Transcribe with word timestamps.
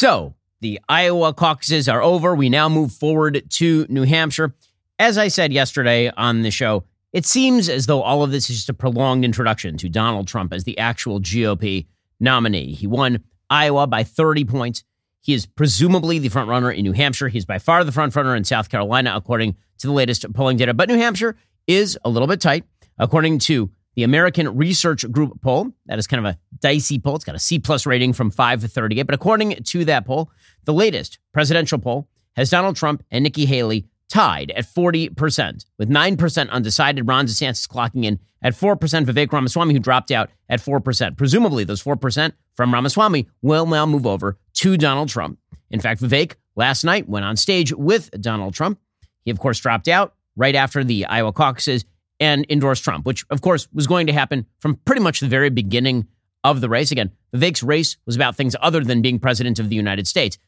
So 0.00 0.34
the 0.62 0.80
Iowa 0.88 1.34
caucuses 1.34 1.86
are 1.86 2.02
over. 2.02 2.34
We 2.34 2.48
now 2.48 2.70
move 2.70 2.90
forward 2.90 3.42
to 3.50 3.84
New 3.90 4.04
Hampshire. 4.04 4.54
As 4.98 5.18
I 5.18 5.28
said 5.28 5.52
yesterday 5.52 6.10
on 6.16 6.40
the 6.40 6.50
show, 6.50 6.84
it 7.12 7.26
seems 7.26 7.68
as 7.68 7.84
though 7.84 8.00
all 8.00 8.22
of 8.22 8.30
this 8.30 8.48
is 8.48 8.56
just 8.56 8.70
a 8.70 8.72
prolonged 8.72 9.26
introduction 9.26 9.76
to 9.76 9.90
Donald 9.90 10.26
Trump 10.26 10.54
as 10.54 10.64
the 10.64 10.78
actual 10.78 11.20
GOP 11.20 11.86
nominee. 12.18 12.72
He 12.72 12.86
won 12.86 13.22
Iowa 13.50 13.86
by 13.86 14.02
30 14.02 14.46
points. 14.46 14.84
He 15.20 15.34
is 15.34 15.44
presumably 15.44 16.18
the 16.18 16.30
front 16.30 16.48
runner 16.48 16.70
in 16.70 16.82
New 16.82 16.92
Hampshire. 16.92 17.28
He's 17.28 17.44
by 17.44 17.58
far 17.58 17.84
the 17.84 17.92
front 17.92 18.16
runner 18.16 18.34
in 18.34 18.44
South 18.44 18.70
Carolina, 18.70 19.12
according 19.14 19.54
to 19.80 19.86
the 19.86 19.92
latest 19.92 20.24
polling 20.32 20.56
data. 20.56 20.72
But 20.72 20.88
New 20.88 20.96
Hampshire 20.96 21.36
is 21.66 21.98
a 22.06 22.08
little 22.08 22.26
bit 22.26 22.40
tight, 22.40 22.64
according 22.96 23.40
to 23.40 23.70
the 24.00 24.04
American 24.04 24.56
Research 24.56 25.04
Group 25.12 25.42
poll. 25.42 25.74
That 25.84 25.98
is 25.98 26.06
kind 26.06 26.24
of 26.24 26.32
a 26.32 26.38
dicey 26.58 26.98
poll. 26.98 27.16
It's 27.16 27.24
got 27.24 27.34
a 27.34 27.38
C 27.38 27.58
plus 27.58 27.84
rating 27.84 28.14
from 28.14 28.30
5 28.30 28.62
to 28.62 28.68
38. 28.68 29.02
But 29.02 29.14
according 29.14 29.62
to 29.62 29.84
that 29.84 30.06
poll, 30.06 30.30
the 30.64 30.72
latest 30.72 31.18
presidential 31.34 31.78
poll 31.78 32.08
has 32.34 32.48
Donald 32.48 32.76
Trump 32.76 33.04
and 33.10 33.22
Nikki 33.22 33.44
Haley 33.44 33.88
tied 34.08 34.52
at 34.52 34.64
40%, 34.64 35.66
with 35.78 35.90
9% 35.90 36.50
undecided. 36.50 37.06
Ron 37.06 37.26
DeSantis 37.26 37.68
clocking 37.68 38.06
in 38.06 38.18
at 38.42 38.54
4%. 38.54 38.78
Vivek 38.78 39.32
Ramaswamy, 39.32 39.74
who 39.74 39.80
dropped 39.80 40.10
out 40.10 40.30
at 40.48 40.60
4%. 40.60 41.18
Presumably, 41.18 41.64
those 41.64 41.82
4% 41.82 42.32
from 42.56 42.72
Ramaswamy 42.72 43.28
will 43.42 43.66
now 43.66 43.84
move 43.84 44.06
over 44.06 44.38
to 44.54 44.78
Donald 44.78 45.10
Trump. 45.10 45.38
In 45.70 45.78
fact, 45.78 46.00
Vivek 46.00 46.36
last 46.56 46.84
night 46.84 47.06
went 47.06 47.26
on 47.26 47.36
stage 47.36 47.70
with 47.74 48.10
Donald 48.18 48.54
Trump. 48.54 48.80
He, 49.26 49.30
of 49.30 49.38
course, 49.38 49.60
dropped 49.60 49.88
out 49.88 50.14
right 50.36 50.54
after 50.54 50.82
the 50.82 51.04
Iowa 51.04 51.34
caucuses 51.34 51.84
and 52.20 52.46
endorsed 52.50 52.84
Trump, 52.84 53.06
which, 53.06 53.24
of 53.30 53.40
course, 53.40 53.66
was 53.72 53.86
going 53.86 54.06
to 54.06 54.12
happen 54.12 54.46
from 54.60 54.76
pretty 54.84 55.00
much 55.00 55.20
the 55.20 55.28
very 55.28 55.50
beginning 55.50 56.06
of 56.44 56.60
the 56.60 56.68
race. 56.68 56.92
Again, 56.92 57.10
Vivek's 57.34 57.62
race 57.62 57.96
was 58.06 58.14
about 58.14 58.36
things 58.36 58.54
other 58.60 58.84
than 58.84 59.02
being 59.02 59.18
president 59.18 59.58
of 59.58 59.70
the 59.70 59.76
United 59.76 60.06
States. 60.06 60.38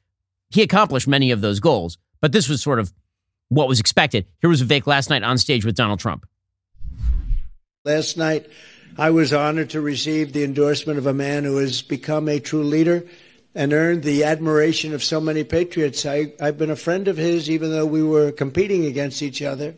He 0.50 0.62
accomplished 0.62 1.08
many 1.08 1.30
of 1.30 1.40
those 1.40 1.60
goals, 1.60 1.96
but 2.20 2.32
this 2.32 2.48
was 2.48 2.62
sort 2.62 2.78
of 2.78 2.92
what 3.48 3.68
was 3.68 3.80
expected. 3.80 4.26
Here 4.40 4.50
was 4.50 4.62
Vivek 4.62 4.86
last 4.86 5.10
night 5.10 5.22
on 5.22 5.38
stage 5.38 5.64
with 5.64 5.74
Donald 5.74 5.98
Trump. 5.98 6.26
Last 7.84 8.16
night, 8.16 8.48
I 8.96 9.10
was 9.10 9.32
honored 9.32 9.70
to 9.70 9.80
receive 9.80 10.32
the 10.32 10.44
endorsement 10.44 10.98
of 10.98 11.06
a 11.06 11.14
man 11.14 11.44
who 11.44 11.56
has 11.56 11.80
become 11.82 12.28
a 12.28 12.38
true 12.38 12.62
leader 12.62 13.04
and 13.54 13.72
earned 13.72 14.02
the 14.02 14.24
admiration 14.24 14.94
of 14.94 15.02
so 15.02 15.20
many 15.20 15.44
patriots. 15.44 16.06
I, 16.06 16.32
have 16.40 16.58
been 16.58 16.70
a 16.70 16.76
friend 16.76 17.08
of 17.08 17.16
his, 17.16 17.50
even 17.50 17.70
though 17.70 17.86
we 17.86 18.02
were 18.02 18.32
competing 18.32 18.86
against 18.86 19.22
each 19.22 19.42
other. 19.42 19.74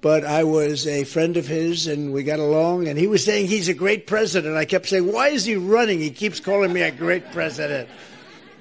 But 0.00 0.24
I 0.24 0.44
was 0.44 0.86
a 0.86 1.04
friend 1.04 1.36
of 1.36 1.46
his, 1.46 1.86
and 1.86 2.12
we 2.12 2.22
got 2.22 2.38
along. 2.38 2.86
And 2.86 2.98
he 2.98 3.06
was 3.06 3.24
saying 3.24 3.46
he's 3.46 3.68
a 3.68 3.74
great 3.74 4.06
president. 4.06 4.56
I 4.56 4.64
kept 4.64 4.86
saying, 4.88 5.10
"Why 5.10 5.28
is 5.28 5.44
he 5.44 5.56
running? 5.56 6.00
He 6.00 6.10
keeps 6.10 6.38
calling 6.38 6.72
me 6.72 6.82
a 6.82 6.90
great 6.90 7.32
president." 7.32 7.88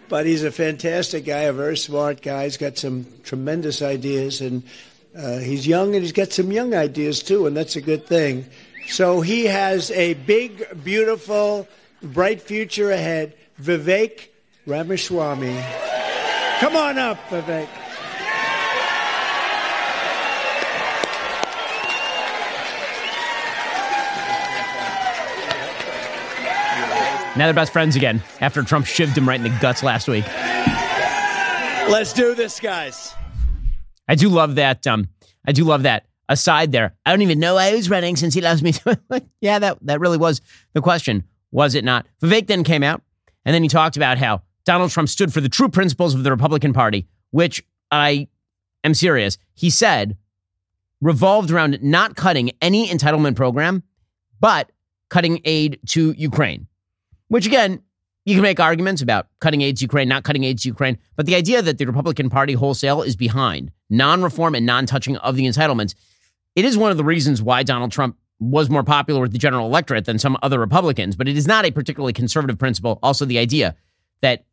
But 0.07 0.25
he's 0.25 0.43
a 0.43 0.51
fantastic 0.51 1.25
guy, 1.25 1.41
a 1.41 1.53
very 1.53 1.77
smart 1.77 2.21
guy. 2.21 2.43
He's 2.43 2.57
got 2.57 2.77
some 2.77 3.05
tremendous 3.23 3.81
ideas, 3.81 4.39
and 4.39 4.63
uh, 5.17 5.37
he's 5.39 5.65
young, 5.67 5.95
and 5.95 6.03
he's 6.03 6.13
got 6.13 6.31
some 6.31 6.51
young 6.51 6.73
ideas 6.75 7.23
too, 7.23 7.47
and 7.47 7.57
that's 7.57 7.75
a 7.75 7.81
good 7.81 8.05
thing. 8.05 8.45
So 8.87 9.21
he 9.21 9.45
has 9.45 9.89
a 9.91 10.13
big, 10.13 10.83
beautiful, 10.83 11.67
bright 12.01 12.41
future 12.41 12.91
ahead. 12.91 13.35
Vivek 13.61 14.27
Ramaswamy. 14.67 15.59
Come 16.59 16.75
on 16.75 16.97
up, 16.97 17.17
Vivek. 17.29 17.67
Now 27.37 27.45
they're 27.45 27.53
best 27.53 27.73
friends 27.73 27.95
again 27.95 28.23
after 28.39 28.63
Trump 28.63 28.85
shivved 28.85 29.17
him 29.17 29.27
right 29.27 29.39
in 29.39 29.43
the 29.43 29.57
guts 29.59 29.83
last 29.83 30.07
week. 30.07 30.25
Let's 31.89 32.13
do 32.13 32.33
this, 32.33 32.59
guys. 32.59 33.13
I 34.07 34.15
do 34.15 34.29
love 34.29 34.55
that. 34.55 34.87
Um, 34.87 35.09
I 35.45 35.51
do 35.51 35.63
love 35.65 35.83
that 35.83 36.05
aside 36.29 36.71
there. 36.71 36.95
I 37.05 37.11
don't 37.11 37.21
even 37.21 37.39
know 37.39 37.55
why 37.55 37.75
he's 37.75 37.89
running 37.89 38.15
since 38.15 38.33
he 38.33 38.41
loves 38.41 38.63
me. 38.63 38.73
yeah, 39.41 39.59
that, 39.59 39.77
that 39.81 39.99
really 39.99 40.17
was 40.17 40.41
the 40.73 40.81
question, 40.81 41.23
was 41.51 41.75
it 41.75 41.83
not? 41.83 42.07
Vivek 42.23 42.47
then 42.47 42.63
came 42.63 42.83
out 42.83 43.01
and 43.43 43.53
then 43.53 43.63
he 43.63 43.69
talked 43.69 43.97
about 43.97 44.17
how 44.17 44.41
Donald 44.65 44.91
Trump 44.91 45.09
stood 45.09 45.33
for 45.33 45.41
the 45.41 45.49
true 45.49 45.69
principles 45.69 46.15
of 46.15 46.23
the 46.23 46.31
Republican 46.31 46.73
Party, 46.73 47.07
which 47.31 47.63
I 47.91 48.27
am 48.83 48.93
serious. 48.93 49.37
He 49.53 49.69
said 49.69 50.17
revolved 51.01 51.51
around 51.51 51.79
not 51.83 52.15
cutting 52.15 52.51
any 52.61 52.87
entitlement 52.87 53.35
program, 53.35 53.83
but 54.39 54.71
cutting 55.09 55.41
aid 55.45 55.79
to 55.87 56.13
Ukraine. 56.17 56.67
Which 57.27 57.45
again, 57.45 57.81
you 58.25 58.33
can 58.33 58.41
make 58.41 58.59
arguments 58.59 59.01
about 59.01 59.27
cutting 59.39 59.61
aid 59.61 59.77
to 59.77 59.83
Ukraine, 59.83 60.07
not 60.07 60.23
cutting 60.23 60.43
aid 60.43 60.59
to 60.59 60.67
Ukraine, 60.67 60.97
but 61.15 61.25
the 61.25 61.35
idea 61.35 61.61
that 61.61 61.77
the 61.77 61.85
Republican 61.85 62.29
Party 62.29 62.53
wholesale 62.53 63.01
is 63.01 63.15
behind 63.15 63.71
non 63.89 64.23
reform 64.23 64.55
and 64.55 64.65
non 64.65 64.85
touching 64.85 65.17
of 65.17 65.35
the 65.35 65.45
entitlements, 65.45 65.93
it 66.55 66.65
is 66.65 66.77
one 66.77 66.91
of 66.91 66.97
the 66.97 67.03
reasons 67.03 67.41
why 67.41 67.63
Donald 67.63 67.91
Trump 67.91 68.17
was 68.39 68.69
more 68.69 68.83
popular 68.83 69.21
with 69.21 69.31
the 69.31 69.37
general 69.37 69.67
electorate 69.67 70.05
than 70.05 70.19
some 70.19 70.37
other 70.41 70.59
Republicans, 70.59 71.15
but 71.15 71.27
it 71.27 71.37
is 71.37 71.47
not 71.47 71.65
a 71.65 71.71
particularly 71.71 72.13
conservative 72.13 72.57
principle. 72.57 72.99
Also, 73.01 73.25
the 73.25 73.39
idea 73.39 73.75
that 74.21 74.45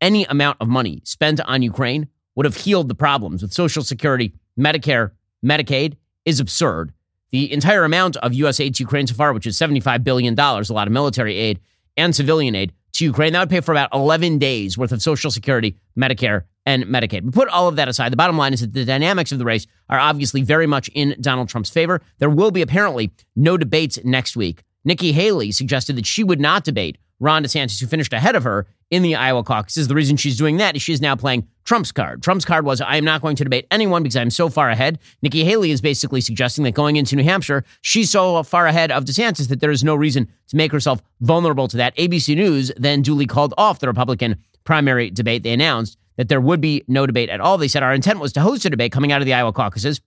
any 0.00 0.24
amount 0.24 0.56
of 0.60 0.68
money 0.68 1.00
spent 1.04 1.40
on 1.42 1.62
Ukraine 1.62 2.08
would 2.34 2.46
have 2.46 2.56
healed 2.56 2.88
the 2.88 2.94
problems 2.94 3.42
with 3.42 3.52
Social 3.52 3.82
Security, 3.82 4.32
Medicare, 4.58 5.12
Medicaid 5.44 5.96
is 6.24 6.40
absurd. 6.40 6.92
The 7.30 7.52
entire 7.52 7.84
amount 7.84 8.16
of 8.18 8.34
U.S. 8.34 8.58
aid 8.58 8.74
to 8.76 8.82
Ukraine 8.82 9.06
so 9.06 9.14
far, 9.14 9.32
which 9.32 9.46
is 9.46 9.56
$75 9.56 10.02
billion, 10.02 10.38
a 10.38 10.62
lot 10.72 10.86
of 10.86 10.92
military 10.92 11.36
aid 11.36 11.60
and 11.96 12.14
civilian 12.14 12.54
aid 12.54 12.72
to 12.94 13.04
Ukraine, 13.04 13.32
that 13.32 13.40
would 13.40 13.50
pay 13.50 13.60
for 13.60 13.72
about 13.72 13.88
11 13.92 14.38
days 14.38 14.76
worth 14.76 14.92
of 14.92 15.00
Social 15.00 15.30
Security, 15.30 15.76
Medicare, 15.98 16.42
and 16.66 16.84
Medicaid. 16.84 17.24
But 17.24 17.34
put 17.34 17.48
all 17.48 17.68
of 17.68 17.76
that 17.76 17.88
aside, 17.88 18.12
the 18.12 18.16
bottom 18.16 18.36
line 18.36 18.52
is 18.52 18.60
that 18.60 18.72
the 18.72 18.84
dynamics 18.84 19.32
of 19.32 19.38
the 19.38 19.44
race 19.44 19.66
are 19.88 19.98
obviously 19.98 20.42
very 20.42 20.66
much 20.66 20.88
in 20.94 21.16
Donald 21.20 21.48
Trump's 21.48 21.70
favor. 21.70 22.00
There 22.18 22.30
will 22.30 22.50
be 22.50 22.62
apparently 22.62 23.12
no 23.34 23.56
debates 23.56 23.98
next 24.04 24.36
week. 24.36 24.62
Nikki 24.84 25.12
Haley 25.12 25.52
suggested 25.52 25.96
that 25.96 26.06
she 26.06 26.24
would 26.24 26.40
not 26.40 26.64
debate 26.64 26.98
Ron 27.20 27.44
DeSantis, 27.44 27.80
who 27.80 27.86
finished 27.86 28.12
ahead 28.12 28.34
of 28.34 28.44
her 28.44 28.66
in 28.92 29.02
the 29.02 29.16
Iowa 29.16 29.42
caucuses. 29.42 29.88
The 29.88 29.94
reason 29.94 30.18
she's 30.18 30.36
doing 30.36 30.58
that 30.58 30.76
is 30.76 30.82
she's 30.82 31.00
now 31.00 31.16
playing 31.16 31.48
Trump's 31.64 31.90
card. 31.90 32.22
Trump's 32.22 32.44
card 32.44 32.66
was, 32.66 32.82
I 32.82 32.96
am 32.96 33.04
not 33.04 33.22
going 33.22 33.36
to 33.36 33.44
debate 33.44 33.66
anyone 33.70 34.02
because 34.02 34.16
I'm 34.16 34.30
so 34.30 34.50
far 34.50 34.68
ahead. 34.68 34.98
Nikki 35.22 35.44
Haley 35.44 35.70
is 35.70 35.80
basically 35.80 36.20
suggesting 36.20 36.62
that 36.64 36.72
going 36.72 36.96
into 36.96 37.16
New 37.16 37.24
Hampshire, 37.24 37.64
she's 37.80 38.10
so 38.10 38.42
far 38.42 38.66
ahead 38.66 38.92
of 38.92 39.06
DeSantis 39.06 39.48
that 39.48 39.60
there 39.60 39.70
is 39.70 39.82
no 39.82 39.94
reason 39.94 40.28
to 40.48 40.56
make 40.56 40.70
herself 40.70 41.02
vulnerable 41.22 41.68
to 41.68 41.78
that. 41.78 41.96
ABC 41.96 42.36
News 42.36 42.70
then 42.76 43.00
duly 43.00 43.24
called 43.26 43.54
off 43.56 43.78
the 43.78 43.86
Republican 43.86 44.36
primary 44.64 45.10
debate. 45.10 45.42
They 45.42 45.54
announced 45.54 45.96
that 46.16 46.28
there 46.28 46.40
would 46.40 46.60
be 46.60 46.84
no 46.86 47.06
debate 47.06 47.30
at 47.30 47.40
all. 47.40 47.56
They 47.56 47.68
said 47.68 47.82
our 47.82 47.94
intent 47.94 48.20
was 48.20 48.34
to 48.34 48.42
host 48.42 48.66
a 48.66 48.70
debate 48.70 48.92
coming 48.92 49.10
out 49.10 49.22
of 49.22 49.26
the 49.26 49.32
Iowa 49.32 49.54
caucuses. 49.54 50.02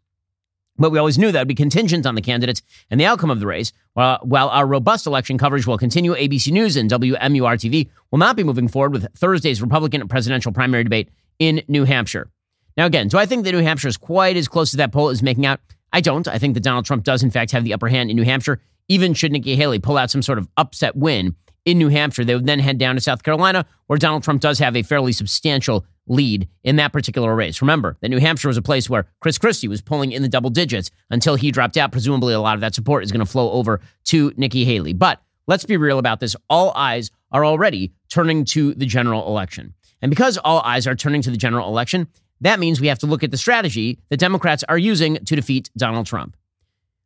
But 0.77 0.91
we 0.91 0.99
always 0.99 1.17
knew 1.17 1.31
that 1.31 1.39
would 1.39 1.47
be 1.47 1.55
contingent 1.55 2.05
on 2.05 2.15
the 2.15 2.21
candidates 2.21 2.61
and 2.89 2.99
the 2.99 3.05
outcome 3.05 3.29
of 3.29 3.39
the 3.39 3.47
race. 3.47 3.71
While, 3.93 4.19
while 4.23 4.49
our 4.49 4.65
robust 4.65 5.07
election 5.07 5.37
coverage 5.37 5.65
will 5.65 5.77
continue, 5.77 6.13
ABC 6.13 6.51
News 6.51 6.75
and 6.75 6.89
WMUR 6.89 7.55
TV 7.55 7.89
will 8.11 8.19
not 8.19 8.35
be 8.35 8.43
moving 8.43 8.67
forward 8.67 8.91
with 8.91 9.07
Thursday's 9.15 9.61
Republican 9.61 10.05
presidential 10.07 10.51
primary 10.51 10.83
debate 10.83 11.09
in 11.39 11.61
New 11.67 11.85
Hampshire. 11.85 12.29
Now, 12.77 12.85
again, 12.85 13.07
do 13.07 13.17
I 13.17 13.25
think 13.25 13.45
that 13.45 13.53
New 13.53 13.63
Hampshire 13.63 13.87
is 13.87 13.97
quite 13.97 14.35
as 14.35 14.49
close 14.49 14.71
to 14.71 14.77
that 14.77 14.91
poll 14.91 15.09
as 15.09 15.23
making 15.23 15.45
out? 15.45 15.61
I 15.93 16.01
don't. 16.01 16.27
I 16.27 16.37
think 16.37 16.55
that 16.55 16.63
Donald 16.63 16.85
Trump 16.85 17.05
does, 17.05 17.23
in 17.23 17.31
fact, 17.31 17.51
have 17.51 17.63
the 17.63 17.73
upper 17.73 17.87
hand 17.87 18.09
in 18.09 18.17
New 18.17 18.23
Hampshire, 18.23 18.59
even 18.89 19.13
should 19.13 19.31
Nikki 19.31 19.55
Haley 19.55 19.79
pull 19.79 19.97
out 19.97 20.11
some 20.11 20.21
sort 20.21 20.37
of 20.37 20.49
upset 20.57 20.95
win 20.95 21.35
in 21.65 21.77
New 21.77 21.89
Hampshire. 21.89 22.23
They 22.23 22.35
would 22.35 22.45
then 22.45 22.59
head 22.59 22.77
down 22.77 22.95
to 22.95 23.01
South 23.01 23.23
Carolina, 23.23 23.65
where 23.87 23.99
Donald 23.99 24.23
Trump 24.23 24.41
does 24.41 24.59
have 24.59 24.75
a 24.75 24.83
fairly 24.83 25.11
substantial 25.11 25.85
lead 26.07 26.47
in 26.63 26.75
that 26.75 26.93
particular 26.93 27.35
race. 27.35 27.61
Remember 27.61 27.97
that 28.01 28.09
New 28.09 28.19
Hampshire 28.19 28.47
was 28.47 28.57
a 28.57 28.61
place 28.61 28.89
where 28.89 29.07
Chris 29.19 29.37
Christie 29.37 29.67
was 29.67 29.81
pulling 29.81 30.11
in 30.11 30.21
the 30.21 30.29
double 30.29 30.51
digits 30.51 30.91
until 31.09 31.35
he 31.35 31.51
dropped 31.51 31.77
out. 31.77 31.91
Presumably, 31.91 32.33
a 32.33 32.39
lot 32.39 32.55
of 32.55 32.61
that 32.61 32.75
support 32.75 33.03
is 33.03 33.11
going 33.11 33.25
to 33.25 33.31
flow 33.31 33.51
over 33.51 33.81
to 34.05 34.31
Nikki 34.37 34.65
Haley. 34.65 34.93
But 34.93 35.19
let's 35.47 35.65
be 35.65 35.77
real 35.77 35.97
about 35.97 36.19
this. 36.19 36.35
All 36.49 36.71
eyes 36.75 37.09
are 37.31 37.43
already 37.43 37.91
turning 38.09 38.45
to 38.45 38.73
the 38.75 38.85
general 38.85 39.27
election. 39.27 39.73
And 40.01 40.11
because 40.11 40.37
all 40.37 40.61
eyes 40.61 40.85
are 40.85 40.95
turning 40.95 41.23
to 41.23 41.31
the 41.31 41.37
general 41.37 41.67
election, 41.67 42.07
that 42.41 42.59
means 42.59 42.79
we 42.79 42.87
have 42.87 42.99
to 42.99 43.07
look 43.07 43.23
at 43.23 43.31
the 43.31 43.37
strategy 43.37 43.99
that 44.09 44.17
Democrats 44.17 44.63
are 44.69 44.77
using 44.77 45.15
to 45.25 45.35
defeat 45.35 45.71
Donald 45.75 46.05
Trump. 46.05 46.37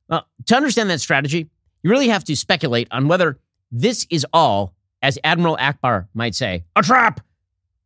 Well, 0.10 0.28
to 0.48 0.56
understand 0.56 0.90
that 0.90 1.00
strategy, 1.00 1.50
you 1.84 1.90
really 1.90 2.10
have 2.10 2.24
to 2.26 2.36
speculate 2.36 2.88
on 2.92 3.08
whether 3.08 3.40
this 3.72 4.06
is 4.10 4.26
all, 4.34 4.74
as 5.02 5.18
Admiral 5.24 5.58
Ackbar 5.58 6.08
might 6.14 6.36
say, 6.36 6.66
a 6.76 6.82
trap. 6.82 7.22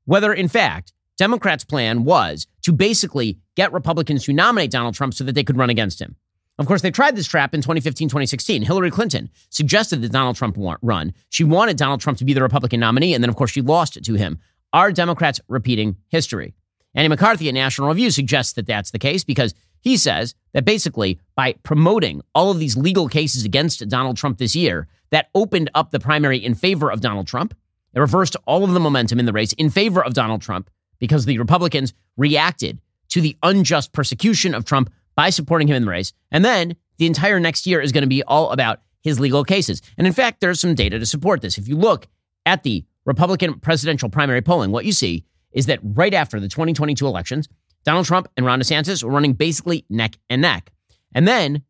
Whether, 0.06 0.34
in 0.34 0.48
fact, 0.48 0.94
Democrats' 1.18 1.64
plan 1.64 2.04
was 2.04 2.48
to 2.64 2.74
basically 2.74 3.40
get 3.56 3.72
Republicans 3.72 4.26
to 4.26 4.34
nominate 4.34 4.72
Donald 4.72 4.96
Trump 4.96 5.14
so 5.14 5.24
that 5.24 5.34
they 5.34 5.44
could 5.44 5.58
run 5.58 5.70
against 5.70 6.02
him. 6.02 6.16
Of 6.60 6.68
course, 6.68 6.82
they 6.82 6.92
tried 6.92 7.16
this 7.16 7.28
trap 7.28 7.54
in 7.54 7.62
2015, 7.62 8.10
2016. 8.10 8.62
Hillary 8.62 8.92
Clinton 8.92 9.30
suggested 9.50 10.02
that 10.02 10.12
Donald 10.12 10.36
Trump 10.36 10.56
run. 10.82 11.14
She 11.30 11.44
wanted 11.44 11.78
Donald 11.78 12.00
Trump 12.00 12.20
to 12.20 12.26
be 12.26 12.34
the 12.34 12.44
Republican 12.44 12.80
nominee, 12.80 13.14
and 13.14 13.24
then, 13.24 13.30
of 13.30 13.36
course, 13.36 13.52
she 13.52 13.62
lost 13.62 14.02
to 14.04 14.14
him. 14.14 14.40
Are 14.72 14.92
Democrats 14.92 15.40
repeating 15.48 15.98
history? 16.10 16.54
Andy 16.96 17.10
McCarthy 17.10 17.48
at 17.48 17.56
National 17.56 17.90
Review 17.90 18.12
suggests 18.12 18.54
that 18.54 18.68
that's 18.68 18.92
the 18.92 19.00
case 19.00 19.24
because 19.24 19.56
he 19.82 19.98
says 19.98 20.36
that 20.54 20.64
basically 20.64 21.20
by 21.36 21.54
promoting 21.64 22.22
all 22.36 22.52
of 22.52 22.60
these 22.60 22.78
legal 22.78 23.08
cases 23.08 23.46
against 23.46 23.88
Donald 23.90 24.18
Trump 24.18 24.38
this 24.38 24.56
year, 24.56 24.88
that 25.14 25.30
opened 25.36 25.70
up 25.76 25.92
the 25.92 26.00
primary 26.00 26.44
in 26.44 26.56
favor 26.56 26.92
of 26.92 27.00
Donald 27.00 27.28
Trump 27.28 27.56
It 27.94 28.00
reversed 28.00 28.36
all 28.48 28.64
of 28.64 28.72
the 28.72 28.80
momentum 28.80 29.20
in 29.20 29.28
the 29.28 29.32
race 29.32 29.54
in 29.54 29.70
favor 29.70 30.04
of 30.04 30.16
Donald 30.16 30.42
Trump 30.42 30.72
because 31.00 31.26
the 31.26 31.38
Republicans 31.38 31.94
reacted 32.18 32.82
to 33.10 33.22
the 33.22 33.38
unjust 33.44 33.94
persecution 33.94 34.56
of 34.56 34.66
Trump 34.66 34.92
by 35.16 35.30
supporting 35.30 35.68
him 35.68 35.76
in 35.76 35.84
the 35.84 35.92
race. 35.92 36.14
And 36.32 36.44
then 36.44 36.76
the 36.98 37.06
entire 37.06 37.40
next 37.40 37.68
year 37.68 37.80
is 37.80 37.92
going 37.92 38.02
to 38.02 38.08
be 38.08 38.24
all 38.24 38.50
about 38.50 38.82
his 39.02 39.20
legal 39.20 39.44
cases. 39.44 39.84
And 40.00 40.08
in 40.08 40.14
fact, 40.14 40.42
there's 40.42 40.60
some 40.60 40.74
data 40.74 40.98
to 40.98 41.06
support 41.06 41.42
this. 41.42 41.60
If 41.60 41.68
you 41.68 41.78
look 41.78 42.08
at 42.48 42.64
the 42.64 42.84
Republican 43.06 43.60
presidential 43.60 44.10
primary 44.10 44.42
polling, 44.42 44.72
what 44.72 44.86
you 44.86 44.94
see 44.94 45.26
is 45.52 45.68
that 45.68 45.80
right 45.84 46.16
after 46.16 46.40
the 46.40 46.48
2022 46.48 47.06
elections, 47.06 47.48
Donald 47.84 48.08
Trump 48.08 48.28
and 48.36 48.48
Ron 48.48 48.60
DeSantis 48.60 49.04
were 49.04 49.12
running 49.12 49.34
basically 49.34 49.86
neck 49.90 50.18
and 50.30 50.42
neck. 50.42 50.72
And 51.14 51.28
then 51.28 51.64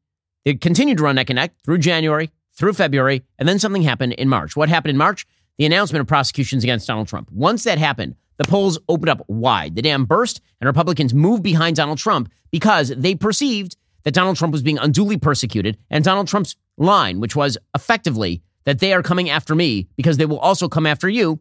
they 0.45 0.54
continued 0.54 0.98
to 1.00 1.04
run 1.04 1.16
neck 1.16 1.30
and 1.30 1.36
neck 1.36 1.56
through 1.66 1.80
January, 1.80 2.30
through 2.53 2.73
February, 2.73 3.23
and 3.39 3.47
then 3.47 3.59
something 3.59 3.81
happened 3.81 4.13
in 4.13 4.29
March. 4.29 4.55
What 4.55 4.69
happened 4.69 4.91
in 4.91 4.97
March? 4.97 5.25
The 5.57 5.65
announcement 5.65 6.01
of 6.01 6.07
prosecutions 6.07 6.63
against 6.63 6.88
Donald 6.88 7.07
Trump. 7.07 7.31
Once 7.31 7.63
that 7.63 7.77
happened, 7.77 8.15
the 8.38 8.45
polls 8.45 8.79
opened 8.89 9.09
up 9.09 9.23
wide. 9.27 9.75
The 9.75 9.81
dam 9.81 10.05
burst, 10.05 10.41
and 10.59 10.67
Republicans 10.67 11.13
moved 11.13 11.44
behind 11.44 11.75
Donald 11.75 12.00
Trump 12.00 12.31
because 12.51 12.89
they 12.89 13.15
perceived 13.15 13.75
that 14.03 14.13
Donald 14.13 14.38
Trump 14.38 14.51
was 14.51 14.63
being 14.63 14.77
unduly 14.79 15.17
persecuted. 15.17 15.77
And 15.89 16.03
Donald 16.03 16.27
Trump's 16.27 16.55
line, 16.77 17.19
which 17.19 17.35
was 17.35 17.57
effectively 17.75 18.41
that 18.65 18.79
they 18.79 18.94
are 18.94 19.03
coming 19.03 19.29
after 19.29 19.56
me 19.56 19.88
because 19.95 20.17
they 20.17 20.25
will 20.25 20.39
also 20.39 20.67
come 20.67 20.85
after 20.85 21.09
you, 21.09 21.39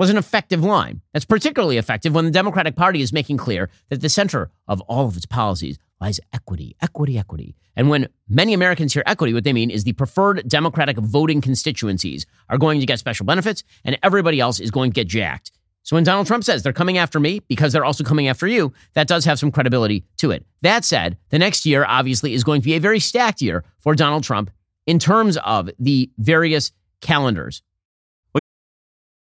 was 0.00 0.08
an 0.08 0.16
effective 0.16 0.64
line. 0.64 1.02
That's 1.12 1.26
particularly 1.26 1.76
effective 1.76 2.14
when 2.14 2.24
the 2.24 2.30
Democratic 2.30 2.74
Party 2.74 3.02
is 3.02 3.12
making 3.12 3.36
clear 3.36 3.68
that 3.90 4.00
the 4.00 4.08
center 4.08 4.50
of 4.66 4.80
all 4.88 5.06
of 5.06 5.14
its 5.14 5.26
policies 5.26 5.78
lies 6.00 6.18
equity, 6.32 6.74
equity, 6.80 7.18
equity. 7.18 7.54
And 7.76 7.90
when 7.90 8.08
many 8.26 8.54
Americans 8.54 8.94
hear 8.94 9.02
equity, 9.04 9.34
what 9.34 9.44
they 9.44 9.52
mean 9.52 9.70
is 9.70 9.84
the 9.84 9.92
preferred 9.92 10.48
Democratic 10.48 10.96
voting 10.96 11.42
constituencies 11.42 12.24
are 12.48 12.56
going 12.56 12.80
to 12.80 12.86
get 12.86 12.98
special 12.98 13.26
benefits 13.26 13.62
and 13.84 13.98
everybody 14.02 14.40
else 14.40 14.58
is 14.58 14.70
going 14.70 14.90
to 14.90 14.94
get 14.94 15.06
jacked. 15.06 15.52
So 15.82 15.96
when 15.96 16.04
Donald 16.04 16.26
Trump 16.26 16.44
says 16.44 16.62
they're 16.62 16.72
coming 16.72 16.96
after 16.96 17.20
me 17.20 17.40
because 17.40 17.74
they're 17.74 17.84
also 17.84 18.02
coming 18.02 18.26
after 18.26 18.46
you, 18.46 18.72
that 18.94 19.06
does 19.06 19.26
have 19.26 19.38
some 19.38 19.52
credibility 19.52 20.06
to 20.16 20.30
it. 20.30 20.46
That 20.62 20.86
said, 20.86 21.18
the 21.28 21.38
next 21.38 21.66
year 21.66 21.84
obviously 21.86 22.32
is 22.32 22.42
going 22.42 22.62
to 22.62 22.64
be 22.64 22.74
a 22.74 22.80
very 22.80 23.00
stacked 23.00 23.42
year 23.42 23.64
for 23.80 23.94
Donald 23.94 24.24
Trump 24.24 24.50
in 24.86 24.98
terms 24.98 25.36
of 25.36 25.68
the 25.78 26.10
various 26.16 26.72
calendars. 27.02 27.60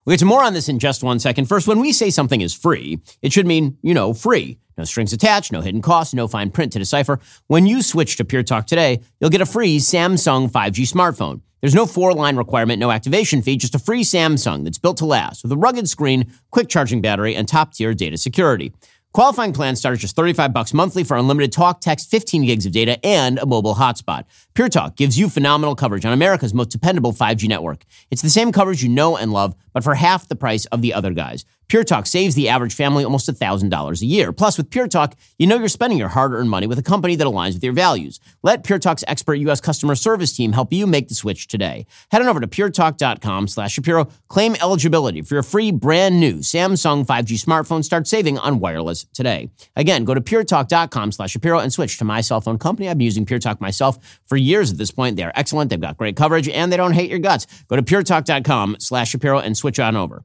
We'll 0.05 0.15
get 0.15 0.19
to 0.21 0.27
more 0.27 0.43
on 0.43 0.53
this 0.53 0.69
in 0.69 0.81
just 0.81 1.05
one 1.05 1.21
second. 1.21 1.47
First, 1.47 1.69
when 1.69 1.79
we 1.79 1.93
say 1.93 2.11
something 2.11 2.41
is 2.41 2.53
free, 2.53 2.99
it 3.23 3.33
should 3.33 3.47
mean, 3.47 3.79
you 3.83 3.95
know, 3.95 4.13
free. 4.13 4.59
No 4.77 4.83
strings 4.83 5.13
attached, 5.13 5.53
no 5.53 5.61
hidden 5.61 5.81
costs, 5.81 6.13
no 6.13 6.27
fine 6.27 6.51
print 6.51 6.73
to 6.73 6.81
decipher. 6.81 7.21
When 7.47 7.67
you 7.67 7.83
switch 7.83 8.17
to 8.17 8.25
Pure 8.25 8.43
Talk 8.45 8.67
today, 8.67 9.01
you'll 9.21 9.31
get 9.31 9.43
a 9.43 9.47
free 9.47 9.79
Samsung 9.79 10.51
5G 10.51 10.91
smartphone. 10.91 11.43
There's 11.61 11.77
no 11.77 11.87
four 11.87 12.15
line 12.15 12.35
requirement, 12.35 12.81
no 12.81 12.91
activation 12.91 13.43
fee, 13.43 13.57
just 13.57 13.77
a 13.77 13.79
free 13.79 14.03
Samsung 14.03 14.65
that's 14.65 14.79
built 14.79 14.97
to 14.97 15.07
last 15.07 15.45
with 15.45 15.53
a 15.53 15.57
rugged 15.57 15.89
screen, 15.89 16.33
quick 16.51 16.69
charging 16.69 17.01
battery, 17.01 17.37
and 17.37 17.47
top 17.47 17.73
tier 17.73 17.95
data 17.95 18.17
security. 18.17 18.73
Qualifying 19.13 19.53
plans 19.53 19.79
start 19.79 19.93
at 19.93 20.01
just 20.01 20.17
35 20.17 20.55
bucks 20.55 20.73
monthly 20.73 21.05
for 21.05 21.19
unlimited 21.19 21.53
talk, 21.53 21.83
text, 21.83 22.11
15 22.11 22.47
gigs 22.47 22.65
of 22.65 22.73
data, 22.73 22.99
and 23.05 23.39
a 23.39 23.45
mobile 23.45 23.75
hotspot. 23.75 24.25
Pure 24.55 24.71
Talk 24.71 24.97
gives 24.97 25.19
you 25.19 25.29
phenomenal 25.29 25.77
coverage 25.77 26.07
on 26.07 26.15
America's 26.15 26.55
most 26.55 26.71
dependable 26.71 27.13
5G 27.13 27.47
network. 27.47 27.85
It's 28.11 28.23
the 28.23 28.31
same 28.31 28.53
coverage 28.53 28.83
you 28.83 28.89
know 28.89 29.19
and 29.19 29.31
love, 29.31 29.55
but 29.73 29.85
for 29.85 29.95
half 29.95 30.29
the 30.29 30.37
price 30.37 30.65
of 30.67 30.83
the 30.83 30.95
other 30.95 31.13
guys. 31.13 31.45
Pure 31.73 31.85
Talk 31.85 32.07
saves 32.07 32.35
the 32.35 32.51
average 32.51 32.75
family 32.75 33.03
almost 33.03 33.31
$1,000 33.31 34.03
a 34.03 34.05
year. 34.05 34.31
Plus, 34.31 34.59
with 34.59 34.69
Pure 34.69 34.89
Talk, 34.89 35.15
you 35.39 35.47
know 35.47 35.57
you're 35.57 35.69
spending 35.69 35.99
your 35.99 36.09
hard 36.09 36.35
earned 36.35 36.51
money 36.51 36.67
with 36.67 36.79
a 36.79 36.83
company 36.83 37.17
that 37.17 37.27
aligns 37.27 37.55
with 37.55 37.65
your 37.65 37.73
values. 37.73 38.21
Let 38.43 38.63
Pure 38.63 38.81
Talk's 38.81 39.03
expert 39.09 39.37
U.S. 39.37 39.59
customer 39.59 39.95
service 39.95 40.37
team 40.37 40.53
help 40.53 40.71
you 40.71 40.87
make 40.87 41.09
the 41.09 41.15
switch 41.15 41.47
today. 41.47 41.87
Head 42.11 42.21
on 42.21 42.29
over 42.29 42.41
to 42.41 42.47
puretalk.com 42.47 43.49
slash 43.49 43.73
Shapiro. 43.73 44.09
Claim 44.29 44.55
eligibility 44.57 45.23
for 45.23 45.33
your 45.33 45.43
free 45.43 45.71
brand 45.71 46.21
new 46.21 46.41
Samsung 46.41 47.07
5G 47.07 47.43
smartphone. 47.43 47.83
Start 47.83 48.07
saving 48.07 48.37
on 48.37 48.59
wireless 48.59 49.07
today. 49.15 49.49
Again, 49.75 50.05
go 50.05 50.13
to 50.13 50.21
puretalk.com 50.21 51.13
slash 51.13 51.31
Shapiro 51.31 51.59
and 51.59 51.73
switch 51.73 51.97
to 51.97 52.05
my 52.05 52.21
cell 52.21 52.43
phone 52.43 52.59
company. 52.59 52.91
I've 52.91 52.99
been 52.99 53.07
using 53.07 53.25
Pure 53.25 53.39
Talk 53.39 53.63
myself 53.63 54.21
for 54.27 54.37
years 54.37 54.71
at 54.71 54.77
this 54.77 54.91
point. 54.91 55.17
They 55.17 55.23
are 55.23 55.33
excellent. 55.35 55.71
They've 55.71 55.81
got 55.81 55.97
great 55.97 56.17
coverage 56.17 56.51
and 56.51 56.71
they 56.71 56.77
don't 56.77 56.93
hate 56.93 57.09
your 57.09 57.19
guts. 57.19 57.47
Go 57.69 57.77
to 57.77 57.83
puretalk.com 57.83 58.77
slash 58.79 59.09
Shapiro 59.09 59.39
and 59.39 59.57
switch 59.57 59.62
on 59.79 59.97
over. 59.97 60.25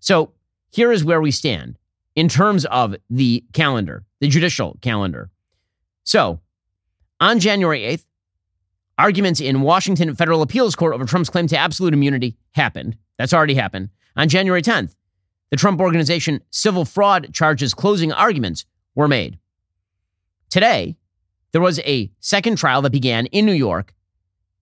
So 0.00 0.32
here 0.70 0.92
is 0.92 1.04
where 1.04 1.20
we 1.20 1.30
stand 1.30 1.78
in 2.14 2.28
terms 2.28 2.64
of 2.66 2.96
the 3.10 3.44
calendar, 3.52 4.04
the 4.20 4.28
judicial 4.28 4.78
calendar. 4.82 5.30
So 6.04 6.40
on 7.20 7.40
January 7.40 7.80
8th, 7.80 8.04
arguments 8.98 9.40
in 9.40 9.62
Washington 9.62 10.14
Federal 10.14 10.42
Appeals 10.42 10.76
Court 10.76 10.94
over 10.94 11.04
Trump's 11.04 11.30
claim 11.30 11.46
to 11.48 11.56
absolute 11.56 11.94
immunity 11.94 12.36
happened. 12.52 12.96
That's 13.18 13.32
already 13.32 13.54
happened. 13.54 13.90
On 14.16 14.28
January 14.28 14.62
10th, 14.62 14.94
the 15.50 15.56
Trump 15.56 15.80
Organization 15.80 16.40
civil 16.50 16.84
fraud 16.84 17.32
charges 17.32 17.74
closing 17.74 18.12
arguments 18.12 18.64
were 18.94 19.08
made. 19.08 19.38
Today, 20.50 20.96
there 21.52 21.60
was 21.60 21.80
a 21.80 22.10
second 22.20 22.58
trial 22.58 22.82
that 22.82 22.92
began 22.92 23.26
in 23.26 23.46
New 23.46 23.52
York 23.52 23.94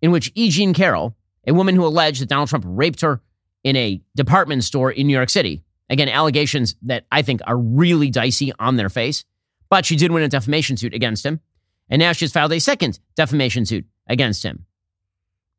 in 0.01 0.11
which 0.11 0.33
E. 0.35 0.51
Jean 0.51 0.75
Carroll, 0.75 1.17
a 1.47 1.55
woman 1.55 1.75
who 1.75 1.87
alleged 1.87 2.21
that 2.21 2.29
Donald 2.29 2.49
Trump 2.49 2.65
raped 2.67 3.01
her 3.01 3.21
in 3.65 3.77
a 3.77 4.01
department 4.15 4.65
store 4.65 4.91
in 4.91 5.07
New 5.07 5.13
York 5.13 5.31
City. 5.31 5.63
Again, 5.89 6.09
allegations 6.09 6.75
that 6.83 7.05
I 7.13 7.23
think 7.23 7.41
are 7.47 7.57
really 7.57 8.11
dicey 8.11 8.53
on 8.59 8.77
their 8.77 8.89
face. 8.89 9.25
But 9.69 9.87
she 9.87 9.97
did 9.97 10.11
win 10.11 10.23
a 10.23 10.29
defamation 10.29 10.77
suit 10.77 10.95
against 10.95 11.25
him. 11.25 11.41
And 11.89 12.01
now 12.01 12.13
she's 12.13 12.33
filed 12.33 12.53
a 12.53 12.61
second 12.61 12.99
defamation 13.15 13.67
suit 13.67 13.87
against 14.07 14.43
him. 14.43 14.67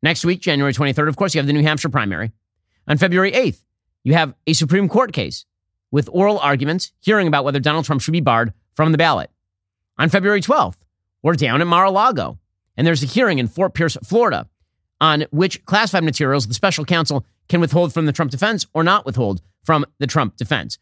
Next 0.02 0.26
week, 0.26 0.42
January 0.42 0.74
23rd, 0.74 1.08
of 1.08 1.16
course, 1.16 1.34
you 1.34 1.40
have 1.40 1.48
the 1.48 1.54
New 1.54 1.64
Hampshire 1.64 1.90
primary. 1.90 2.32
On 2.88 2.98
February 2.98 3.32
8th, 3.32 3.64
you 4.04 4.14
have 4.14 4.34
a 4.46 4.54
Supreme 4.54 4.90
Court 4.90 5.14
case 5.14 5.46
with 5.92 6.10
oral 6.12 6.40
arguments 6.40 6.92
hearing 7.00 7.28
about 7.28 7.46
whether 7.46 7.60
Donald 7.60 7.86
Trump 7.86 8.02
should 8.02 8.12
be 8.12 8.20
barred 8.20 8.54
from 8.74 8.92
the 8.92 8.98
ballot. 8.98 9.30
On 9.98 10.10
February 10.10 10.42
12th, 10.42 10.78
we're 11.22 11.36
down 11.36 11.62
at 11.62 11.68
Mar 11.68 11.86
a 11.86 11.92
Lago, 11.92 12.40
and 12.76 12.86
there's 12.86 13.04
a 13.04 13.06
hearing 13.06 13.40
in 13.40 13.48
Fort 13.48 13.74
Pierce, 13.74 13.96
Florida, 14.04 14.50
on 15.00 15.26
which 15.32 15.64
classified 15.66 16.04
materials 16.04 16.48
the 16.48 16.54
special 16.54 16.84
counsel 16.84 17.26
can 17.50 17.62
withhold 17.62 17.94
from 17.94 18.06
the 18.06 18.12
Trump 18.12 18.32
defense 18.32 18.66
or 18.74 18.84
not 18.84 19.06
withhold 19.06 19.42
from 19.64 19.86
the 20.00 20.08
Trump 20.08 20.38
defense. 20.38 20.78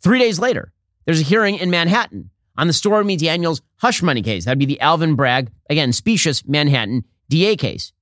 Three 0.00 0.18
days 0.18 0.38
later, 0.38 0.72
there's 1.04 1.20
a 1.20 1.24
hearing 1.24 1.56
in 1.56 1.70
Manhattan 1.70 2.30
on 2.56 2.66
the 2.66 2.72
Stormy 2.72 3.16
Daniels 3.16 3.62
hush 3.76 4.02
money 4.02 4.22
case. 4.22 4.44
That'd 4.44 4.58
be 4.58 4.66
the 4.66 4.80
Alvin 4.80 5.14
Bragg, 5.14 5.50
again, 5.70 5.92
specious 5.92 6.46
Manhattan 6.46 7.04
DA 7.28 7.56
case. 7.56 7.92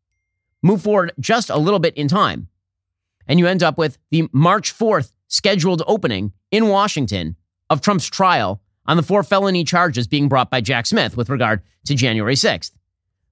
Move 0.62 0.82
forward 0.82 1.12
just 1.20 1.50
a 1.50 1.58
little 1.58 1.80
bit 1.80 1.94
in 1.96 2.08
time, 2.08 2.48
and 3.26 3.38
you 3.38 3.46
end 3.46 3.62
up 3.62 3.76
with 3.76 3.98
the 4.10 4.28
March 4.32 4.76
4th 4.76 5.12
scheduled 5.28 5.82
opening 5.86 6.32
in 6.50 6.68
Washington 6.68 7.36
of 7.68 7.80
Trump's 7.80 8.06
trial 8.06 8.60
on 8.86 8.96
the 8.96 9.02
four 9.02 9.22
felony 9.22 9.64
charges 9.64 10.06
being 10.06 10.28
brought 10.28 10.50
by 10.50 10.60
Jack 10.60 10.86
Smith 10.86 11.16
with 11.16 11.28
regard 11.28 11.62
to 11.86 11.94
January 11.94 12.34
6th. 12.34 12.72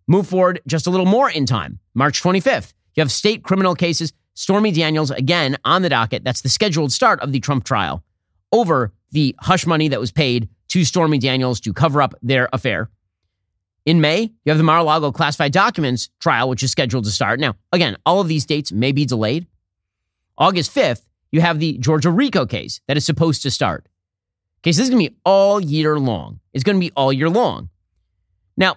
Move 0.06 0.26
forward 0.26 0.60
just 0.66 0.86
a 0.86 0.90
little 0.90 1.06
more 1.06 1.30
in 1.30 1.46
time, 1.46 1.78
March 1.94 2.22
25th. 2.22 2.72
You 2.94 3.00
have 3.00 3.12
state 3.12 3.42
criminal 3.42 3.74
cases 3.74 4.12
Stormy 4.34 4.72
Daniels 4.72 5.10
again 5.10 5.56
on 5.64 5.82
the 5.82 5.88
docket. 5.88 6.24
That's 6.24 6.40
the 6.40 6.48
scheduled 6.48 6.92
start 6.92 7.20
of 7.20 7.32
the 7.32 7.40
Trump 7.40 7.64
trial 7.64 8.02
over 8.50 8.92
the 9.10 9.34
hush 9.40 9.66
money 9.66 9.88
that 9.88 10.00
was 10.00 10.10
paid 10.10 10.48
to 10.68 10.84
Stormy 10.84 11.18
Daniels 11.18 11.60
to 11.60 11.72
cover 11.72 12.00
up 12.00 12.14
their 12.22 12.48
affair. 12.52 12.88
In 13.84 14.00
May, 14.00 14.32
you 14.44 14.50
have 14.50 14.58
the 14.58 14.64
Mar 14.64 14.78
a 14.78 14.82
Lago 14.84 15.10
classified 15.10 15.52
documents 15.52 16.08
trial, 16.20 16.48
which 16.48 16.62
is 16.62 16.70
scheduled 16.70 17.04
to 17.04 17.10
start. 17.10 17.40
Now, 17.40 17.56
again, 17.72 17.96
all 18.06 18.20
of 18.20 18.28
these 18.28 18.46
dates 18.46 18.72
may 18.72 18.92
be 18.92 19.04
delayed. 19.04 19.46
August 20.38 20.74
5th, 20.74 21.02
you 21.30 21.40
have 21.40 21.58
the 21.58 21.78
Georgia 21.78 22.10
RICO 22.10 22.46
case 22.46 22.80
that 22.86 22.96
is 22.96 23.04
supposed 23.04 23.42
to 23.42 23.50
start. 23.50 23.86
Okay, 24.60 24.72
so 24.72 24.78
this 24.78 24.86
is 24.86 24.90
going 24.90 25.04
to 25.04 25.10
be 25.10 25.16
all 25.24 25.60
year 25.60 25.98
long. 25.98 26.38
It's 26.52 26.62
going 26.62 26.76
to 26.76 26.80
be 26.80 26.92
all 26.94 27.12
year 27.12 27.28
long. 27.28 27.70
Now, 28.56 28.76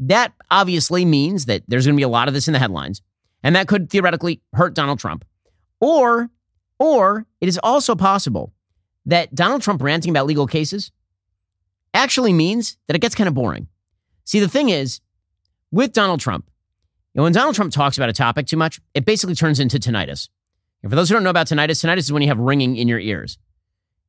that 0.00 0.32
obviously 0.50 1.04
means 1.04 1.46
that 1.46 1.62
there's 1.66 1.86
going 1.86 1.96
to 1.96 2.00
be 2.00 2.04
a 2.04 2.08
lot 2.08 2.28
of 2.28 2.34
this 2.34 2.46
in 2.46 2.52
the 2.52 2.58
headlines. 2.58 3.00
And 3.44 3.54
that 3.54 3.68
could 3.68 3.90
theoretically 3.90 4.40
hurt 4.54 4.74
Donald 4.74 4.98
Trump. 4.98 5.24
Or, 5.78 6.30
or 6.78 7.26
it 7.42 7.48
is 7.48 7.60
also 7.62 7.94
possible 7.94 8.52
that 9.04 9.34
Donald 9.34 9.60
Trump 9.60 9.82
ranting 9.82 10.10
about 10.10 10.26
legal 10.26 10.46
cases 10.46 10.90
actually 11.92 12.32
means 12.32 12.78
that 12.86 12.96
it 12.96 13.00
gets 13.00 13.14
kind 13.14 13.28
of 13.28 13.34
boring. 13.34 13.68
See, 14.24 14.40
the 14.40 14.48
thing 14.48 14.70
is, 14.70 15.00
with 15.70 15.92
Donald 15.92 16.20
Trump, 16.20 16.46
you 17.12 17.18
know, 17.18 17.24
when 17.24 17.32
Donald 17.32 17.54
Trump 17.54 17.72
talks 17.72 17.98
about 17.98 18.08
a 18.08 18.14
topic 18.14 18.46
too 18.46 18.56
much, 18.56 18.80
it 18.94 19.04
basically 19.04 19.34
turns 19.34 19.60
into 19.60 19.78
tinnitus. 19.78 20.30
And 20.82 20.90
for 20.90 20.96
those 20.96 21.08
who 21.08 21.14
don't 21.14 21.22
know 21.22 21.30
about 21.30 21.46
tinnitus, 21.46 21.84
tinnitus 21.84 21.98
is 21.98 22.12
when 22.12 22.22
you 22.22 22.28
have 22.28 22.38
ringing 22.38 22.76
in 22.76 22.88
your 22.88 22.98
ears. 22.98 23.38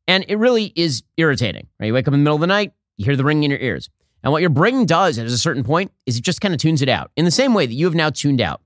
And 0.07 0.23
it 0.29 0.37
really 0.37 0.71
is 0.75 1.03
irritating, 1.17 1.67
right? 1.79 1.87
You 1.87 1.93
wake 1.93 2.07
up 2.07 2.13
in 2.13 2.19
the 2.19 2.23
middle 2.23 2.35
of 2.35 2.41
the 2.41 2.47
night, 2.47 2.71
you 2.95 3.05
hear 3.05 3.15
the 3.17 3.23
ringing 3.25 3.43
in 3.43 3.51
your 3.51 3.59
ears. 3.59 3.89
And 4.23 4.31
what 4.31 4.41
your 4.41 4.49
brain 4.49 4.85
does 4.85 5.19
at 5.19 5.25
a 5.25 5.37
certain 5.37 5.63
point 5.63 5.91
is 6.05 6.17
it 6.17 6.23
just 6.23 6.41
kind 6.41 6.53
of 6.53 6.59
tunes 6.59 6.81
it 6.81 6.89
out 6.89 7.11
in 7.17 7.25
the 7.25 7.31
same 7.31 7.53
way 7.53 7.65
that 7.65 7.73
you 7.73 7.85
have 7.85 7.95
now 7.95 8.09
tuned 8.09 8.41
out 8.41 8.61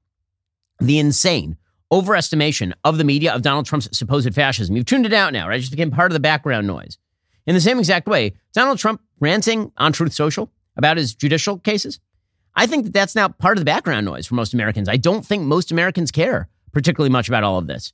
the 0.79 0.99
insane 0.99 1.57
overestimation 1.91 2.73
of 2.83 2.97
the 2.97 3.03
media 3.03 3.33
of 3.33 3.41
Donald 3.41 3.65
Trump's 3.65 3.89
supposed 3.97 4.33
fascism. 4.33 4.75
You've 4.75 4.85
tuned 4.85 5.05
it 5.05 5.13
out 5.13 5.33
now, 5.33 5.47
right? 5.47 5.57
It 5.57 5.61
just 5.61 5.71
became 5.71 5.91
part 5.91 6.11
of 6.11 6.13
the 6.13 6.19
background 6.19 6.67
noise. 6.67 6.97
In 7.47 7.55
the 7.55 7.61
same 7.61 7.79
exact 7.79 8.07
way, 8.07 8.33
Donald 8.53 8.77
Trump 8.77 9.01
ranting 9.19 9.71
on 9.77 9.91
Truth 9.91 10.13
Social 10.13 10.51
about 10.77 10.97
his 10.97 11.15
judicial 11.15 11.57
cases, 11.57 11.99
I 12.55 12.67
think 12.67 12.85
that 12.85 12.93
that's 12.93 13.15
now 13.15 13.27
part 13.29 13.57
of 13.57 13.61
the 13.61 13.65
background 13.65 14.05
noise 14.05 14.27
for 14.27 14.35
most 14.35 14.53
Americans. 14.53 14.87
I 14.87 14.97
don't 14.97 15.25
think 15.25 15.43
most 15.43 15.71
Americans 15.71 16.11
care 16.11 16.49
particularly 16.71 17.11
much 17.11 17.27
about 17.27 17.43
all 17.43 17.57
of 17.57 17.67
this. 17.67 17.93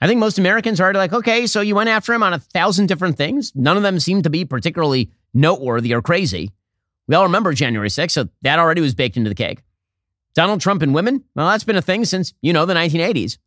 I 0.00 0.06
think 0.06 0.18
most 0.18 0.38
Americans 0.38 0.80
are 0.80 0.84
already 0.84 0.98
like, 0.98 1.12
okay, 1.12 1.46
so 1.46 1.60
you 1.60 1.76
went 1.76 1.88
after 1.88 2.12
him 2.12 2.22
on 2.22 2.32
a 2.32 2.38
thousand 2.38 2.86
different 2.86 3.16
things. 3.16 3.52
None 3.54 3.76
of 3.76 3.82
them 3.82 4.00
seem 4.00 4.22
to 4.22 4.30
be 4.30 4.44
particularly 4.44 5.10
noteworthy 5.32 5.94
or 5.94 6.02
crazy. 6.02 6.50
We 7.06 7.14
all 7.14 7.24
remember 7.24 7.52
January 7.52 7.88
6th, 7.88 8.10
so 8.10 8.28
that 8.42 8.58
already 8.58 8.80
was 8.80 8.94
baked 8.94 9.16
into 9.16 9.28
the 9.28 9.34
cake. 9.34 9.62
Donald 10.34 10.60
Trump 10.60 10.82
and 10.82 10.94
women, 10.94 11.24
well, 11.34 11.48
that's 11.48 11.64
been 11.64 11.76
a 11.76 11.82
thing 11.82 12.04
since, 12.04 12.32
you 12.40 12.52
know, 12.52 12.64
the 12.66 12.74
1980s. 12.74 13.38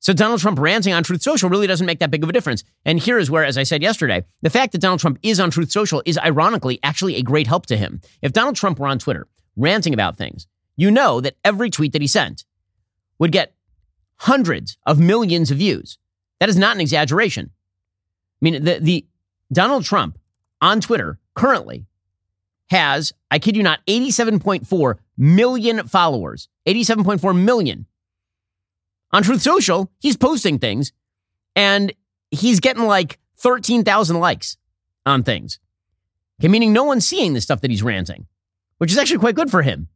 So 0.00 0.12
Donald 0.12 0.40
Trump 0.40 0.58
ranting 0.58 0.92
on 0.92 1.02
Truth 1.02 1.22
Social 1.22 1.50
really 1.50 1.66
doesn't 1.66 1.86
make 1.86 1.98
that 1.98 2.10
big 2.10 2.22
of 2.22 2.28
a 2.28 2.32
difference. 2.32 2.62
And 2.84 3.00
here 3.00 3.18
is 3.18 3.30
where, 3.30 3.44
as 3.44 3.58
I 3.58 3.64
said 3.64 3.82
yesterday, 3.82 4.24
the 4.42 4.50
fact 4.50 4.72
that 4.72 4.80
Donald 4.80 5.00
Trump 5.00 5.18
is 5.22 5.40
on 5.40 5.50
Truth 5.50 5.72
Social 5.72 6.02
is 6.06 6.16
ironically 6.18 6.78
actually 6.82 7.16
a 7.16 7.22
great 7.22 7.48
help 7.48 7.66
to 7.66 7.76
him. 7.76 8.00
If 8.22 8.32
Donald 8.32 8.56
Trump 8.56 8.78
were 8.78 8.86
on 8.86 8.98
Twitter 8.98 9.26
ranting 9.56 9.94
about 9.94 10.16
things, 10.16 10.46
you 10.76 10.90
know 10.90 11.20
that 11.20 11.36
every 11.44 11.68
tweet 11.68 11.92
that 11.92 12.02
he 12.02 12.06
sent 12.06 12.44
would 13.18 13.32
get 13.32 13.54
hundreds 14.18 14.78
of 14.86 15.00
millions 15.00 15.50
of 15.50 15.58
views. 15.58 15.98
That 16.38 16.48
is 16.48 16.56
not 16.56 16.76
an 16.76 16.80
exaggeration. 16.80 17.50
I 18.40 18.40
mean, 18.40 18.64
the, 18.64 18.78
the 18.80 19.06
Donald 19.52 19.84
Trump 19.84 20.18
on 20.60 20.80
Twitter 20.80 21.18
currently 21.34 21.86
has, 22.70 23.12
I 23.30 23.38
kid 23.38 23.56
you 23.56 23.62
not, 23.62 23.80
87.4 23.86 24.96
million 25.16 25.86
followers. 25.88 26.48
87.4 26.66 27.36
million. 27.36 27.86
On 29.12 29.22
Truth 29.22 29.42
Social, 29.42 29.90
he's 30.00 30.16
posting 30.16 30.58
things 30.58 30.92
and 31.56 31.92
he's 32.30 32.60
getting 32.60 32.84
like 32.84 33.18
13,000 33.38 34.18
likes 34.18 34.56
on 35.06 35.22
things. 35.22 35.58
Okay, 36.40 36.48
meaning 36.48 36.72
no 36.72 36.84
one's 36.84 37.06
seeing 37.06 37.32
the 37.32 37.40
stuff 37.40 37.62
that 37.62 37.70
he's 37.70 37.82
ranting, 37.82 38.26
which 38.78 38.92
is 38.92 38.98
actually 38.98 39.18
quite 39.18 39.34
good 39.34 39.50
for 39.50 39.62
him 39.62 39.88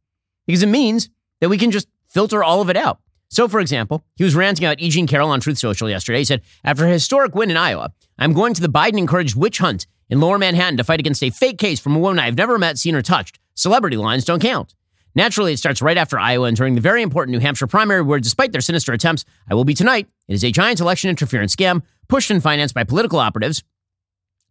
because 0.47 0.63
it 0.63 0.67
means 0.67 1.09
that 1.39 1.49
we 1.49 1.57
can 1.57 1.71
just 1.71 1.87
filter 2.07 2.43
all 2.43 2.61
of 2.61 2.69
it 2.69 2.77
out. 2.77 2.99
So, 3.29 3.47
for 3.47 3.59
example, 3.59 4.03
he 4.15 4.23
was 4.23 4.35
ranting 4.35 4.65
about 4.65 4.79
E. 4.79 4.89
Jean 4.89 5.07
Carroll 5.07 5.29
on 5.29 5.39
Truth 5.39 5.57
Social 5.57 5.89
yesterday. 5.89 6.19
He 6.19 6.25
said, 6.25 6.41
After 6.63 6.85
a 6.85 6.91
historic 6.91 7.33
win 7.33 7.49
in 7.49 7.57
Iowa, 7.57 7.91
I'm 8.19 8.33
going 8.33 8.53
to 8.53 8.61
the 8.61 8.67
Biden 8.67 8.97
encouraged 8.97 9.35
witch 9.35 9.57
hunt 9.57 9.87
in 10.09 10.19
lower 10.19 10.37
Manhattan 10.37 10.77
to 10.77 10.83
fight 10.83 10.99
against 10.99 11.23
a 11.23 11.29
fake 11.29 11.57
case 11.57 11.79
from 11.79 11.95
a 11.95 11.99
woman 11.99 12.19
I've 12.19 12.37
never 12.37 12.57
met, 12.57 12.77
seen, 12.77 12.95
or 12.95 13.01
touched. 13.01 13.39
Celebrity 13.55 13.97
lines 13.97 14.25
don't 14.25 14.41
count. 14.41 14.73
Naturally, 15.15 15.53
it 15.53 15.57
starts 15.57 15.81
right 15.81 15.97
after 15.97 16.17
Iowa 16.17 16.47
and 16.47 16.57
during 16.57 16.75
the 16.75 16.81
very 16.81 17.03
important 17.03 17.33
New 17.33 17.39
Hampshire 17.39 17.67
primary, 17.67 18.01
where 18.01 18.19
despite 18.19 18.51
their 18.51 18.61
sinister 18.61 18.93
attempts, 18.93 19.25
I 19.49 19.53
will 19.53 19.65
be 19.65 19.75
tonight. 19.75 20.07
It 20.27 20.33
is 20.33 20.43
a 20.43 20.51
giant 20.51 20.79
election 20.79 21.09
interference 21.09 21.55
scam 21.55 21.83
pushed 22.07 22.31
and 22.31 22.41
financed 22.41 22.73
by 22.73 22.83
political 22.83 23.19
operatives. 23.19 23.63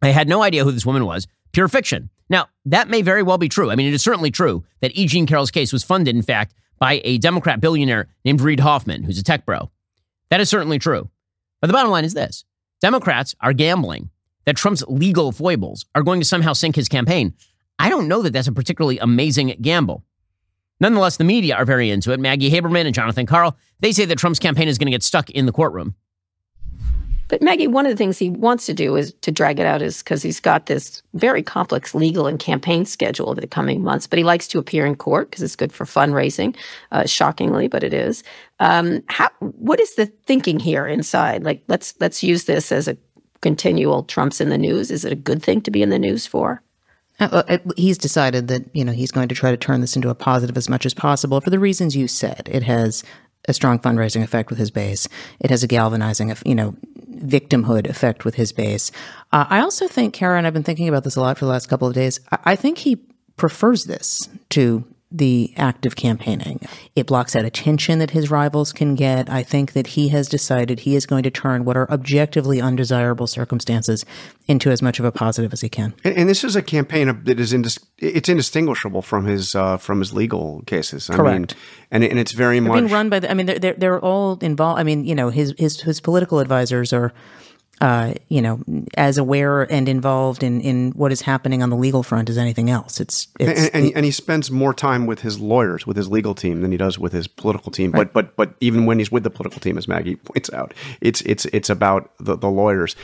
I 0.01 0.09
had 0.09 0.27
no 0.27 0.41
idea 0.41 0.63
who 0.63 0.71
this 0.71 0.85
woman 0.85 1.05
was. 1.05 1.27
Pure 1.51 1.67
fiction. 1.67 2.09
Now, 2.29 2.47
that 2.65 2.89
may 2.89 3.01
very 3.01 3.23
well 3.23 3.37
be 3.37 3.49
true. 3.49 3.71
I 3.71 3.75
mean, 3.75 3.87
it 3.87 3.93
is 3.93 4.01
certainly 4.01 4.31
true 4.31 4.63
that 4.81 4.95
E. 4.95 5.05
Jean 5.05 5.25
Carroll's 5.25 5.51
case 5.51 5.73
was 5.73 5.83
funded, 5.83 6.15
in 6.15 6.21
fact, 6.21 6.55
by 6.79 7.01
a 7.03 7.17
Democrat 7.17 7.61
billionaire 7.61 8.07
named 8.25 8.41
Reid 8.41 8.61
Hoffman, 8.61 9.03
who's 9.03 9.19
a 9.19 9.23
tech 9.23 9.45
bro. 9.45 9.69
That 10.29 10.41
is 10.41 10.49
certainly 10.49 10.79
true. 10.79 11.09
But 11.61 11.67
the 11.67 11.73
bottom 11.73 11.91
line 11.91 12.05
is 12.05 12.13
this 12.13 12.43
Democrats 12.81 13.35
are 13.39 13.53
gambling 13.53 14.09
that 14.45 14.57
Trump's 14.57 14.83
legal 14.87 15.31
foibles 15.31 15.85
are 15.95 16.03
going 16.03 16.19
to 16.19 16.25
somehow 16.25 16.53
sink 16.53 16.75
his 16.75 16.89
campaign. 16.89 17.33
I 17.79 17.89
don't 17.89 18.07
know 18.07 18.21
that 18.21 18.33
that's 18.33 18.47
a 18.47 18.51
particularly 18.51 18.99
amazing 18.99 19.55
gamble. 19.61 20.03
Nonetheless, 20.79 21.17
the 21.17 21.23
media 21.23 21.55
are 21.55 21.65
very 21.65 21.89
into 21.89 22.11
it. 22.11 22.19
Maggie 22.19 22.51
Haberman 22.51 22.85
and 22.85 22.95
Jonathan 22.95 23.25
Karl, 23.25 23.55
they 23.79 23.91
say 23.91 24.05
that 24.05 24.17
Trump's 24.17 24.39
campaign 24.39 24.67
is 24.67 24.77
going 24.77 24.87
to 24.87 24.91
get 24.91 25.03
stuck 25.03 25.29
in 25.29 25.45
the 25.45 25.51
courtroom. 25.51 25.95
But 27.29 27.41
Maggie, 27.41 27.67
one 27.67 27.85
of 27.85 27.91
the 27.91 27.95
things 27.95 28.19
he 28.19 28.29
wants 28.29 28.65
to 28.67 28.73
do 28.73 28.95
is 28.95 29.13
to 29.21 29.31
drag 29.31 29.59
it 29.59 29.65
out 29.65 29.81
is 29.81 30.03
because 30.03 30.21
he's 30.21 30.39
got 30.39 30.65
this 30.65 31.01
very 31.13 31.41
complex 31.41 31.95
legal 31.95 32.27
and 32.27 32.37
campaign 32.37 32.85
schedule 32.85 33.29
over 33.29 33.41
the 33.41 33.47
coming 33.47 33.81
months. 33.81 34.05
But 34.05 34.19
he 34.19 34.23
likes 34.23 34.47
to 34.49 34.59
appear 34.59 34.85
in 34.85 34.95
court 34.95 35.31
because 35.31 35.41
it's 35.41 35.55
good 35.55 35.71
for 35.71 35.85
fundraising, 35.85 36.55
uh, 36.91 37.05
shockingly, 37.05 37.67
but 37.67 37.83
it 37.83 37.93
is. 37.93 38.23
Um, 38.59 39.01
how, 39.07 39.29
what 39.39 39.79
is 39.79 39.95
the 39.95 40.05
thinking 40.27 40.59
here 40.59 40.85
inside? 40.85 41.43
Like, 41.43 41.63
let's 41.67 41.95
let's 41.99 42.21
use 42.21 42.43
this 42.43 42.71
as 42.71 42.87
a 42.87 42.97
continual 43.43 44.03
Trump's 44.03 44.41
in 44.41 44.49
the 44.49 44.57
news. 44.57 44.89
Is 44.89 45.05
it 45.05 45.13
a 45.13 45.15
good 45.15 45.43
thing 45.43 45.61
to 45.61 45.71
be 45.71 45.83
in 45.83 45.89
the 45.89 45.99
news 45.99 46.25
for? 46.25 46.63
Uh, 47.19 47.59
he's 47.77 47.99
decided 47.99 48.47
that 48.47 48.63
you 48.73 48.83
know 48.83 48.91
he's 48.91 49.11
going 49.11 49.29
to 49.29 49.35
try 49.35 49.51
to 49.51 49.57
turn 49.57 49.81
this 49.81 49.95
into 49.95 50.09
a 50.09 50.15
positive 50.15 50.57
as 50.57 50.67
much 50.67 50.83
as 50.83 50.95
possible 50.95 51.39
for 51.39 51.51
the 51.51 51.59
reasons 51.59 51.95
you 51.95 52.07
said. 52.07 52.49
It 52.51 52.63
has 52.63 53.03
a 53.47 53.53
strong 53.53 53.77
fundraising 53.77 54.23
effect 54.23 54.49
with 54.49 54.57
his 54.57 54.71
base. 54.71 55.07
It 55.39 55.51
has 55.51 55.63
a 55.63 55.67
galvanizing, 55.67 56.33
you 56.45 56.55
know, 56.55 56.75
victimhood 57.11 57.87
effect 57.87 58.25
with 58.25 58.35
his 58.35 58.51
base. 58.51 58.91
Uh, 59.31 59.45
I 59.49 59.59
also 59.59 59.87
think, 59.87 60.13
Karen, 60.13 60.45
I've 60.45 60.53
been 60.53 60.63
thinking 60.63 60.89
about 60.89 61.03
this 61.03 61.15
a 61.15 61.21
lot 61.21 61.37
for 61.37 61.45
the 61.45 61.51
last 61.51 61.67
couple 61.67 61.87
of 61.87 61.93
days. 61.93 62.19
I, 62.31 62.37
I 62.45 62.55
think 62.55 62.79
he 62.79 62.95
prefers 63.35 63.85
this 63.85 64.29
to 64.49 64.83
the 65.13 65.53
act 65.57 65.85
of 65.85 65.95
campaigning. 65.95 66.59
It 66.95 67.05
blocks 67.05 67.35
out 67.35 67.45
attention 67.45 67.99
that 67.99 68.11
his 68.11 68.31
rivals 68.31 68.73
can 68.73 68.95
get. 68.95 69.29
I 69.29 69.43
think 69.43 69.73
that 69.73 69.87
he 69.87 70.09
has 70.09 70.27
decided 70.27 70.81
he 70.81 70.95
is 70.95 71.05
going 71.05 71.21
to 71.23 71.29
turn 71.29 71.65
what 71.65 71.77
are 71.77 71.89
objectively 71.91 72.59
undesirable 72.59 73.27
circumstances 73.27 74.05
into 74.47 74.71
as 74.71 74.81
much 74.81 74.99
of 74.99 75.05
a 75.05 75.11
positive 75.11 75.53
as 75.53 75.61
he 75.61 75.69
can. 75.69 75.93
And, 76.03 76.17
and 76.17 76.29
this 76.29 76.43
is 76.43 76.55
a 76.55 76.63
campaign 76.63 77.21
that 77.25 77.39
is 77.39 77.53
indis- 77.53 77.83
it's 77.99 78.27
indistinguishable 78.27 79.03
from 79.03 79.25
his 79.25 79.53
uh, 79.53 79.77
from 79.77 79.99
his 79.99 80.13
legal 80.13 80.63
cases. 80.65 81.09
I 81.09 81.15
Correct. 81.15 81.55
Mean, 81.55 81.61
and 81.91 82.03
and 82.03 82.19
it's 82.19 82.31
very 82.31 82.59
they're 82.59 82.69
much 82.69 82.81
being 82.81 82.91
run 82.91 83.09
by. 83.09 83.19
The, 83.19 83.29
I 83.29 83.35
mean, 83.35 83.45
they're, 83.45 83.59
they're 83.59 83.75
they're 83.75 83.99
all 83.99 84.39
involved. 84.41 84.79
I 84.79 84.83
mean, 84.83 85.05
you 85.05 85.13
know, 85.13 85.29
his 85.29 85.53
his 85.59 85.81
his 85.81 86.01
political 86.01 86.39
advisors 86.39 86.91
are 86.91 87.13
uh, 87.83 88.13
you 88.29 88.41
know, 88.41 88.61
as 88.95 89.17
aware 89.17 89.69
and 89.69 89.89
involved 89.89 90.41
in, 90.41 90.61
in 90.61 90.91
what 90.91 91.11
is 91.11 91.19
happening 91.19 91.61
on 91.61 91.69
the 91.69 91.75
legal 91.75 92.01
front 92.01 92.29
as 92.29 92.37
anything 92.37 92.69
else. 92.69 93.01
It's, 93.01 93.27
it's 93.41 93.65
and, 93.65 93.75
and, 93.75 93.97
and, 93.97 94.05
he 94.05 94.11
spends 94.11 94.49
more 94.49 94.73
time 94.73 95.05
with 95.05 95.19
his 95.19 95.37
lawyers, 95.37 95.85
with 95.85 95.97
his 95.97 96.09
legal 96.09 96.33
team, 96.33 96.61
than 96.61 96.71
he 96.71 96.77
does 96.77 96.97
with 96.97 97.11
his 97.11 97.27
political 97.27 97.73
team. 97.73 97.91
Right. 97.91 98.13
But 98.13 98.37
but 98.37 98.37
but 98.37 98.55
even 98.61 98.85
when 98.85 98.99
he's 98.99 99.11
with 99.11 99.23
the 99.23 99.29
political 99.29 99.59
team, 99.59 99.77
as 99.77 99.89
Maggie 99.89 100.15
points 100.15 100.49
out, 100.53 100.73
it's 101.01 101.19
it's 101.23 101.43
it's 101.47 101.69
about 101.69 102.09
the, 102.21 102.37
the 102.37 102.47
lawyers. 102.47 102.95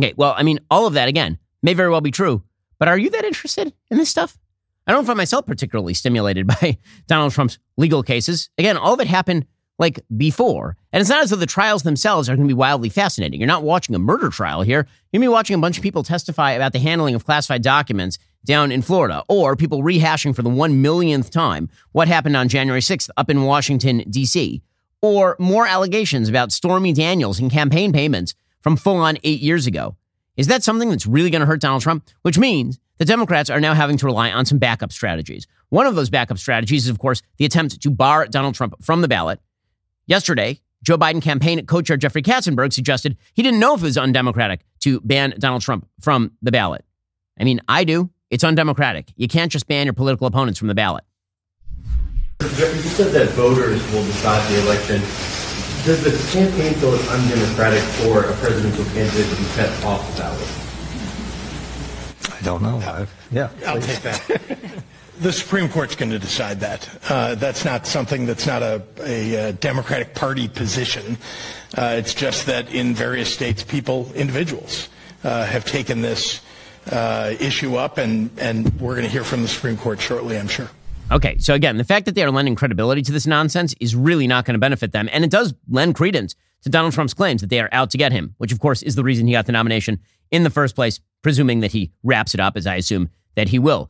Okay, 0.00 0.14
well, 0.16 0.34
I 0.38 0.42
mean, 0.42 0.60
all 0.70 0.86
of 0.86 0.94
that 0.94 1.08
again 1.08 1.38
may 1.62 1.74
very 1.74 1.90
well 1.90 2.00
be 2.00 2.10
true, 2.10 2.42
but 2.78 2.88
are 2.88 2.96
you 2.96 3.10
that 3.10 3.26
interested 3.26 3.74
in 3.90 3.98
this 3.98 4.08
stuff? 4.08 4.38
I 4.86 4.92
don't 4.92 5.04
find 5.04 5.18
myself 5.18 5.44
particularly 5.44 5.92
stimulated 5.92 6.46
by 6.60 6.78
Donald 7.08 7.32
Trump's 7.32 7.58
legal 7.76 8.02
cases. 8.02 8.48
Again, 8.56 8.78
all 8.78 8.94
of 8.94 9.00
it 9.00 9.06
happened 9.06 9.44
like 9.82 10.00
before. 10.16 10.76
And 10.92 11.00
it's 11.00 11.10
not 11.10 11.24
as 11.24 11.30
though 11.30 11.36
the 11.36 11.44
trials 11.44 11.82
themselves 11.82 12.28
are 12.28 12.36
going 12.36 12.46
to 12.46 12.54
be 12.54 12.56
wildly 12.56 12.88
fascinating. 12.88 13.40
You're 13.40 13.48
not 13.48 13.64
watching 13.64 13.94
a 13.94 13.98
murder 13.98 14.30
trial 14.30 14.62
here. 14.62 14.86
You're 15.10 15.18
going 15.18 15.26
to 15.26 15.30
be 15.30 15.34
watching 15.34 15.56
a 15.56 15.58
bunch 15.58 15.76
of 15.76 15.82
people 15.82 16.04
testify 16.04 16.52
about 16.52 16.72
the 16.72 16.78
handling 16.78 17.16
of 17.16 17.26
classified 17.26 17.62
documents 17.62 18.16
down 18.44 18.70
in 18.70 18.80
Florida, 18.80 19.24
or 19.28 19.56
people 19.56 19.82
rehashing 19.82 20.34
for 20.34 20.42
the 20.42 20.48
one 20.48 20.80
millionth 20.82 21.30
time 21.30 21.68
what 21.90 22.08
happened 22.08 22.36
on 22.36 22.48
January 22.48 22.80
6th 22.80 23.10
up 23.16 23.28
in 23.28 23.42
Washington, 23.42 24.04
D.C., 24.08 24.62
or 25.00 25.36
more 25.40 25.66
allegations 25.66 26.28
about 26.28 26.52
Stormy 26.52 26.92
Daniels 26.92 27.40
and 27.40 27.50
campaign 27.50 27.92
payments 27.92 28.34
from 28.60 28.76
full 28.76 28.96
on 28.96 29.18
eight 29.24 29.40
years 29.40 29.66
ago. 29.66 29.96
Is 30.36 30.46
that 30.46 30.62
something 30.62 30.90
that's 30.90 31.06
really 31.06 31.30
going 31.30 31.40
to 31.40 31.46
hurt 31.46 31.60
Donald 31.60 31.82
Trump? 31.82 32.08
Which 32.22 32.38
means 32.38 32.78
the 32.98 33.04
Democrats 33.04 33.50
are 33.50 33.60
now 33.60 33.74
having 33.74 33.96
to 33.96 34.06
rely 34.06 34.30
on 34.30 34.46
some 34.46 34.58
backup 34.58 34.92
strategies. 34.92 35.48
One 35.70 35.86
of 35.86 35.96
those 35.96 36.08
backup 36.08 36.38
strategies 36.38 36.84
is, 36.84 36.90
of 36.90 37.00
course, 37.00 37.20
the 37.36 37.44
attempt 37.44 37.80
to 37.82 37.90
bar 37.90 38.26
Donald 38.26 38.54
Trump 38.54 38.74
from 38.80 39.02
the 39.02 39.08
ballot 39.08 39.40
Yesterday, 40.06 40.60
Joe 40.82 40.98
Biden 40.98 41.22
campaign 41.22 41.64
co 41.66 41.80
chair 41.80 41.96
Jeffrey 41.96 42.22
Katzenberg 42.22 42.72
suggested 42.72 43.16
he 43.34 43.42
didn't 43.42 43.60
know 43.60 43.74
if 43.74 43.82
it 43.82 43.84
was 43.84 43.98
undemocratic 43.98 44.64
to 44.80 45.00
ban 45.00 45.34
Donald 45.38 45.62
Trump 45.62 45.86
from 46.00 46.32
the 46.42 46.50
ballot. 46.50 46.84
I 47.38 47.44
mean, 47.44 47.60
I 47.68 47.84
do. 47.84 48.10
It's 48.30 48.44
undemocratic. 48.44 49.12
You 49.16 49.28
can't 49.28 49.52
just 49.52 49.68
ban 49.68 49.86
your 49.86 49.92
political 49.92 50.26
opponents 50.26 50.58
from 50.58 50.68
the 50.68 50.74
ballot. 50.74 51.04
Jeffrey, 52.40 52.78
You 52.78 52.88
said 52.88 53.12
that 53.12 53.28
voters 53.30 53.80
will 53.92 54.04
decide 54.04 54.50
the 54.50 54.62
election. 54.62 55.00
Does 55.84 56.02
the 56.02 56.10
campaign 56.32 56.74
feel 56.74 56.94
it's 56.94 57.08
undemocratic 57.08 57.82
for 57.82 58.24
a 58.24 58.32
presidential 58.36 58.84
candidate 58.86 59.28
to 59.28 59.36
be 59.36 59.48
kept 59.54 59.84
off 59.84 60.10
the 60.12 60.22
ballot? 60.22 60.48
I 62.40 62.44
don't 62.44 62.62
know. 62.62 62.78
I've, 62.78 63.14
yeah. 63.30 63.50
I'll 63.66 63.80
take 63.80 64.00
that. 64.00 64.82
The 65.22 65.32
Supreme 65.32 65.68
Court's 65.68 65.94
going 65.94 66.10
to 66.10 66.18
decide 66.18 66.58
that. 66.60 66.88
Uh, 67.08 67.36
that's 67.36 67.64
not 67.64 67.86
something 67.86 68.26
that's 68.26 68.44
not 68.44 68.60
a, 68.60 68.82
a, 69.04 69.34
a 69.34 69.52
Democratic 69.52 70.16
Party 70.16 70.48
position. 70.48 71.16
Uh, 71.78 71.94
it's 71.96 72.12
just 72.12 72.46
that 72.46 72.74
in 72.74 72.92
various 72.92 73.32
states, 73.32 73.62
people, 73.62 74.10
individuals, 74.16 74.88
uh, 75.22 75.44
have 75.44 75.64
taken 75.64 76.02
this 76.02 76.40
uh, 76.90 77.34
issue 77.38 77.76
up, 77.76 77.98
and, 77.98 78.30
and 78.36 78.80
we're 78.80 78.96
going 78.96 79.06
to 79.06 79.12
hear 79.12 79.22
from 79.22 79.42
the 79.42 79.48
Supreme 79.48 79.76
Court 79.76 80.00
shortly, 80.00 80.36
I'm 80.36 80.48
sure. 80.48 80.68
Okay, 81.12 81.38
so 81.38 81.54
again, 81.54 81.76
the 81.76 81.84
fact 81.84 82.06
that 82.06 82.16
they 82.16 82.24
are 82.24 82.30
lending 82.32 82.56
credibility 82.56 83.02
to 83.02 83.12
this 83.12 83.26
nonsense 83.26 83.76
is 83.78 83.94
really 83.94 84.26
not 84.26 84.44
going 84.44 84.54
to 84.54 84.58
benefit 84.58 84.90
them. 84.90 85.08
And 85.12 85.24
it 85.24 85.30
does 85.30 85.54
lend 85.70 85.94
credence 85.94 86.34
to 86.62 86.68
Donald 86.68 86.94
Trump's 86.94 87.14
claims 87.14 87.42
that 87.42 87.50
they 87.50 87.60
are 87.60 87.68
out 87.70 87.90
to 87.90 87.98
get 87.98 88.10
him, 88.10 88.34
which 88.38 88.50
of 88.50 88.58
course 88.58 88.82
is 88.82 88.96
the 88.96 89.04
reason 89.04 89.28
he 89.28 89.34
got 89.34 89.46
the 89.46 89.52
nomination 89.52 90.00
in 90.32 90.42
the 90.42 90.50
first 90.50 90.74
place, 90.74 90.98
presuming 91.22 91.60
that 91.60 91.70
he 91.70 91.92
wraps 92.02 92.34
it 92.34 92.40
up, 92.40 92.56
as 92.56 92.66
I 92.66 92.74
assume 92.74 93.08
that 93.36 93.50
he 93.50 93.60
will. 93.60 93.88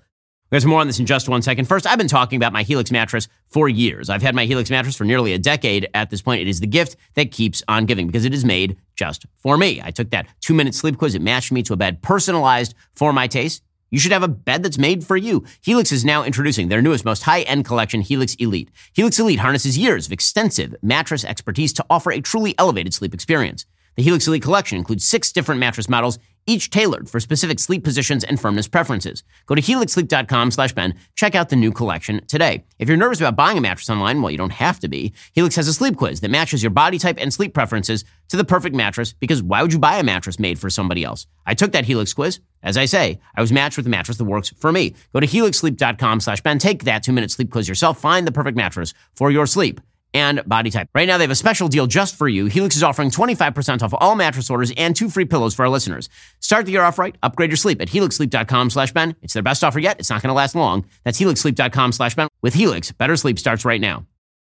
There's 0.53 0.67
more 0.67 0.83
on 0.83 0.87
this 0.87 0.99
in 0.99 1.07
just 1.07 1.31
one 1.31 1.41
second. 1.41 1.65
First, 1.65 1.87
I've 1.87 1.97
been 1.97 2.09
talking 2.09 2.37
about 2.37 2.53
my 2.53 2.63
Helix 2.63 2.91
mattress 2.91 3.27
for 3.49 3.71
years. 3.71 4.11
I've 4.11 4.21
had 4.21 4.35
my 4.35 4.45
Helix 4.45 4.69
mattress 4.69 4.95
for 4.95 5.05
nearly 5.05 5.33
a 5.33 5.39
decade 5.39 5.89
at 5.95 6.11
this 6.11 6.21
point. 6.21 6.43
It 6.43 6.49
is 6.49 6.61
the 6.61 6.67
gift 6.67 6.95
that 7.15 7.31
keeps 7.31 7.63
on 7.69 7.87
giving 7.87 8.07
because 8.07 8.27
it 8.27 8.35
is 8.35 8.45
made 8.45 8.77
just 8.95 9.25
for 9.39 9.57
me. 9.57 9.81
I 9.83 9.91
took 9.91 10.11
that 10.11 10.27
two 10.43 10.53
minute 10.53 10.75
sleep 10.75 10.99
quiz. 10.99 11.15
It 11.15 11.23
matched 11.23 11.53
me 11.53 11.63
to 11.63 11.73
a 11.73 11.77
bed 11.79 12.03
personalized 12.03 12.75
for 12.95 13.15
my 13.15 13.29
taste. 13.29 13.63
you 13.91 13.99
should 13.99 14.13
have 14.13 14.23
a 14.23 14.29
bed 14.29 14.63
that's 14.63 14.77
made 14.77 15.07
for 15.07 15.17
you. 15.17 15.43
Helix 15.63 15.91
is 15.91 16.05
now 16.05 16.23
introducing 16.23 16.69
their 16.69 16.83
newest, 16.83 17.07
most 17.07 17.23
high 17.23 17.43
end 17.43 17.65
collection, 17.65 18.03
Helix 18.03 18.35
Elite. 18.35 18.71
Helix 18.93 19.19
Elite 19.19 19.39
harnesses 19.39 19.79
years 19.79 20.05
of 20.05 20.13
extensive 20.13 20.75
mattress 20.83 21.25
expertise 21.25 21.73
to 21.73 21.87
offer 21.89 22.13
a 22.13 22.21
truly 22.21 22.55
elevated 22.59 22.93
sleep 22.93 23.15
experience. 23.15 23.65
The 23.97 24.03
Helix 24.03 24.27
Elite 24.27 24.43
collection 24.43 24.77
includes 24.77 25.07
six 25.07 25.33
different 25.33 25.61
mattress 25.61 25.89
models, 25.89 26.19
each 26.47 26.71
tailored 26.71 27.09
for 27.09 27.21
specific 27.21 27.59
sleep 27.59 27.85
positions 27.85 28.25
and 28.25 28.41
firmness 28.41 28.69
preferences. 28.69 29.23
Go 29.47 29.55
to 29.55 29.63
helixsleep.com 29.63 30.51
slash 30.51 30.73
Ben. 30.73 30.95
Check 31.15 31.35
out 31.35 31.49
the 31.49 31.57
new 31.57 31.73
collection 31.73 32.25
today. 32.27 32.65
If 32.79 32.89
you're 32.89 32.97
nervous 32.97 33.21
about 33.21 33.37
buying 33.37 33.59
a 33.59 33.61
mattress 33.61 33.91
online, 33.91 34.23
well, 34.23 34.31
you 34.31 34.39
don't 34.39 34.53
have 34.53 34.81
to 34.81 34.89
be. 34.89 35.13
Helix 35.33 35.57
has 35.57 35.69
a 35.69 35.73
sleep 35.73 35.97
quiz 35.97 36.21
that 36.21 36.31
matches 36.31 36.63
your 36.63 36.71
body 36.71 36.99
type 36.99 37.19
and 37.21 37.33
sleep 37.33 37.55
preferences 37.55 38.05
to 38.29 38.37
the 38.37 38.45
perfect 38.45 38.75
mattress 38.75 39.13
because 39.13 39.43
why 39.43 39.63
would 39.63 39.73
you 39.73 39.79
buy 39.79 39.97
a 39.99 40.03
mattress 40.03 40.39
made 40.39 40.59
for 40.59 40.71
somebody 40.71 41.05
else? 41.05 41.27
I 41.47 41.55
took 41.55 41.73
that 41.73 41.85
Helix 41.85 42.13
quiz. 42.13 42.41
As 42.63 42.77
I 42.77 42.85
say, 42.85 43.21
I 43.37 43.41
was 43.41 43.53
matched 43.53 43.77
with 43.77 43.87
a 43.87 43.91
mattress 43.91 44.19
that 44.19 44.25
works 44.25 44.51
for 44.51 44.73
me. 44.73 44.95
Go 45.13 45.21
to 45.21 45.27
helixsleep.com 45.27 46.21
slash 46.21 46.41
Ben. 46.41 46.59
Take 46.59 46.85
that 46.85 47.03
two 47.03 47.13
minute 47.13 47.31
sleep 47.31 47.51
quiz 47.51 47.69
yourself. 47.69 47.99
Find 47.99 48.27
the 48.27 48.33
perfect 48.33 48.57
mattress 48.57 48.95
for 49.15 49.31
your 49.31 49.47
sleep 49.47 49.81
and 50.15 50.43
body 50.47 50.71
type. 50.71 50.89
Right 50.95 51.07
now, 51.07 51.19
they 51.19 51.25
have 51.25 51.31
a 51.31 51.35
special 51.35 51.69
deal 51.69 51.87
just 51.87 52.17
for 52.17 52.29
you. 52.29 52.47
Helix 52.47 52.77
is 52.77 52.83
offering 52.83 53.11
25% 53.11 53.83
off 53.83 53.95
all 53.99 54.15
mattress 54.15 54.51
orders 54.51 54.73
and 54.77 54.95
two 54.95 55.09
free 55.09 55.25
pillows 55.25 55.55
for 55.55 55.65
our 55.65 55.69
listeners. 55.69 56.09
Start 56.41 56.67
the 56.67 56.73
year 56.73 56.83
off 56.83 56.99
right. 56.99 57.17
Upgrade 57.23 57.51
your 57.51 57.57
sleep 57.57 57.81
at 57.81 57.89
helixsleep.com 57.89 58.71
slash 58.71 58.93
Ben. 58.93 59.17
It's 59.23 59.35
their 59.35 59.43
best 59.43 59.65
offer 59.65 59.79
yet. 59.79 59.99
It's 59.99 60.11
not 60.11 60.23
going 60.23 60.29
to 60.29 60.35
last 60.35 60.55
long. 60.55 60.87
That's 61.05 61.21
helixsleep.com 61.21 61.93
slash 61.93 62.15
Ben. 62.15 62.29
With 62.43 62.55
Helix, 62.55 62.93
better 62.93 63.17
sleep 63.17 63.39
starts 63.39 63.65
right 63.65 63.81
now. 63.81 64.07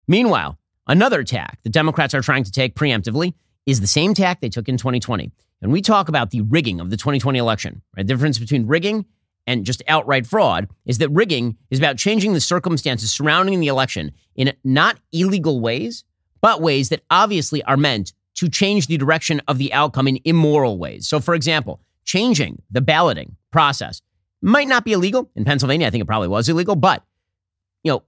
Meanwhile, 0.08 0.58
another 0.86 1.24
tack 1.24 1.58
the 1.62 1.70
Democrats 1.70 2.14
are 2.14 2.22
trying 2.22 2.44
to 2.44 2.52
take 2.52 2.74
preemptively 2.74 3.34
is 3.66 3.80
the 3.80 3.86
same 3.86 4.14
tack 4.14 4.40
they 4.40 4.48
took 4.48 4.68
in 4.68 4.76
2020. 4.76 5.30
And 5.62 5.72
we 5.72 5.80
talk 5.80 6.08
about 6.08 6.30
the 6.30 6.42
rigging 6.42 6.80
of 6.80 6.90
the 6.90 6.96
2020 6.96 7.38
election. 7.38 7.82
Right? 7.96 8.06
The 8.06 8.12
difference 8.12 8.38
between 8.38 8.66
rigging 8.66 9.06
and 9.46 9.64
just 9.64 9.82
outright 9.88 10.26
fraud 10.26 10.68
is 10.84 10.98
that 10.98 11.10
rigging 11.10 11.56
is 11.70 11.78
about 11.78 11.96
changing 11.96 12.32
the 12.32 12.40
circumstances 12.40 13.10
surrounding 13.12 13.60
the 13.60 13.68
election 13.68 14.12
in 14.34 14.52
not 14.64 14.98
illegal 15.12 15.60
ways, 15.60 16.04
but 16.40 16.60
ways 16.60 16.88
that 16.88 17.02
obviously 17.10 17.62
are 17.64 17.76
meant 17.76 18.12
to 18.34 18.48
change 18.48 18.86
the 18.86 18.98
direction 18.98 19.40
of 19.48 19.58
the 19.58 19.72
outcome 19.72 20.08
in 20.08 20.18
immoral 20.24 20.78
ways. 20.78 21.08
So, 21.08 21.20
for 21.20 21.34
example, 21.34 21.80
changing 22.04 22.62
the 22.70 22.80
balloting 22.80 23.36
process 23.50 24.02
might 24.42 24.68
not 24.68 24.84
be 24.84 24.92
illegal. 24.92 25.30
In 25.34 25.44
Pennsylvania, 25.44 25.86
I 25.86 25.90
think 25.90 26.02
it 26.02 26.06
probably 26.06 26.28
was 26.28 26.48
illegal, 26.48 26.76
but, 26.76 27.02
you 27.82 27.92
know, 27.92 28.02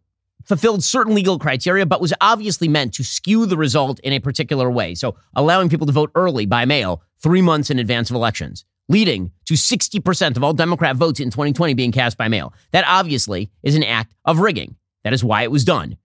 fulfilled 0.44 0.84
certain 0.84 1.14
legal 1.14 1.38
criteria, 1.38 1.86
but 1.86 2.00
was 2.00 2.12
obviously 2.20 2.68
meant 2.68 2.94
to 2.94 3.04
skew 3.04 3.46
the 3.46 3.56
result 3.56 4.00
in 4.00 4.12
a 4.12 4.20
particular 4.20 4.70
way. 4.70 4.94
So, 4.94 5.16
allowing 5.34 5.68
people 5.68 5.86
to 5.86 5.92
vote 5.92 6.10
early 6.14 6.46
by 6.46 6.64
mail 6.64 7.02
three 7.20 7.42
months 7.42 7.70
in 7.70 7.78
advance 7.78 8.10
of 8.10 8.16
elections 8.16 8.64
leading 8.88 9.32
to 9.44 9.54
60% 9.54 10.36
of 10.36 10.44
all 10.44 10.52
Democrat 10.52 10.96
votes 10.96 11.20
in 11.20 11.30
2020 11.30 11.74
being 11.74 11.92
cast 11.92 12.16
by 12.16 12.28
mail. 12.28 12.52
That 12.72 12.84
obviously 12.86 13.50
is 13.62 13.76
an 13.76 13.84
act 13.84 14.14
of 14.24 14.38
rigging. 14.38 14.76
That 15.04 15.12
is 15.12 15.22
why 15.24 15.42
it 15.42 15.50
was 15.50 15.64
done. 15.64 15.96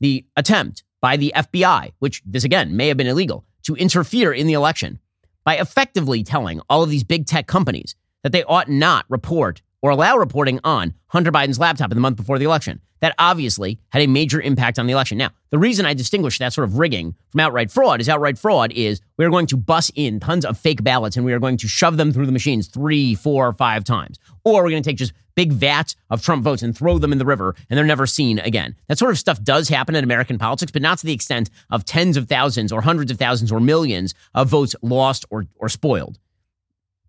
The 0.00 0.26
attempt 0.36 0.82
by 1.00 1.16
the 1.16 1.32
FBI, 1.34 1.92
which 1.98 2.22
this 2.26 2.44
again 2.44 2.76
may 2.76 2.88
have 2.88 2.96
been 2.96 3.06
illegal, 3.06 3.44
to 3.64 3.76
interfere 3.76 4.32
in 4.32 4.46
the 4.46 4.54
election 4.54 4.98
by 5.44 5.56
effectively 5.56 6.24
telling 6.24 6.60
all 6.68 6.82
of 6.82 6.90
these 6.90 7.04
big 7.04 7.26
tech 7.26 7.46
companies 7.46 7.94
that 8.22 8.32
they 8.32 8.44
ought 8.44 8.68
not 8.68 9.04
report 9.08 9.62
or 9.86 9.90
allow 9.90 10.16
reporting 10.16 10.58
on 10.64 10.92
Hunter 11.06 11.30
Biden's 11.30 11.60
laptop 11.60 11.92
in 11.92 11.96
the 11.96 12.00
month 12.00 12.16
before 12.16 12.40
the 12.40 12.44
election. 12.44 12.80
That 12.98 13.14
obviously 13.20 13.78
had 13.90 14.02
a 14.02 14.08
major 14.08 14.40
impact 14.40 14.80
on 14.80 14.88
the 14.88 14.92
election. 14.92 15.16
Now, 15.16 15.30
the 15.50 15.60
reason 15.60 15.86
I 15.86 15.94
distinguish 15.94 16.40
that 16.40 16.52
sort 16.52 16.64
of 16.64 16.76
rigging 16.76 17.14
from 17.30 17.38
outright 17.38 17.70
fraud 17.70 18.00
is 18.00 18.08
outright 18.08 18.36
fraud 18.36 18.72
is 18.72 19.00
we're 19.16 19.30
going 19.30 19.46
to 19.46 19.56
bus 19.56 19.92
in 19.94 20.18
tons 20.18 20.44
of 20.44 20.58
fake 20.58 20.82
ballots 20.82 21.16
and 21.16 21.24
we 21.24 21.32
are 21.32 21.38
going 21.38 21.56
to 21.58 21.68
shove 21.68 21.98
them 21.98 22.12
through 22.12 22.26
the 22.26 22.32
machines 22.32 22.66
three, 22.66 23.14
four, 23.14 23.52
five 23.52 23.84
times. 23.84 24.18
Or 24.44 24.64
we're 24.64 24.70
going 24.70 24.82
to 24.82 24.90
take 24.90 24.96
just 24.96 25.12
big 25.36 25.52
vats 25.52 25.94
of 26.10 26.20
Trump 26.20 26.42
votes 26.42 26.64
and 26.64 26.76
throw 26.76 26.98
them 26.98 27.12
in 27.12 27.18
the 27.18 27.24
river 27.24 27.54
and 27.70 27.78
they're 27.78 27.86
never 27.86 28.08
seen 28.08 28.40
again. 28.40 28.74
That 28.88 28.98
sort 28.98 29.12
of 29.12 29.18
stuff 29.18 29.40
does 29.40 29.68
happen 29.68 29.94
in 29.94 30.02
American 30.02 30.36
politics, 30.36 30.72
but 30.72 30.82
not 30.82 30.98
to 30.98 31.06
the 31.06 31.12
extent 31.12 31.48
of 31.70 31.84
tens 31.84 32.16
of 32.16 32.26
thousands 32.28 32.72
or 32.72 32.80
hundreds 32.80 33.12
of 33.12 33.18
thousands 33.18 33.52
or 33.52 33.60
millions 33.60 34.14
of 34.34 34.48
votes 34.48 34.74
lost 34.82 35.24
or, 35.30 35.46
or 35.54 35.68
spoiled. 35.68 36.18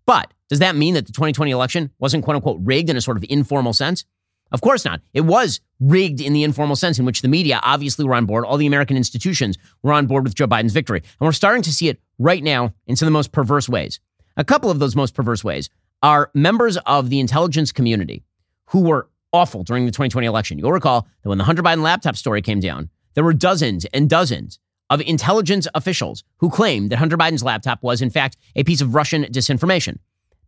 But 0.06 0.32
does 0.48 0.60
that 0.60 0.76
mean 0.76 0.94
that 0.94 1.06
the 1.06 1.12
2020 1.12 1.50
election 1.50 1.90
wasn't 1.98 2.24
quote 2.24 2.36
unquote 2.36 2.58
rigged 2.62 2.90
in 2.90 2.96
a 2.96 3.00
sort 3.00 3.16
of 3.16 3.24
informal 3.28 3.72
sense? 3.72 4.04
Of 4.50 4.62
course 4.62 4.84
not. 4.84 5.00
It 5.12 5.22
was 5.22 5.60
rigged 5.78 6.20
in 6.20 6.32
the 6.32 6.42
informal 6.42 6.76
sense 6.76 6.98
in 6.98 7.04
which 7.04 7.20
the 7.20 7.28
media 7.28 7.60
obviously 7.62 8.04
were 8.06 8.14
on 8.14 8.24
board. 8.24 8.44
All 8.44 8.56
the 8.56 8.66
American 8.66 8.96
institutions 8.96 9.58
were 9.82 9.92
on 9.92 10.06
board 10.06 10.24
with 10.24 10.34
Joe 10.34 10.46
Biden's 10.46 10.72
victory. 10.72 11.00
And 11.00 11.26
we're 11.26 11.32
starting 11.32 11.62
to 11.62 11.72
see 11.72 11.88
it 11.88 12.00
right 12.18 12.42
now 12.42 12.72
in 12.86 12.96
some 12.96 13.06
of 13.06 13.10
the 13.10 13.18
most 13.18 13.32
perverse 13.32 13.68
ways. 13.68 14.00
A 14.36 14.44
couple 14.44 14.70
of 14.70 14.78
those 14.78 14.96
most 14.96 15.14
perverse 15.14 15.44
ways 15.44 15.68
are 16.02 16.30
members 16.32 16.76
of 16.78 17.10
the 17.10 17.20
intelligence 17.20 17.72
community 17.72 18.24
who 18.68 18.82
were 18.82 19.08
awful 19.32 19.64
during 19.64 19.84
the 19.84 19.92
2020 19.92 20.26
election. 20.26 20.58
You'll 20.58 20.72
recall 20.72 21.06
that 21.22 21.28
when 21.28 21.38
the 21.38 21.44
Hunter 21.44 21.62
Biden 21.62 21.82
laptop 21.82 22.16
story 22.16 22.40
came 22.40 22.60
down, 22.60 22.88
there 23.14 23.24
were 23.24 23.34
dozens 23.34 23.84
and 23.86 24.08
dozens 24.08 24.58
of 24.90 25.00
intelligence 25.02 25.68
officials 25.74 26.24
who 26.38 26.48
claimed 26.48 26.90
that 26.90 26.96
Hunter 26.96 27.18
Biden's 27.18 27.42
laptop 27.42 27.82
was, 27.82 28.00
in 28.00 28.10
fact, 28.10 28.36
a 28.56 28.64
piece 28.64 28.80
of 28.80 28.94
Russian 28.94 29.24
disinformation. 29.24 29.98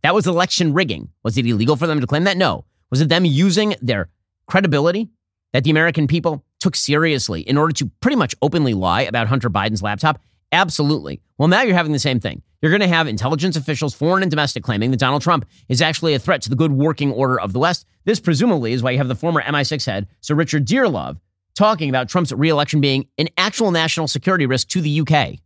That 0.03 0.15
was 0.15 0.27
election 0.27 0.73
rigging. 0.73 1.09
Was 1.23 1.37
it 1.37 1.45
illegal 1.45 1.75
for 1.75 1.87
them 1.87 2.01
to 2.01 2.07
claim 2.07 2.23
that? 2.23 2.37
No. 2.37 2.65
Was 2.89 3.01
it 3.01 3.09
them 3.09 3.25
using 3.25 3.75
their 3.81 4.09
credibility 4.47 5.09
that 5.53 5.63
the 5.63 5.69
American 5.69 6.07
people 6.07 6.43
took 6.59 6.75
seriously 6.75 7.41
in 7.41 7.57
order 7.57 7.73
to 7.73 7.91
pretty 8.01 8.15
much 8.15 8.35
openly 8.41 8.73
lie 8.73 9.01
about 9.01 9.27
Hunter 9.27 9.49
Biden's 9.49 9.83
laptop? 9.83 10.19
Absolutely. 10.51 11.21
Well, 11.37 11.47
now 11.47 11.61
you're 11.61 11.75
having 11.75 11.93
the 11.93 11.99
same 11.99 12.19
thing. 12.19 12.41
You're 12.61 12.71
going 12.71 12.81
to 12.81 12.87
have 12.87 13.07
intelligence 13.07 13.55
officials, 13.55 13.93
foreign 13.93 14.21
and 14.21 14.29
domestic, 14.29 14.63
claiming 14.63 14.91
that 14.91 14.99
Donald 14.99 15.21
Trump 15.21 15.45
is 15.69 15.81
actually 15.81 16.13
a 16.13 16.19
threat 16.19 16.41
to 16.43 16.49
the 16.49 16.55
good 16.55 16.71
working 16.71 17.11
order 17.11 17.39
of 17.39 17.53
the 17.53 17.59
West. 17.59 17.85
This 18.05 18.19
presumably 18.19 18.73
is 18.73 18.83
why 18.83 18.91
you 18.91 18.97
have 18.97 19.07
the 19.07 19.15
former 19.15 19.41
MI6 19.41 19.85
head, 19.85 20.07
Sir 20.19 20.35
Richard 20.35 20.67
Dearlove, 20.67 21.19
talking 21.55 21.89
about 21.89 22.09
Trump's 22.09 22.31
reelection 22.31 22.81
being 22.81 23.07
an 23.17 23.29
actual 23.37 23.71
national 23.71 24.07
security 24.07 24.45
risk 24.45 24.67
to 24.69 24.81
the 24.81 25.01
UK. 25.01 25.39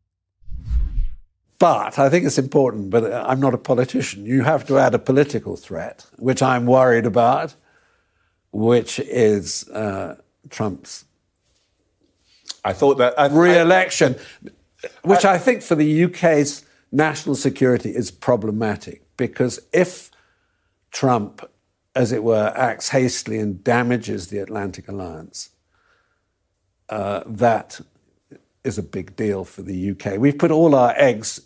But 1.57 1.97
I 1.97 2.09
think 2.09 2.25
it's 2.25 2.37
important, 2.37 2.89
but 2.89 3.11
I'm 3.13 3.39
not 3.39 3.53
a 3.53 3.57
politician. 3.57 4.25
You 4.25 4.43
have 4.43 4.65
to 4.67 4.77
add 4.77 4.93
a 4.93 4.99
political 4.99 5.55
threat, 5.55 6.05
which 6.17 6.41
I'm 6.41 6.65
worried 6.65 7.05
about, 7.05 7.55
which 8.51 8.99
is 8.99 9.67
uh, 9.69 10.17
Trump's. 10.49 11.05
I 12.63 12.73
thought 12.73 12.97
that 12.97 13.17
I, 13.17 13.27
re-election, 13.27 14.15
I, 14.45 14.87
which 15.03 15.23
I, 15.23 15.35
I 15.35 15.37
think 15.37 15.61
for 15.61 15.75
the 15.75 16.03
UK's 16.05 16.65
national 16.91 17.35
security 17.35 17.89
is 17.89 18.11
problematic 18.11 19.03
because 19.17 19.59
if 19.71 20.11
Trump, 20.91 21.49
as 21.95 22.11
it 22.11 22.23
were, 22.23 22.53
acts 22.55 22.89
hastily 22.89 23.37
and 23.37 23.63
damages 23.63 24.27
the 24.27 24.39
Atlantic 24.39 24.87
Alliance, 24.87 25.51
uh, 26.89 27.23
that 27.25 27.79
is 28.63 28.77
a 28.77 28.83
big 28.83 29.15
deal 29.15 29.45
for 29.45 29.61
the 29.61 29.91
UK. 29.91 30.17
We've 30.17 30.37
put 30.37 30.51
all 30.51 30.75
our 30.75 30.93
eggs 30.97 31.39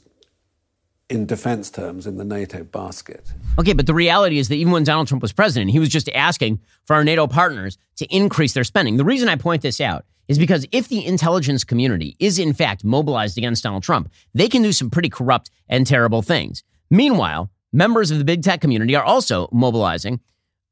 in 1.09 1.25
defense 1.25 1.71
terms 1.71 2.05
in 2.05 2.17
the 2.17 2.23
NATO 2.23 2.63
basket. 2.63 3.33
Okay, 3.59 3.73
but 3.73 3.87
the 3.87 3.93
reality 3.93 4.37
is 4.37 4.47
that 4.49 4.55
even 4.55 4.71
when 4.71 4.83
Donald 4.83 5.07
Trump 5.07 5.21
was 5.21 5.33
president, 5.33 5.71
he 5.71 5.79
was 5.79 5.89
just 5.89 6.09
asking 6.09 6.59
for 6.85 6.95
our 6.95 7.03
NATO 7.03 7.27
partners 7.27 7.77
to 7.97 8.05
increase 8.05 8.53
their 8.53 8.63
spending. 8.63 8.97
The 8.97 9.05
reason 9.05 9.27
I 9.27 9.35
point 9.35 9.61
this 9.61 9.81
out 9.81 10.05
is 10.27 10.37
because 10.37 10.67
if 10.71 10.87
the 10.87 11.05
intelligence 11.05 11.63
community 11.63 12.15
is 12.19 12.37
in 12.37 12.53
fact 12.53 12.83
mobilized 12.83 13.37
against 13.37 13.63
Donald 13.63 13.83
Trump, 13.83 14.11
they 14.33 14.47
can 14.47 14.61
do 14.61 14.71
some 14.71 14.89
pretty 14.89 15.09
corrupt 15.09 15.49
and 15.67 15.87
terrible 15.87 16.21
things. 16.21 16.63
Meanwhile, 16.91 17.49
members 17.73 18.11
of 18.11 18.19
the 18.19 18.25
big 18.25 18.43
tech 18.43 18.61
community 18.61 18.95
are 18.95 19.03
also 19.03 19.49
mobilizing 19.51 20.19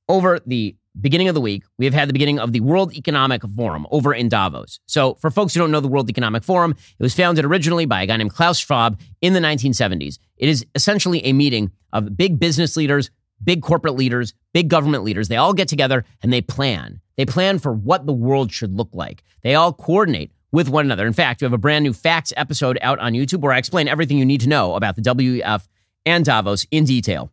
over 0.07 0.39
the 0.45 0.75
beginning 1.01 1.27
of 1.27 1.35
the 1.35 1.41
week, 1.41 1.63
we 1.77 1.85
have 1.85 1.93
had 1.93 2.09
the 2.09 2.13
beginning 2.13 2.39
of 2.39 2.53
the 2.53 2.59
World 2.59 2.93
Economic 2.93 3.43
Forum 3.55 3.85
over 3.91 4.13
in 4.13 4.29
Davos. 4.29 4.79
So, 4.85 5.15
for 5.15 5.29
folks 5.29 5.53
who 5.53 5.59
don't 5.59 5.71
know 5.71 5.79
the 5.79 5.87
World 5.87 6.09
Economic 6.09 6.43
Forum, 6.43 6.71
it 6.71 7.03
was 7.03 7.15
founded 7.15 7.45
originally 7.45 7.85
by 7.85 8.01
a 8.01 8.05
guy 8.05 8.17
named 8.17 8.33
Klaus 8.33 8.59
Schwab 8.59 8.99
in 9.21 9.33
the 9.33 9.39
1970s. 9.39 10.19
It 10.37 10.49
is 10.49 10.65
essentially 10.75 11.23
a 11.25 11.33
meeting 11.33 11.71
of 11.93 12.17
big 12.17 12.39
business 12.39 12.75
leaders, 12.75 13.09
big 13.43 13.61
corporate 13.61 13.95
leaders, 13.95 14.33
big 14.53 14.69
government 14.69 15.03
leaders. 15.03 15.27
They 15.27 15.37
all 15.37 15.53
get 15.53 15.67
together 15.67 16.05
and 16.21 16.33
they 16.33 16.41
plan. 16.41 17.01
They 17.15 17.25
plan 17.25 17.59
for 17.59 17.73
what 17.73 18.05
the 18.05 18.13
world 18.13 18.51
should 18.51 18.75
look 18.75 18.89
like. 18.93 19.23
They 19.43 19.55
all 19.55 19.73
coordinate 19.73 20.31
with 20.51 20.69
one 20.69 20.85
another. 20.85 21.07
In 21.07 21.13
fact, 21.13 21.41
we 21.41 21.45
have 21.45 21.53
a 21.53 21.57
brand 21.57 21.83
new 21.83 21.93
facts 21.93 22.31
episode 22.37 22.77
out 22.81 22.99
on 22.99 23.13
YouTube 23.13 23.41
where 23.41 23.53
I 23.53 23.57
explain 23.57 23.87
everything 23.87 24.17
you 24.17 24.25
need 24.25 24.41
to 24.41 24.49
know 24.49 24.75
about 24.75 24.95
the 24.95 25.01
WEF 25.01 25.67
and 26.05 26.23
Davos 26.23 26.65
in 26.71 26.85
detail. 26.85 27.31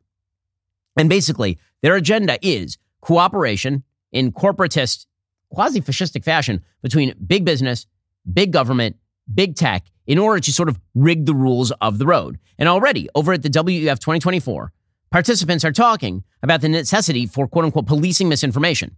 And 0.96 1.08
basically, 1.08 1.58
their 1.82 1.96
agenda 1.96 2.38
is 2.42 2.78
cooperation 3.04 3.84
in 4.12 4.32
corporatist, 4.32 5.06
quasi 5.50 5.80
fascistic 5.80 6.24
fashion 6.24 6.64
between 6.82 7.14
big 7.26 7.44
business, 7.44 7.86
big 8.32 8.50
government, 8.50 8.96
big 9.32 9.54
tech 9.54 9.86
in 10.06 10.18
order 10.18 10.40
to 10.40 10.52
sort 10.52 10.68
of 10.68 10.80
rig 10.94 11.26
the 11.26 11.34
rules 11.34 11.70
of 11.80 11.98
the 11.98 12.06
road. 12.06 12.38
And 12.58 12.68
already 12.68 13.08
over 13.14 13.32
at 13.32 13.42
the 13.42 13.50
WEF 13.50 13.98
2024, 13.98 14.72
participants 15.10 15.64
are 15.64 15.72
talking 15.72 16.24
about 16.42 16.62
the 16.62 16.68
necessity 16.68 17.26
for 17.26 17.46
quote 17.46 17.66
unquote 17.66 17.86
policing 17.86 18.28
misinformation. 18.28 18.96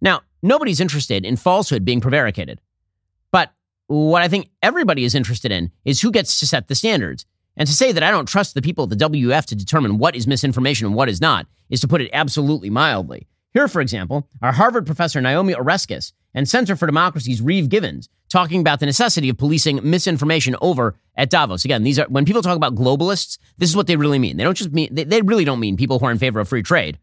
Now, 0.00 0.22
nobody's 0.42 0.80
interested 0.80 1.24
in 1.24 1.36
falsehood 1.36 1.84
being 1.84 2.00
prevaricated. 2.00 2.60
But 3.32 3.52
what 3.88 4.22
I 4.22 4.28
think 4.28 4.48
everybody 4.62 5.04
is 5.04 5.14
interested 5.14 5.50
in 5.50 5.72
is 5.84 6.00
who 6.00 6.12
gets 6.12 6.38
to 6.40 6.46
set 6.46 6.68
the 6.68 6.74
standards. 6.74 7.26
And 7.56 7.66
to 7.66 7.74
say 7.74 7.92
that 7.92 8.02
I 8.02 8.10
don't 8.10 8.28
trust 8.28 8.54
the 8.54 8.62
people 8.62 8.84
at 8.84 8.90
the 8.90 8.96
WEF 8.96 9.44
to 9.46 9.56
determine 9.56 9.98
what 9.98 10.14
is 10.14 10.26
misinformation 10.26 10.86
and 10.86 10.94
what 10.94 11.08
is 11.08 11.20
not 11.20 11.46
is 11.68 11.80
to 11.80 11.88
put 11.88 12.00
it 12.00 12.10
absolutely 12.12 12.70
mildly. 12.70 13.26
Here, 13.52 13.66
for 13.66 13.80
example, 13.80 14.28
are 14.40 14.52
Harvard 14.52 14.86
professor 14.86 15.20
Naomi 15.20 15.54
Oreskes 15.54 16.12
and 16.34 16.48
Center 16.48 16.76
for 16.76 16.86
Democracy's 16.86 17.42
Reeve 17.42 17.68
Givens 17.68 18.08
talking 18.30 18.60
about 18.60 18.78
the 18.78 18.86
necessity 18.86 19.28
of 19.28 19.38
policing 19.38 19.80
misinformation 19.82 20.54
over 20.60 20.94
at 21.16 21.30
Davos. 21.30 21.64
Again, 21.64 21.82
these 21.82 21.98
are 21.98 22.06
when 22.08 22.24
people 22.24 22.42
talk 22.42 22.56
about 22.56 22.76
globalists, 22.76 23.38
this 23.58 23.68
is 23.68 23.76
what 23.76 23.88
they 23.88 23.96
really 23.96 24.20
mean. 24.20 24.36
They 24.36 24.44
don't 24.44 24.56
just 24.56 24.70
mean 24.72 24.94
they, 24.94 25.02
they 25.02 25.20
really 25.22 25.44
don't 25.44 25.58
mean 25.58 25.76
people 25.76 25.98
who 25.98 26.06
are 26.06 26.12
in 26.12 26.18
favor 26.18 26.38
of 26.38 26.48
free 26.48 26.62
trade. 26.62 26.98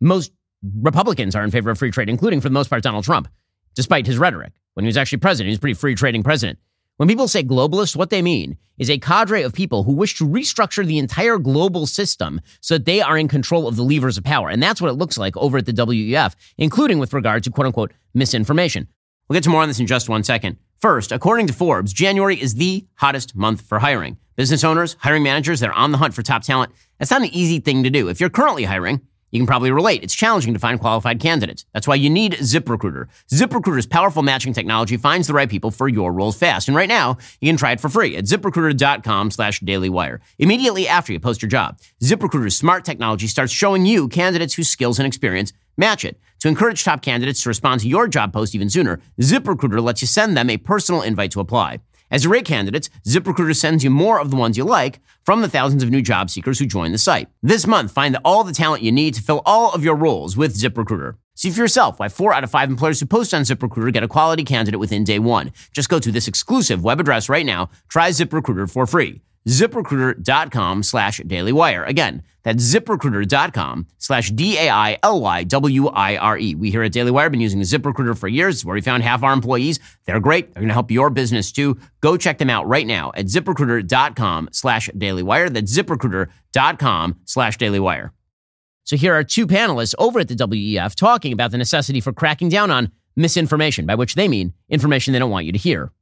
Most 0.00 0.32
Republicans 0.80 1.36
are 1.36 1.44
in 1.44 1.52
favor 1.52 1.70
of 1.70 1.78
free 1.78 1.92
trade, 1.92 2.08
including 2.08 2.40
for 2.40 2.48
the 2.48 2.54
most 2.54 2.68
part 2.68 2.82
Donald 2.82 3.04
Trump, 3.04 3.28
despite 3.76 4.06
his 4.06 4.18
rhetoric. 4.18 4.52
When 4.74 4.84
he 4.84 4.88
was 4.88 4.96
actually 4.96 5.18
president, 5.18 5.48
he 5.48 5.52
was 5.52 5.58
a 5.58 5.60
pretty 5.60 5.74
free 5.74 5.94
trading 5.94 6.24
president. 6.24 6.58
When 6.98 7.08
people 7.08 7.26
say 7.26 7.42
globalist, 7.42 7.96
what 7.96 8.10
they 8.10 8.20
mean 8.20 8.58
is 8.76 8.90
a 8.90 8.98
cadre 8.98 9.42
of 9.42 9.54
people 9.54 9.84
who 9.84 9.92
wish 9.92 10.18
to 10.18 10.28
restructure 10.28 10.84
the 10.84 10.98
entire 10.98 11.38
global 11.38 11.86
system 11.86 12.40
so 12.60 12.74
that 12.74 12.84
they 12.84 13.00
are 13.00 13.16
in 13.16 13.28
control 13.28 13.66
of 13.66 13.76
the 13.76 13.82
levers 13.82 14.18
of 14.18 14.24
power. 14.24 14.50
And 14.50 14.62
that's 14.62 14.80
what 14.80 14.90
it 14.90 14.94
looks 14.94 15.16
like 15.16 15.36
over 15.36 15.58
at 15.58 15.66
the 15.66 15.72
WEF, 15.72 16.34
including 16.58 16.98
with 16.98 17.14
regard 17.14 17.44
to 17.44 17.50
quote 17.50 17.66
unquote 17.66 17.92
misinformation. 18.12 18.88
We'll 19.28 19.36
get 19.36 19.44
to 19.44 19.50
more 19.50 19.62
on 19.62 19.68
this 19.68 19.80
in 19.80 19.86
just 19.86 20.08
one 20.08 20.22
second. 20.22 20.58
First, 20.80 21.12
according 21.12 21.46
to 21.46 21.52
Forbes, 21.52 21.92
January 21.92 22.40
is 22.40 22.56
the 22.56 22.86
hottest 22.96 23.34
month 23.34 23.62
for 23.62 23.78
hiring. 23.78 24.18
Business 24.36 24.64
owners, 24.64 24.96
hiring 25.00 25.22
managers, 25.22 25.60
they're 25.60 25.72
on 25.72 25.92
the 25.92 25.98
hunt 25.98 26.12
for 26.12 26.22
top 26.22 26.42
talent. 26.42 26.72
That's 26.98 27.10
not 27.10 27.22
an 27.22 27.28
easy 27.28 27.60
thing 27.60 27.84
to 27.84 27.90
do. 27.90 28.08
If 28.08 28.20
you're 28.20 28.30
currently 28.30 28.64
hiring, 28.64 29.00
you 29.32 29.40
can 29.40 29.46
probably 29.46 29.72
relate. 29.72 30.04
It's 30.04 30.14
challenging 30.14 30.52
to 30.52 30.60
find 30.60 30.78
qualified 30.78 31.18
candidates. 31.18 31.64
That's 31.72 31.88
why 31.88 31.96
you 31.96 32.08
need 32.08 32.34
ZipRecruiter. 32.34 33.08
ZipRecruiter's 33.32 33.86
powerful 33.86 34.22
matching 34.22 34.52
technology 34.52 34.96
finds 34.96 35.26
the 35.26 35.34
right 35.34 35.50
people 35.50 35.72
for 35.72 35.88
your 35.88 36.12
roles 36.12 36.38
fast. 36.38 36.68
And 36.68 36.76
right 36.76 36.88
now, 36.88 37.16
you 37.40 37.48
can 37.48 37.56
try 37.56 37.72
it 37.72 37.80
for 37.80 37.88
free 37.88 38.16
at 38.16 38.24
ziprecruiter.com 38.24 39.30
slash 39.32 39.60
dailywire. 39.60 40.20
Immediately 40.38 40.86
after 40.86 41.12
you 41.12 41.18
post 41.18 41.42
your 41.42 41.48
job, 41.48 41.78
ZipRecruiter's 42.02 42.56
smart 42.56 42.84
technology 42.84 43.26
starts 43.26 43.52
showing 43.52 43.86
you 43.86 44.08
candidates 44.08 44.54
whose 44.54 44.68
skills 44.68 44.98
and 44.98 45.06
experience 45.06 45.52
match 45.76 46.04
it. 46.04 46.20
To 46.40 46.48
encourage 46.48 46.84
top 46.84 47.02
candidates 47.02 47.42
to 47.44 47.48
respond 47.48 47.80
to 47.80 47.88
your 47.88 48.08
job 48.08 48.32
post 48.32 48.54
even 48.54 48.68
sooner, 48.68 49.00
ZipRecruiter 49.20 49.82
lets 49.82 50.02
you 50.02 50.08
send 50.08 50.36
them 50.36 50.50
a 50.50 50.58
personal 50.58 51.02
invite 51.02 51.30
to 51.32 51.40
apply. 51.40 51.80
As 52.12 52.26
rate 52.26 52.44
candidates, 52.44 52.90
ZipRecruiter 53.08 53.56
sends 53.56 53.82
you 53.82 53.88
more 53.88 54.20
of 54.20 54.30
the 54.30 54.36
ones 54.36 54.58
you 54.58 54.64
like 54.64 55.00
from 55.24 55.40
the 55.40 55.48
thousands 55.48 55.82
of 55.82 55.88
new 55.88 56.02
job 56.02 56.28
seekers 56.28 56.58
who 56.58 56.66
join 56.66 56.92
the 56.92 56.98
site. 56.98 57.30
This 57.42 57.66
month, 57.66 57.90
find 57.90 58.18
all 58.22 58.44
the 58.44 58.52
talent 58.52 58.82
you 58.82 58.92
need 58.92 59.14
to 59.14 59.22
fill 59.22 59.40
all 59.46 59.72
of 59.72 59.82
your 59.82 59.94
roles 59.94 60.36
with 60.36 60.54
ZipRecruiter. 60.54 61.16
See 61.34 61.50
for 61.50 61.60
yourself 61.60 61.98
why 61.98 62.10
four 62.10 62.34
out 62.34 62.44
of 62.44 62.50
five 62.50 62.68
employers 62.68 63.00
who 63.00 63.06
post 63.06 63.32
on 63.32 63.42
ZipRecruiter 63.42 63.94
get 63.94 64.02
a 64.02 64.08
quality 64.08 64.44
candidate 64.44 64.78
within 64.78 65.04
day 65.04 65.18
one. 65.18 65.52
Just 65.72 65.88
go 65.88 65.98
to 65.98 66.12
this 66.12 66.28
exclusive 66.28 66.84
web 66.84 67.00
address 67.00 67.30
right 67.30 67.46
now. 67.46 67.70
Try 67.88 68.10
ZipRecruiter 68.10 68.70
for 68.70 68.86
free 68.86 69.22
ziprecruiter.com 69.48 70.82
slash 70.82 71.20
dailywire. 71.20 71.86
Again, 71.86 72.22
that's 72.42 72.62
ziprecruiter.com 72.62 73.86
slash 73.98 74.30
D-A-I-L-Y-W-I-R-E. 74.30 74.94
We 76.56 76.70
here 76.70 76.82
at 76.82 76.92
Daily 76.92 77.10
Wire 77.10 77.24
have 77.24 77.32
been 77.32 77.40
using 77.40 77.60
ZipRecruiter 77.60 78.18
for 78.18 78.28
years. 78.28 78.56
It's 78.56 78.64
where 78.64 78.74
we 78.74 78.80
found 78.80 79.02
half 79.02 79.22
our 79.22 79.32
employees. 79.32 79.78
They're 80.04 80.20
great. 80.20 80.52
They're 80.52 80.60
going 80.60 80.68
to 80.68 80.74
help 80.74 80.90
your 80.90 81.10
business 81.10 81.52
too. 81.52 81.78
Go 82.00 82.16
check 82.16 82.38
them 82.38 82.50
out 82.50 82.66
right 82.66 82.86
now 82.86 83.12
at 83.14 83.26
ziprecruiter.com 83.26 84.48
slash 84.52 84.90
dailywire. 84.90 85.52
That's 85.52 85.76
ziprecruiter.com 85.76 87.20
slash 87.24 87.58
dailywire. 87.58 88.10
So 88.84 88.96
here 88.96 89.14
are 89.14 89.22
two 89.22 89.46
panelists 89.46 89.94
over 89.98 90.18
at 90.18 90.26
the 90.28 90.34
WEF 90.34 90.96
talking 90.96 91.32
about 91.32 91.52
the 91.52 91.58
necessity 91.58 92.00
for 92.00 92.12
cracking 92.12 92.48
down 92.48 92.72
on 92.72 92.90
misinformation, 93.14 93.86
by 93.86 93.94
which 93.94 94.16
they 94.16 94.26
mean 94.26 94.52
information 94.68 95.12
they 95.12 95.20
don't 95.20 95.30
want 95.30 95.46
you 95.46 95.52
to 95.52 95.58
hear. 95.58 95.92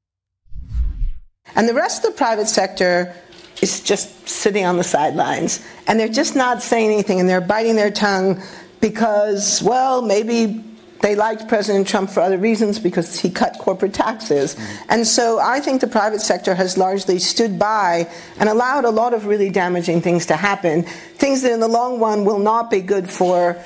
And 1.55 1.69
the 1.69 1.75
rest 1.75 2.05
of 2.05 2.13
the 2.13 2.17
private 2.17 2.47
sector 2.47 3.15
is 3.63 3.81
just 3.81 4.29
sitting 4.29 4.65
on 4.65 4.77
the 4.77 4.85
sidelines. 4.85 5.65
And 5.87 5.99
they're 5.99 6.09
just 6.09 6.35
not 6.35 6.63
saying 6.63 6.91
anything 6.91 7.21
and 7.21 7.29
they're 7.29 7.41
biting 7.41 7.77
their 7.77 7.91
tongue 7.91 8.43
because, 8.81 9.63
well, 9.63 10.03
maybe 10.03 10.65
they 11.01 11.15
liked 11.15 11.49
President 11.49 11.89
Trump 11.89 12.11
for 12.11 12.21
other 12.21 12.39
reasons 12.39 12.79
because 12.79 13.19
he 13.19 13.31
cut 13.31 13.59
corporate 13.59 13.95
taxes. 13.95 14.55
Mm-hmm. 14.55 14.83
And 14.91 15.07
so 15.07 15.39
I 15.39 15.61
think 15.61 15.81
the 15.81 15.87
private 15.87 16.21
sector 16.21 16.55
has 16.55 16.77
largely 16.77 17.19
stood 17.19 17.59
by 17.59 18.11
and 18.39 18.49
allowed 18.49 18.85
a 18.85 18.91
lot 18.91 19.15
of 19.15 19.27
really 19.27 19.51
damaging 19.51 20.03
things 20.03 20.27
to 20.27 20.37
happen, 20.37 20.83
things 20.83 21.43
that 21.43 21.53
in 21.53 21.61
the 21.61 21.69
long 21.69 22.01
run 22.01 22.25
will 22.25 22.39
not 22.39 22.71
be 22.71 22.81
good 22.81 23.11
for 23.11 23.63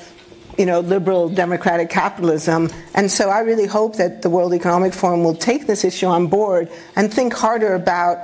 you 0.59 0.67
know, 0.67 0.79
liberal 0.81 1.29
democratic 1.29 1.91
capitalism. 1.91 2.71
And 2.95 3.11
so 3.11 3.29
I 3.29 3.41
really 3.41 3.67
hope 3.67 3.97
that 3.97 4.23
the 4.23 4.31
World 4.31 4.55
Economic 4.55 4.93
Forum 4.95 5.25
will 5.25 5.35
take 5.35 5.67
this 5.67 5.85
issue 5.85 6.07
on 6.07 6.29
board 6.29 6.71
and 6.95 7.13
think 7.13 7.35
harder 7.35 7.75
about 7.75 8.19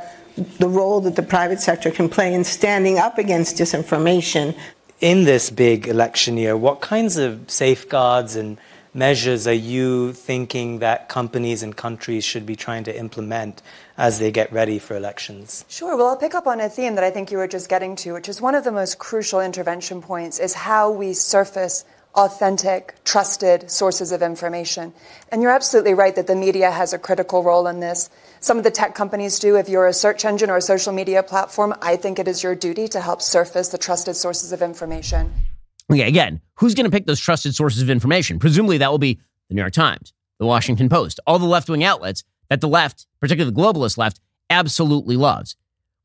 the 0.58 0.68
role 0.68 1.00
that 1.02 1.16
the 1.16 1.22
private 1.22 1.60
sector 1.60 1.90
can 1.90 2.08
play 2.08 2.32
in 2.34 2.44
standing 2.44 2.98
up 2.98 3.18
against 3.18 3.56
disinformation. 3.56 4.56
In 5.00 5.24
this 5.24 5.48
big 5.48 5.88
election 5.88 6.36
year, 6.36 6.56
what 6.56 6.80
kinds 6.80 7.16
of 7.16 7.50
safeguards 7.50 8.36
and 8.36 8.58
measures 8.92 9.46
are 9.46 9.52
you 9.52 10.12
thinking 10.12 10.80
that 10.80 11.08
companies 11.08 11.62
and 11.62 11.76
countries 11.76 12.24
should 12.24 12.44
be 12.44 12.56
trying 12.56 12.84
to 12.84 12.98
implement 12.98 13.62
as 13.96 14.18
they 14.18 14.30
get 14.30 14.52
ready 14.52 14.78
for 14.78 14.96
elections? 14.96 15.64
Sure. 15.68 15.96
Well, 15.96 16.08
I'll 16.08 16.16
pick 16.16 16.34
up 16.34 16.46
on 16.46 16.60
a 16.60 16.68
theme 16.68 16.96
that 16.96 17.04
I 17.04 17.10
think 17.10 17.30
you 17.30 17.38
were 17.38 17.48
just 17.48 17.68
getting 17.68 17.96
to, 17.96 18.12
which 18.12 18.28
is 18.28 18.40
one 18.40 18.54
of 18.54 18.64
the 18.64 18.72
most 18.72 18.98
crucial 18.98 19.40
intervention 19.40 20.02
points 20.02 20.38
is 20.38 20.54
how 20.54 20.90
we 20.90 21.14
surface 21.14 21.84
authentic, 22.14 22.94
trusted 23.04 23.70
sources 23.70 24.10
of 24.12 24.22
information. 24.22 24.92
And 25.30 25.42
you're 25.42 25.52
absolutely 25.52 25.94
right 25.94 26.14
that 26.16 26.26
the 26.26 26.34
media 26.34 26.70
has 26.70 26.92
a 26.92 26.98
critical 26.98 27.42
role 27.42 27.66
in 27.68 27.80
this. 27.80 28.10
Some 28.42 28.56
of 28.56 28.64
the 28.64 28.70
tech 28.70 28.94
companies 28.94 29.38
do. 29.38 29.56
If 29.56 29.68
you're 29.68 29.86
a 29.86 29.92
search 29.92 30.24
engine 30.24 30.48
or 30.48 30.56
a 30.56 30.62
social 30.62 30.94
media 30.94 31.22
platform, 31.22 31.74
I 31.82 31.96
think 31.96 32.18
it 32.18 32.26
is 32.26 32.42
your 32.42 32.54
duty 32.54 32.88
to 32.88 33.00
help 33.00 33.20
surface 33.20 33.68
the 33.68 33.76
trusted 33.76 34.16
sources 34.16 34.50
of 34.50 34.62
information. 34.62 35.30
Okay, 35.92 36.08
again, 36.08 36.40
who's 36.54 36.74
going 36.74 36.84
to 36.84 36.90
pick 36.90 37.04
those 37.04 37.20
trusted 37.20 37.54
sources 37.54 37.82
of 37.82 37.90
information? 37.90 38.38
Presumably 38.38 38.78
that 38.78 38.90
will 38.90 38.98
be 38.98 39.20
the 39.48 39.54
New 39.54 39.60
York 39.60 39.74
Times, 39.74 40.14
the 40.38 40.46
Washington 40.46 40.88
Post, 40.88 41.20
all 41.26 41.38
the 41.38 41.44
left 41.44 41.68
wing 41.68 41.84
outlets 41.84 42.24
that 42.48 42.62
the 42.62 42.68
left, 42.68 43.06
particularly 43.20 43.54
the 43.54 43.60
globalist 43.60 43.98
left, 43.98 44.20
absolutely 44.48 45.16
loves. 45.16 45.54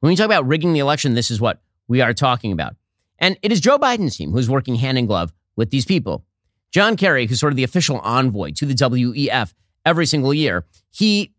When 0.01 0.09
we 0.09 0.17
talk 0.17 0.25
about 0.25 0.45
rigging 0.45 0.73
the 0.73 0.79
election, 0.79 1.13
this 1.13 1.31
is 1.31 1.39
what 1.39 1.61
we 1.87 2.01
are 2.01 2.13
talking 2.13 2.51
about. 2.51 2.75
And 3.17 3.37
it 3.43 3.53
is 3.53 3.61
Joe 3.61 3.79
Biden's 3.79 4.17
team 4.17 4.31
who's 4.31 4.49
working 4.49 4.75
hand 4.75 4.97
in 4.97 5.05
glove 5.05 5.31
with 5.55 5.69
these 5.69 5.85
people. 5.85 6.25
John 6.71 6.97
Kerry, 6.97 7.27
who's 7.27 7.39
sort 7.39 7.53
of 7.53 7.57
the 7.57 7.63
official 7.63 8.01
envoy 8.01 8.51
to 8.53 8.65
the 8.65 8.73
WEF 8.73 9.53
every 9.85 10.05
single 10.05 10.33
year, 10.33 10.65
he 10.91 11.31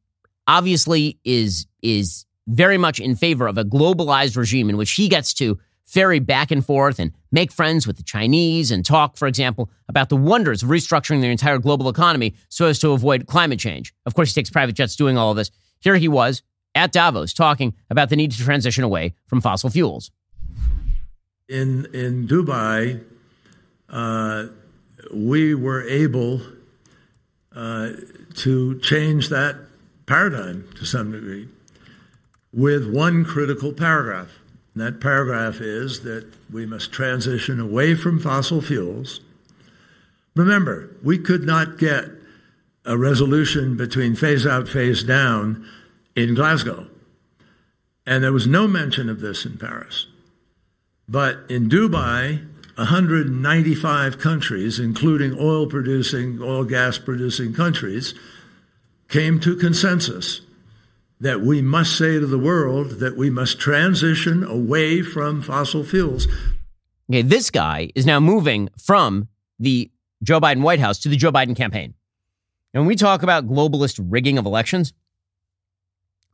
obviously 0.47 1.19
is 1.25 1.67
is 1.83 2.25
very 2.47 2.79
much 2.79 3.01
in 3.01 3.17
favor 3.17 3.47
of 3.47 3.59
a 3.59 3.65
globalized 3.65 4.37
regime 4.37 4.71
in 4.71 4.77
which 4.77 4.93
he 4.93 5.09
gets 5.09 5.35
to 5.35 5.59
ferry 5.85 6.19
back 6.19 6.51
and 6.51 6.65
forth 6.65 6.99
and 6.99 7.13
make 7.31 7.53
friends 7.53 7.87
with 7.87 7.97
the 7.97 8.03
Chinese 8.03 8.71
and 8.71 8.85
talk, 8.85 9.17
for 9.17 9.29
example, 9.29 9.71
about 9.89 10.09
the 10.09 10.17
wonders 10.17 10.63
of 10.63 10.69
restructuring 10.69 11.21
their 11.21 11.31
entire 11.31 11.59
global 11.59 11.89
economy 11.89 12.35
so 12.49 12.67
as 12.67 12.79
to 12.81 12.91
avoid 12.91 13.27
climate 13.27 13.59
change. 13.59 13.95
Of 14.05 14.15
course, 14.15 14.35
he 14.35 14.41
takes 14.41 14.51
private 14.51 14.75
jets 14.75 14.97
doing 14.97 15.17
all 15.17 15.31
of 15.31 15.37
this. 15.37 15.51
Here 15.81 15.97
he 15.97 16.09
was 16.09 16.43
at 16.75 16.93
Davos 16.93 17.33
talking 17.33 17.75
about 17.89 18.11
the 18.11 18.17
need 18.17 18.33
to 18.33 18.39
transition 18.39 18.85
away 18.85 19.15
from 19.27 19.41
fossil 19.41 19.71
fuels. 19.71 20.11
In 21.49 21.87
in 21.95 22.27
Dubai, 22.27 23.01
uh, 23.89 24.47
we 25.15 25.55
were 25.55 25.83
able 25.85 26.41
uh, 27.55 27.91
to 28.35 28.79
change 28.81 29.29
that 29.29 29.57
paradigm 30.07 30.69
to 30.77 30.85
some 30.85 31.13
degree 31.13 31.49
with 32.53 32.91
one 32.91 33.25
critical 33.25 33.73
paragraph. 33.73 34.31
And 34.75 34.83
that 34.83 35.01
paragraph 35.01 35.61
is 35.61 36.01
that 36.01 36.27
we 36.51 36.67
must 36.67 36.93
transition 36.93 37.61
away 37.61 37.95
from 37.95 38.21
fossil 38.21 38.61
fuels. 38.61 39.21
Remember, 40.35 40.97
we 41.03 41.19
could 41.19 41.45
not 41.45 41.79
get 41.79 42.11
a 42.85 42.97
resolution 42.97 43.77
between 43.77 44.15
phase 44.15 44.47
out, 44.47 44.69
phase 44.69 45.03
down 45.03 45.67
in 46.15 46.35
Glasgow. 46.35 46.89
And 48.07 48.23
there 48.23 48.33
was 48.33 48.47
no 48.47 48.69
mention 48.69 49.11
of 49.11 49.21
this 49.21 49.45
in 49.45 49.59
Paris. 49.59 50.07
But 51.09 51.39
in 51.49 51.69
Dubai, 51.69 52.47
195 52.77 54.19
countries, 54.19 54.79
including 54.79 55.37
oil 55.39 55.67
producing, 55.67 56.41
oil 56.41 56.65
gas 56.65 56.99
producing 56.99 57.55
countries, 57.55 58.15
came 59.09 59.41
to 59.41 59.57
consensus 59.57 60.41
that 61.21 61.41
we 61.41 61.63
must 61.63 61.97
say 61.97 62.19
to 62.19 62.27
the 62.27 62.39
world 62.39 62.99
that 63.01 63.17
we 63.17 63.31
must 63.31 63.59
transition 63.59 64.45
away 64.45 65.03
from 65.03 65.41
fossil 65.41 65.85
fuels. 65.85 66.27
Okay, 67.11 67.23
this 67.23 67.51
guy 67.51 67.91
is 67.95 68.05
now 68.05 68.21
moving 68.21 68.69
from 68.79 69.29
the 69.59 69.91
Joe 70.23 70.41
Biden 70.41 70.61
White 70.61 70.81
House 70.81 70.99
to 71.01 71.09
the 71.09 71.17
Joe 71.17 71.33
Biden 71.33 71.57
campaign. 71.57 71.95
And 72.75 72.83
when 72.83 72.89
we 72.89 72.97
talk 72.97 73.23
about 73.23 73.49
globalist 73.49 73.99
rigging 74.03 74.39
of 74.39 74.45
elections, 74.45 74.93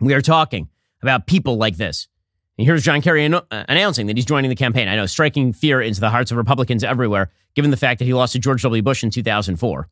we 0.00 0.14
are 0.14 0.22
talking 0.22 0.68
about 1.02 1.26
people 1.26 1.56
like 1.56 1.76
this. 1.76 2.08
And 2.58 2.66
here's 2.66 2.82
John 2.82 3.02
Kerry 3.02 3.24
an- 3.24 3.34
uh, 3.34 3.40
announcing 3.50 4.06
that 4.06 4.16
he's 4.16 4.24
joining 4.24 4.48
the 4.48 4.56
campaign. 4.56 4.88
I 4.88 4.96
know, 4.96 5.06
striking 5.06 5.52
fear 5.52 5.80
into 5.80 6.00
the 6.00 6.10
hearts 6.10 6.30
of 6.30 6.36
Republicans 6.36 6.82
everywhere, 6.82 7.30
given 7.54 7.70
the 7.70 7.76
fact 7.76 7.98
that 8.00 8.06
he 8.06 8.14
lost 8.14 8.32
to 8.32 8.38
George 8.38 8.62
W. 8.62 8.82
Bush 8.82 9.04
in 9.04 9.10
2004. 9.10 9.88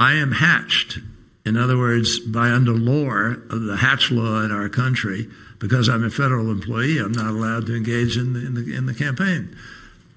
I 0.00 0.14
am 0.14 0.32
hatched. 0.32 0.98
In 1.44 1.56
other 1.56 1.76
words, 1.76 2.18
by 2.18 2.50
under 2.50 2.72
law, 2.72 3.34
of 3.50 3.62
the 3.64 3.76
Hatch 3.76 4.10
law 4.10 4.42
in 4.42 4.50
our 4.50 4.68
country, 4.68 5.28
because 5.58 5.88
I'm 5.88 6.04
a 6.04 6.10
federal 6.10 6.50
employee, 6.50 6.98
I'm 6.98 7.12
not 7.12 7.26
allowed 7.26 7.66
to 7.66 7.76
engage 7.76 8.16
in 8.16 8.32
the, 8.32 8.40
in 8.40 8.54
the, 8.54 8.76
in 8.76 8.86
the 8.86 8.94
campaign. 8.94 9.54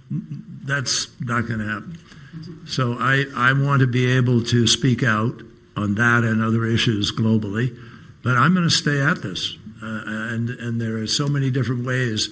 That's 0.10 1.08
not 1.20 1.48
going 1.48 1.60
to 1.60 1.68
happen. 1.68 2.00
So 2.66 2.98
I, 2.98 3.26
I 3.36 3.54
want 3.54 3.82
to 3.82 3.88
be 3.88 4.10
able 4.12 4.44
to 4.46 4.68
speak 4.68 5.04
out 5.04 5.42
on 5.76 5.96
that 5.96 6.24
and 6.24 6.42
other 6.42 6.66
issues 6.66 7.12
globally, 7.12 7.78
but 8.24 8.38
I'm 8.38 8.54
going 8.54 8.68
to 8.68 8.74
stay 8.74 9.02
at 9.02 9.22
this. 9.22 9.58
Uh, 9.82 10.02
and, 10.06 10.50
and 10.50 10.80
there 10.80 10.98
are 10.98 11.08
so 11.08 11.28
many 11.28 11.52
different 11.52 11.86
ways 11.86 12.30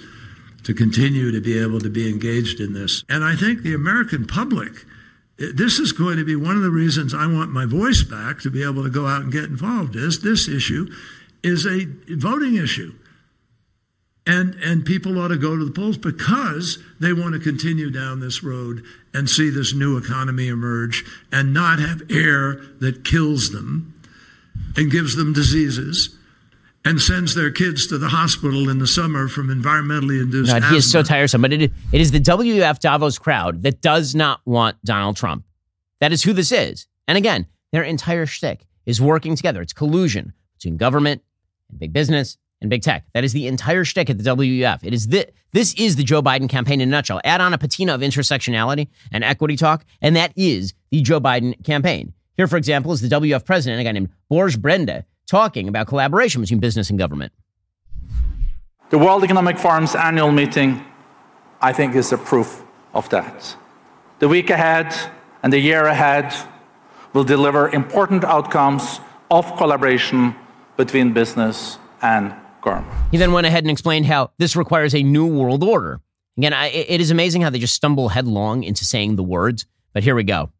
to 0.63 0.73
continue 0.73 1.31
to 1.31 1.41
be 1.41 1.59
able 1.59 1.81
to 1.81 1.89
be 1.89 2.09
engaged 2.09 2.61
in 2.61 2.73
this. 2.73 3.03
And 3.09 3.25
I 3.25 3.35
think 3.35 3.61
the 3.61 3.73
American 3.73 4.25
public, 4.25 4.71
this 5.37 5.79
is 5.79 5.91
going 5.91 6.17
to 6.17 6.25
be 6.25 6.35
one 6.35 6.55
of 6.55 6.61
the 6.61 6.69
reasons 6.69 7.13
I 7.13 7.25
want 7.25 7.51
my 7.51 7.65
voice 7.65 8.03
back 8.03 8.41
to 8.41 8.51
be 8.51 8.63
able 8.63 8.83
to 8.83 8.89
go 8.89 9.07
out 9.07 9.21
and 9.21 9.31
get 9.31 9.45
involved 9.45 9.95
is 9.95 10.21
this 10.21 10.47
issue 10.47 10.87
is 11.43 11.65
a 11.65 11.87
voting 12.15 12.55
issue. 12.55 12.93
And, 14.27 14.53
and 14.63 14.85
people 14.85 15.19
ought 15.19 15.29
to 15.29 15.37
go 15.37 15.57
to 15.57 15.65
the 15.65 15.71
polls 15.71 15.97
because 15.97 16.77
they 16.99 17.11
want 17.11 17.33
to 17.33 17.39
continue 17.39 17.89
down 17.89 18.19
this 18.19 18.43
road 18.43 18.83
and 19.15 19.27
see 19.27 19.49
this 19.49 19.73
new 19.73 19.97
economy 19.97 20.47
emerge 20.47 21.03
and 21.31 21.53
not 21.53 21.79
have 21.79 22.03
air 22.11 22.61
that 22.79 23.03
kills 23.03 23.51
them 23.51 23.99
and 24.77 24.91
gives 24.91 25.15
them 25.15 25.33
diseases 25.33 26.15
and 26.83 26.99
sends 27.01 27.35
their 27.35 27.51
kids 27.51 27.87
to 27.87 27.97
the 27.97 28.09
hospital 28.09 28.69
in 28.69 28.79
the 28.79 28.87
summer 28.87 29.27
from 29.27 29.47
environmentally 29.47 30.21
induced 30.21 30.51
God, 30.51 30.57
asthma. 30.57 30.71
he 30.71 30.77
is 30.77 30.91
so 30.91 31.03
tiresome. 31.03 31.41
But 31.41 31.53
it, 31.53 31.71
it 31.91 32.01
is 32.01 32.11
the 32.11 32.19
WF 32.19 32.79
Davos 32.79 33.19
crowd 33.19 33.63
that 33.63 33.81
does 33.81 34.15
not 34.15 34.41
want 34.45 34.83
Donald 34.83 35.15
Trump. 35.15 35.45
That 35.99 36.11
is 36.11 36.23
who 36.23 36.33
this 36.33 36.51
is. 36.51 36.87
And 37.07 37.17
again, 37.17 37.45
their 37.71 37.83
entire 37.83 38.25
shtick 38.25 38.65
is 38.85 38.99
working 38.99 39.35
together. 39.35 39.61
It's 39.61 39.73
collusion 39.73 40.33
between 40.57 40.77
government 40.77 41.21
and 41.69 41.79
big 41.79 41.93
business 41.93 42.37
and 42.61 42.69
big 42.69 42.81
tech. 42.81 43.05
That 43.13 43.23
is 43.23 43.33
the 43.33 43.47
entire 43.47 43.83
shtick 43.83 44.09
at 44.09 44.17
the 44.17 44.23
WEF. 44.23 44.83
It 44.83 44.93
is 44.93 45.07
the, 45.07 45.27
this 45.51 45.73
is 45.75 45.95
the 45.95 46.03
Joe 46.03 46.21
Biden 46.21 46.49
campaign 46.49 46.81
in 46.81 46.89
a 46.89 46.91
nutshell. 46.91 47.21
Add 47.23 47.41
on 47.41 47.53
a 47.53 47.57
patina 47.57 47.93
of 47.93 48.01
intersectionality 48.01 48.87
and 49.11 49.23
equity 49.23 49.55
talk, 49.55 49.85
and 50.01 50.15
that 50.15 50.33
is 50.35 50.73
the 50.89 51.01
Joe 51.01 51.19
Biden 51.19 51.63
campaign. 51.63 52.13
Here, 52.37 52.47
for 52.47 52.57
example, 52.57 52.91
is 52.91 53.01
the 53.01 53.07
WF 53.07 53.45
president, 53.45 53.81
a 53.81 53.83
guy 53.83 53.91
named 53.91 54.09
Borge 54.31 54.57
Brende, 54.57 55.03
talking 55.31 55.69
about 55.69 55.87
collaboration 55.87 56.41
between 56.41 56.59
business 56.59 56.89
and 56.89 56.99
government. 56.99 57.31
The 58.89 58.97
World 58.97 59.23
Economic 59.23 59.57
Forum's 59.57 59.95
annual 59.95 60.29
meeting, 60.29 60.83
I 61.61 61.71
think, 61.71 61.95
is 61.95 62.11
a 62.11 62.17
proof 62.17 62.61
of 62.93 63.07
that. 63.11 63.55
The 64.19 64.27
week 64.27 64.49
ahead 64.49 64.93
and 65.41 65.53
the 65.53 65.59
year 65.59 65.85
ahead 65.85 66.35
will 67.13 67.23
deliver 67.23 67.69
important 67.69 68.25
outcomes 68.25 68.99
of 69.29 69.55
collaboration 69.55 70.35
between 70.75 71.13
business 71.13 71.77
and 72.01 72.33
government. 72.61 72.93
He 73.11 73.17
then 73.17 73.31
went 73.31 73.47
ahead 73.47 73.63
and 73.63 73.71
explained 73.71 74.07
how 74.07 74.31
this 74.37 74.57
requires 74.57 74.93
a 74.93 75.01
new 75.01 75.25
world 75.25 75.63
order. 75.63 76.01
Again, 76.37 76.51
I, 76.51 76.67
it 76.67 76.99
is 76.99 77.09
amazing 77.09 77.41
how 77.41 77.49
they 77.49 77.59
just 77.59 77.75
stumble 77.75 78.09
headlong 78.09 78.63
into 78.63 78.83
saying 78.83 79.15
the 79.15 79.23
words, 79.23 79.65
but 79.93 80.03
here 80.03 80.15
we 80.15 80.23
go. 80.23 80.51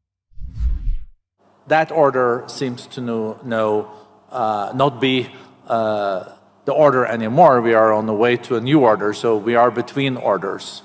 That 1.68 1.92
order 1.92 2.46
seems 2.48 2.88
to 2.88 3.02
know, 3.02 3.38
know 3.44 4.01
not 4.32 5.00
be 5.00 5.30
uh, 5.68 6.26
the 6.66 6.74
order 6.74 7.06
anymore. 7.06 7.62
We 7.62 7.74
are 7.74 7.92
on 7.94 8.06
the 8.06 8.14
way 8.14 8.38
to 8.38 8.56
a 8.56 8.62
new 8.62 8.82
order, 8.82 9.14
so 9.14 9.38
we 9.38 9.56
are 9.56 9.72
between 9.72 10.18
orders. 10.18 10.84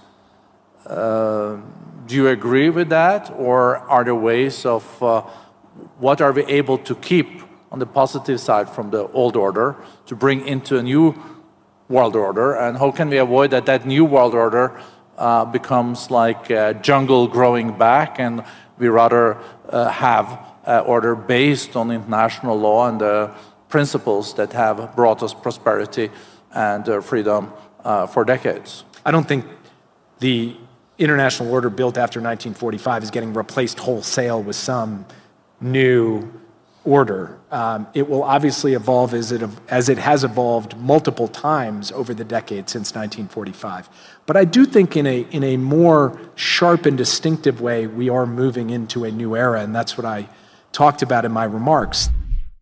Uh, 0.87 1.57
do 2.07 2.15
you 2.15 2.29
agree 2.29 2.71
with 2.71 2.89
that, 2.91 3.31
or 3.37 3.79
are 3.79 4.05
there 4.05 4.15
ways 4.15 4.65
of 4.65 5.03
uh, 5.03 5.23
what 5.99 6.21
are 6.21 6.33
we 6.33 6.45
able 6.45 6.79
to 6.79 6.95
keep 6.95 7.43
on 7.73 7.79
the 7.81 7.87
positive 7.87 8.41
side 8.41 8.71
from 8.71 8.91
the 8.91 9.09
old 9.09 9.37
order 9.37 9.77
to 10.07 10.15
bring 10.15 10.47
into 10.47 10.79
a 10.79 10.83
new 10.83 11.15
world 11.89 12.17
order, 12.17 12.55
and 12.55 12.79
how 12.79 12.91
can 12.91 13.09
we 13.09 13.19
avoid 13.19 13.51
that 13.51 13.67
that 13.67 13.85
new 13.87 14.05
world 14.05 14.35
order 14.35 14.81
uh, 15.19 15.45
becomes 15.45 16.11
like 16.11 16.51
a 16.51 16.75
jungle 16.75 17.27
growing 17.27 17.77
back, 17.77 18.21
and 18.21 18.45
we 18.79 18.89
rather 18.89 19.37
uh, 19.69 19.89
have 19.89 20.39
uh, 20.67 20.81
order 20.81 21.15
based 21.15 21.77
on 21.77 21.91
international 21.91 22.59
law 22.59 22.89
and 22.89 23.01
the 23.01 23.31
principles 23.69 24.35
that 24.35 24.53
have 24.53 24.95
brought 24.97 25.23
us 25.23 25.35
prosperity 25.35 26.11
and 26.53 26.89
uh, 26.89 27.01
freedom 27.01 27.53
uh, 27.85 28.07
for 28.07 28.25
decades. 28.25 28.85
I 29.05 29.11
don't 29.11 29.29
think 29.29 29.45
the 30.19 30.57
international 30.99 31.53
order 31.53 31.71
built 31.71 31.99
after 31.99 32.21
1945 32.21 33.03
is 33.05 33.11
getting 33.11 33.35
replaced 33.35 33.79
wholesale 33.79 34.43
with 34.43 34.57
some 34.57 35.07
new 35.61 36.33
order. 36.85 37.39
Um, 37.51 37.87
it 37.95 38.09
will 38.09 38.23
obviously 38.23 38.75
evolve 38.75 39.13
as 39.13 39.33
it, 39.33 39.43
as 39.69 39.89
it 39.89 39.99
has 39.99 40.25
evolved 40.25 40.77
multiple 40.79 41.29
times 41.29 41.91
over 41.93 42.15
the 42.15 42.25
decades 42.25 42.73
since 42.73 42.95
1945. 42.95 43.91
But 44.25 44.37
I 44.37 44.45
do 44.45 44.65
think 44.65 44.97
in 44.97 45.07
a, 45.07 45.21
in 45.31 45.43
a 45.43 45.57
more 45.57 46.19
sharp 46.37 46.87
and 46.87 46.97
distinctive 46.97 47.61
way, 47.61 47.87
we 47.87 48.09
are 48.09 48.25
moving 48.25 48.71
into 48.71 49.05
a 49.05 49.11
new 49.11 49.37
era, 49.37 49.61
and 49.61 49.75
that's 49.75 49.99
what 49.99 50.05
I 50.05 50.29
talked 50.77 51.01
about 51.01 51.25
in 51.25 51.33
my 51.33 51.45
remarks. 51.45 52.11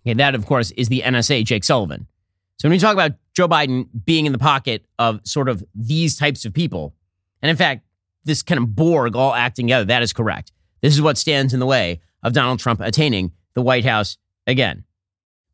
Okay, 0.07 0.14
that, 0.14 0.35
of 0.35 0.46
course, 0.46 0.70
is 0.72 0.88
the 0.88 1.03
NSA, 1.03 1.44
Jake 1.44 1.64
Sullivan. 1.64 2.07
So 2.59 2.68
when 2.68 2.74
you 2.74 2.81
talk 2.81 2.92
about 2.92 3.12
Joe 3.35 3.48
Biden 3.48 3.88
being 4.05 4.27
in 4.27 4.33
the 4.33 4.38
pocket 4.38 4.87
of 4.98 5.20
sort 5.24 5.48
of 5.48 5.64
these 5.74 6.16
types 6.16 6.44
of 6.44 6.55
people, 6.55 6.94
and 7.42 7.50
in 7.50 7.57
fact, 7.57 7.85
this 8.24 8.42
kind 8.42 8.61
of 8.61 8.74
Borg 8.77 9.16
all 9.16 9.35
acting 9.35 9.66
together, 9.66 9.85
that 9.87 10.03
is 10.03 10.12
correct. 10.12 10.53
This 10.81 10.94
is 10.94 11.03
what 11.03 11.18
stands 11.18 11.53
in 11.53 11.61
the 11.61 11.66
way 11.66 12.00
of 12.22 12.33
Donald 12.33 12.61
Trump 12.61 12.81
attaining 12.81 13.33
the 13.55 13.62
White 13.62 13.85
House 13.85 14.16
again. 14.46 14.85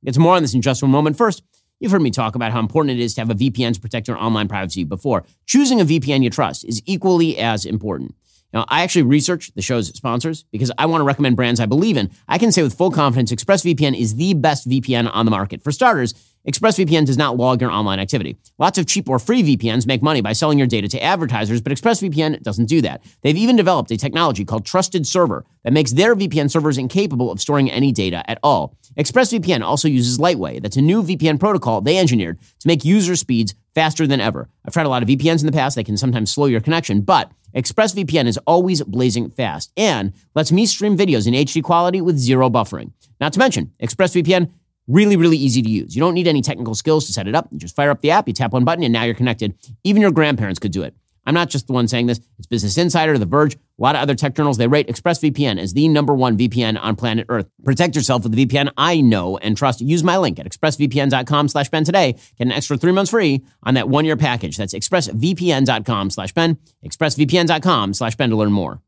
It's 0.02 0.18
more 0.18 0.36
on 0.36 0.42
this 0.42 0.54
in 0.54 0.60
just 0.60 0.82
one 0.82 0.90
moment. 0.90 1.16
First, 1.16 1.42
you've 1.78 1.92
heard 1.92 2.02
me 2.02 2.10
talk 2.10 2.34
about 2.34 2.52
how 2.52 2.60
important 2.60 2.98
it 2.98 3.02
is 3.02 3.14
to 3.14 3.22
have 3.22 3.30
a 3.30 3.34
VPN 3.34 3.72
to 3.72 3.80
protect 3.80 4.06
your 4.06 4.18
online 4.18 4.48
privacy 4.48 4.84
before. 4.84 5.24
Choosing 5.46 5.80
a 5.80 5.84
VPN 5.84 6.22
you 6.22 6.30
trust 6.30 6.64
is 6.64 6.82
equally 6.84 7.38
as 7.38 7.64
important. 7.64 8.14
Now, 8.52 8.64
I 8.68 8.82
actually 8.82 9.02
research 9.02 9.52
the 9.54 9.62
show's 9.62 9.88
sponsors 9.88 10.44
because 10.50 10.72
I 10.76 10.86
want 10.86 11.00
to 11.00 11.04
recommend 11.04 11.36
brands 11.36 11.60
I 11.60 11.66
believe 11.66 11.96
in. 11.96 12.10
I 12.28 12.38
can 12.38 12.52
say 12.52 12.62
with 12.62 12.76
full 12.76 12.90
confidence 12.90 13.32
ExpressVPN 13.32 13.98
is 13.98 14.16
the 14.16 14.34
best 14.34 14.68
VPN 14.68 15.10
on 15.12 15.24
the 15.24 15.30
market. 15.30 15.62
For 15.62 15.72
starters, 15.72 16.14
ExpressVPN 16.48 17.04
does 17.04 17.18
not 17.18 17.36
log 17.36 17.60
your 17.60 17.70
online 17.70 18.00
activity. 18.00 18.36
Lots 18.58 18.78
of 18.78 18.86
cheap 18.86 19.10
or 19.10 19.18
free 19.18 19.42
VPNs 19.42 19.86
make 19.86 20.02
money 20.02 20.22
by 20.22 20.32
selling 20.32 20.56
your 20.56 20.66
data 20.66 20.88
to 20.88 21.02
advertisers, 21.02 21.60
but 21.60 21.70
ExpressVPN 21.72 22.42
doesn't 22.42 22.64
do 22.64 22.80
that. 22.80 23.04
They've 23.22 23.36
even 23.36 23.56
developed 23.56 23.90
a 23.90 23.98
technology 23.98 24.44
called 24.46 24.64
Trusted 24.64 25.06
Server 25.06 25.44
that 25.64 25.74
makes 25.74 25.92
their 25.92 26.16
VPN 26.16 26.50
servers 26.50 26.78
incapable 26.78 27.30
of 27.30 27.40
storing 27.40 27.70
any 27.70 27.92
data 27.92 28.28
at 28.28 28.38
all. 28.42 28.74
ExpressVPN 28.98 29.60
also 29.62 29.86
uses 29.86 30.18
Lightway. 30.18 30.60
That's 30.60 30.78
a 30.78 30.82
new 30.82 31.02
VPN 31.02 31.38
protocol 31.38 31.82
they 31.82 31.98
engineered 31.98 32.38
to 32.60 32.68
make 32.68 32.86
user 32.86 33.16
speeds 33.16 33.54
faster 33.74 34.06
than 34.06 34.20
ever. 34.20 34.48
I've 34.64 34.72
tried 34.72 34.86
a 34.86 34.88
lot 34.88 35.02
of 35.02 35.08
VPNs 35.08 35.40
in 35.40 35.46
the 35.46 35.52
past. 35.52 35.76
They 35.76 35.84
can 35.84 35.98
sometimes 35.98 36.30
slow 36.30 36.46
your 36.46 36.60
connection, 36.60 37.02
but 37.02 37.30
ExpressVPN 37.54 38.26
is 38.26 38.38
always 38.46 38.82
blazing 38.82 39.30
fast 39.30 39.72
and 39.76 40.12
lets 40.34 40.52
me 40.52 40.66
stream 40.66 40.96
videos 40.96 41.26
in 41.26 41.34
HD 41.34 41.62
quality 41.62 42.00
with 42.00 42.18
zero 42.18 42.48
buffering. 42.50 42.92
Not 43.20 43.32
to 43.32 43.38
mention, 43.38 43.72
ExpressVPN 43.82 44.50
Really, 44.90 45.14
really 45.14 45.36
easy 45.36 45.62
to 45.62 45.70
use. 45.70 45.94
You 45.94 46.00
don't 46.00 46.14
need 46.14 46.26
any 46.26 46.42
technical 46.42 46.74
skills 46.74 47.06
to 47.06 47.12
set 47.12 47.28
it 47.28 47.34
up. 47.36 47.46
You 47.52 47.58
just 47.58 47.76
fire 47.76 47.90
up 47.90 48.00
the 48.00 48.10
app, 48.10 48.26
you 48.26 48.34
tap 48.34 48.52
one 48.52 48.64
button, 48.64 48.82
and 48.82 48.92
now 48.92 49.04
you're 49.04 49.14
connected. 49.14 49.54
Even 49.84 50.02
your 50.02 50.10
grandparents 50.10 50.58
could 50.58 50.72
do 50.72 50.82
it. 50.82 50.94
I'm 51.26 51.34
not 51.34 51.50
just 51.50 51.66
the 51.66 51.72
one 51.72 51.86
saying 51.86 52.06
this. 52.06 52.20
It's 52.38 52.46
Business 52.46 52.78
Insider, 52.78 53.18
The 53.18 53.26
Verge, 53.26 53.54
a 53.54 53.58
lot 53.78 53.94
of 53.94 54.00
other 54.00 54.14
tech 54.14 54.34
journals. 54.34 54.56
They 54.56 54.66
rate 54.66 54.88
ExpressVPN 54.88 55.60
as 55.60 55.74
the 55.74 55.86
number 55.88 56.14
one 56.14 56.36
VPN 56.36 56.80
on 56.80 56.96
planet 56.96 57.26
Earth. 57.28 57.46
Protect 57.64 57.94
yourself 57.94 58.22
with 58.22 58.32
the 58.32 58.46
VPN 58.46 58.72
I 58.76 59.00
know 59.00 59.36
and 59.38 59.56
trust. 59.56 59.80
Use 59.80 60.02
my 60.02 60.16
link 60.16 60.38
at 60.38 60.46
expressvpn.com 60.46 61.48
slash 61.48 61.68
Ben 61.68 61.84
today. 61.84 62.12
Get 62.38 62.46
an 62.46 62.52
extra 62.52 62.76
three 62.76 62.92
months 62.92 63.10
free 63.10 63.44
on 63.62 63.74
that 63.74 63.88
one-year 63.88 64.16
package. 64.16 64.56
That's 64.56 64.74
expressvpn.com 64.74 66.10
slash 66.10 66.32
Ben, 66.32 66.58
expressvpn.com 66.84 67.94
slash 67.94 68.16
Ben 68.16 68.30
to 68.30 68.36
learn 68.36 68.52
more. 68.52 68.80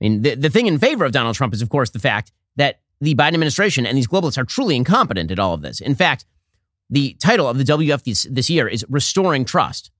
I 0.00 0.04
mean, 0.04 0.22
the, 0.22 0.34
the 0.34 0.50
thing 0.50 0.66
in 0.66 0.78
favor 0.78 1.04
of 1.04 1.12
Donald 1.12 1.36
Trump 1.36 1.54
is, 1.54 1.62
of 1.62 1.68
course, 1.68 1.90
the 1.90 1.98
fact 1.98 2.32
that 2.56 2.80
the 3.00 3.14
Biden 3.14 3.34
administration 3.34 3.86
and 3.86 3.96
these 3.96 4.08
globalists 4.08 4.38
are 4.38 4.44
truly 4.44 4.76
incompetent 4.76 5.30
at 5.30 5.38
all 5.38 5.54
of 5.54 5.62
this. 5.62 5.80
In 5.80 5.94
fact, 5.94 6.24
the 6.88 7.14
title 7.14 7.48
of 7.48 7.56
the 7.58 7.64
WF 7.64 8.02
this, 8.02 8.26
this 8.30 8.50
year 8.50 8.66
is 8.66 8.84
Restoring 8.88 9.44
Trust. 9.44 9.90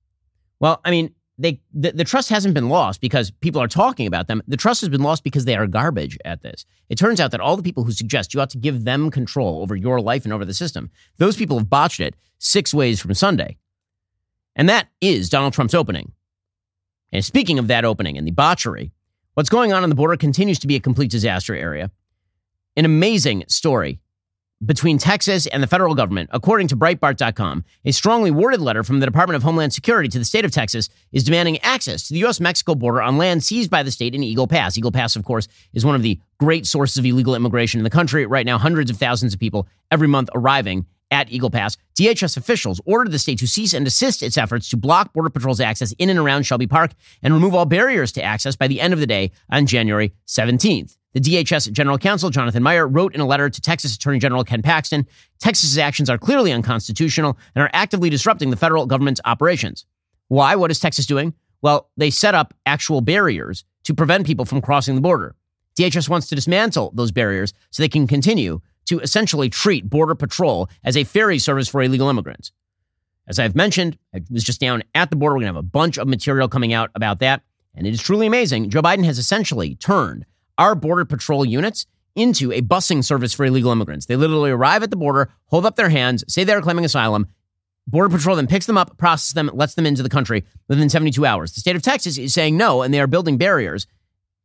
Well, 0.59 0.81
I 0.83 0.91
mean, 0.91 1.15
they 1.41 1.61
the, 1.73 1.91
the, 1.91 2.03
trust 2.03 2.29
hasn't 2.29 2.53
been 2.53 2.69
lost 2.69 3.01
because 3.01 3.31
people 3.31 3.61
are 3.61 3.67
talking 3.67 4.07
about 4.07 4.27
them. 4.27 4.41
The 4.47 4.57
trust 4.57 4.81
has 4.81 4.89
been 4.89 5.03
lost 5.03 5.23
because 5.23 5.45
they 5.45 5.55
are 5.55 5.67
garbage 5.67 6.17
at 6.23 6.41
this. 6.41 6.65
It 6.89 6.97
turns 6.97 7.19
out 7.19 7.31
that 7.31 7.41
all 7.41 7.57
the 7.57 7.63
people 7.63 7.83
who 7.83 7.91
suggest 7.91 8.33
you 8.33 8.41
ought 8.41 8.49
to 8.51 8.57
give 8.57 8.83
them 8.83 9.09
control 9.11 9.61
over 9.61 9.75
your 9.75 9.99
life 9.99 10.23
and 10.23 10.33
over 10.33 10.45
the 10.45 10.53
system, 10.53 10.91
those 11.17 11.35
people 11.35 11.57
have 11.57 11.69
botched 11.69 11.99
it 11.99 12.15
six 12.37 12.73
ways 12.73 13.01
from 13.01 13.13
Sunday. 13.13 13.57
And 14.55 14.69
that 14.69 14.87
is 15.01 15.29
Donald 15.29 15.53
Trump's 15.53 15.73
opening. 15.73 16.11
And 17.11 17.25
speaking 17.25 17.59
of 17.59 17.67
that 17.67 17.85
opening 17.85 18.17
and 18.17 18.27
the 18.27 18.31
botchery, 18.31 18.91
what's 19.33 19.49
going 19.49 19.73
on 19.73 19.83
on 19.83 19.89
the 19.89 19.95
border 19.95 20.17
continues 20.17 20.59
to 20.59 20.67
be 20.67 20.75
a 20.75 20.79
complete 20.79 21.11
disaster 21.11 21.55
area 21.55 21.91
an 22.77 22.85
amazing 22.85 23.43
story 23.47 23.99
between 24.65 24.97
Texas 24.97 25.47
and 25.47 25.61
the 25.61 25.67
federal 25.67 25.95
government. 25.95 26.29
According 26.33 26.67
to 26.69 26.75
Breitbart.com, 26.75 27.65
a 27.85 27.91
strongly 27.91 28.31
worded 28.31 28.61
letter 28.61 28.83
from 28.83 28.99
the 28.99 29.05
Department 29.05 29.35
of 29.35 29.43
Homeland 29.43 29.73
Security 29.73 30.09
to 30.09 30.19
the 30.19 30.25
state 30.25 30.45
of 30.45 30.51
Texas 30.51 30.89
is 31.11 31.23
demanding 31.23 31.57
access 31.59 32.07
to 32.07 32.13
the 32.13 32.19
U.S. 32.19 32.39
Mexico 32.39 32.75
border 32.75 33.01
on 33.01 33.17
land 33.17 33.43
seized 33.43 33.69
by 33.69 33.83
the 33.83 33.91
state 33.91 34.15
in 34.15 34.23
Eagle 34.23 34.47
Pass. 34.47 34.77
Eagle 34.77 34.91
Pass, 34.91 35.15
of 35.15 35.23
course, 35.23 35.47
is 35.73 35.85
one 35.85 35.95
of 35.95 36.03
the 36.03 36.19
great 36.39 36.65
sources 36.65 36.97
of 36.97 37.05
illegal 37.05 37.35
immigration 37.35 37.79
in 37.79 37.83
the 37.83 37.89
country. 37.89 38.25
Right 38.25 38.45
now, 38.45 38.57
hundreds 38.57 38.91
of 38.91 38.97
thousands 38.97 39.33
of 39.33 39.39
people 39.39 39.67
every 39.89 40.07
month 40.07 40.29
arriving 40.33 40.85
at 41.11 41.31
Eagle 41.31 41.49
Pass, 41.49 41.77
DHS 41.99 42.37
officials 42.37 42.79
ordered 42.85 43.11
the 43.11 43.19
state 43.19 43.39
to 43.39 43.47
cease 43.47 43.73
and 43.73 43.83
desist 43.83 44.23
its 44.23 44.37
efforts 44.37 44.69
to 44.69 44.77
block 44.77 45.13
Border 45.13 45.29
Patrol's 45.29 45.59
access 45.59 45.91
in 45.93 46.09
and 46.09 46.17
around 46.17 46.43
Shelby 46.43 46.67
Park 46.67 46.91
and 47.21 47.33
remove 47.33 47.53
all 47.53 47.65
barriers 47.65 48.13
to 48.13 48.23
access 48.23 48.55
by 48.55 48.67
the 48.67 48.79
end 48.79 48.93
of 48.93 48.99
the 48.99 49.07
day 49.07 49.31
on 49.49 49.65
January 49.65 50.13
17th. 50.27 50.95
The 51.13 51.19
DHS 51.19 51.71
General 51.73 51.97
Counsel, 51.97 52.29
Jonathan 52.29 52.63
Meyer, 52.63 52.87
wrote 52.87 53.13
in 53.13 53.21
a 53.21 53.25
letter 53.25 53.49
to 53.49 53.61
Texas 53.61 53.95
Attorney 53.95 54.19
General 54.19 54.43
Ken 54.43 54.61
Paxton 54.61 55.05
Texas's 55.39 55.77
actions 55.77 56.09
are 56.09 56.17
clearly 56.17 56.51
unconstitutional 56.51 57.37
and 57.55 57.63
are 57.63 57.69
actively 57.73 58.09
disrupting 58.09 58.49
the 58.49 58.55
federal 58.55 58.85
government's 58.85 59.19
operations. 59.25 59.85
Why? 60.27 60.55
What 60.55 60.71
is 60.71 60.79
Texas 60.79 61.05
doing? 61.05 61.33
Well, 61.61 61.89
they 61.97 62.09
set 62.09 62.35
up 62.35 62.53
actual 62.65 63.01
barriers 63.01 63.65
to 63.83 63.93
prevent 63.93 64.25
people 64.25 64.45
from 64.45 64.61
crossing 64.61 64.95
the 64.95 65.01
border. 65.01 65.35
DHS 65.77 66.09
wants 66.09 66.27
to 66.27 66.35
dismantle 66.35 66.91
those 66.95 67.11
barriers 67.11 67.53
so 67.71 67.81
they 67.81 67.89
can 67.89 68.07
continue 68.07 68.61
to 68.85 68.99
essentially 68.99 69.49
treat 69.49 69.89
Border 69.89 70.15
Patrol 70.15 70.69
as 70.83 70.95
a 70.95 71.03
ferry 71.03 71.39
service 71.39 71.67
for 71.67 71.81
illegal 71.81 72.09
immigrants. 72.09 72.51
As 73.27 73.39
I've 73.39 73.55
mentioned, 73.55 73.97
I 74.13 74.21
was 74.29 74.43
just 74.43 74.59
down 74.59 74.83
at 74.95 75.09
the 75.09 75.15
border. 75.15 75.35
We're 75.35 75.41
going 75.41 75.53
to 75.53 75.57
have 75.57 75.65
a 75.65 75.67
bunch 75.67 75.97
of 75.97 76.07
material 76.07 76.47
coming 76.47 76.73
out 76.73 76.91
about 76.95 77.19
that. 77.19 77.41
And 77.75 77.87
it 77.87 77.93
is 77.93 78.01
truly 78.01 78.27
amazing. 78.27 78.69
Joe 78.69 78.81
Biden 78.81 79.05
has 79.05 79.17
essentially 79.17 79.75
turned 79.75 80.25
our 80.57 80.75
Border 80.75 81.05
Patrol 81.05 81.45
units 81.45 81.85
into 82.15 82.51
a 82.51 82.61
busing 82.61 83.03
service 83.03 83.33
for 83.33 83.45
illegal 83.45 83.71
immigrants. 83.71 84.05
They 84.05 84.15
literally 84.15 84.51
arrive 84.51 84.83
at 84.83 84.89
the 84.89 84.97
border, 84.97 85.29
hold 85.45 85.65
up 85.65 85.75
their 85.75 85.89
hands, 85.89 86.23
say 86.27 86.43
they're 86.43 86.61
claiming 86.61 86.85
asylum. 86.85 87.27
Border 87.87 88.15
Patrol 88.15 88.35
then 88.35 88.47
picks 88.47 88.65
them 88.65 88.77
up, 88.77 88.97
processes 88.97 89.33
them, 89.33 89.49
lets 89.53 89.75
them 89.75 89.85
into 89.85 90.03
the 90.03 90.09
country 90.09 90.43
within 90.67 90.89
72 90.89 91.25
hours. 91.25 91.53
The 91.53 91.61
state 91.61 91.75
of 91.75 91.81
Texas 91.81 92.17
is 92.17 92.33
saying 92.33 92.57
no, 92.57 92.81
and 92.81 92.93
they 92.93 92.99
are 92.99 93.07
building 93.07 93.37
barriers. 93.37 93.87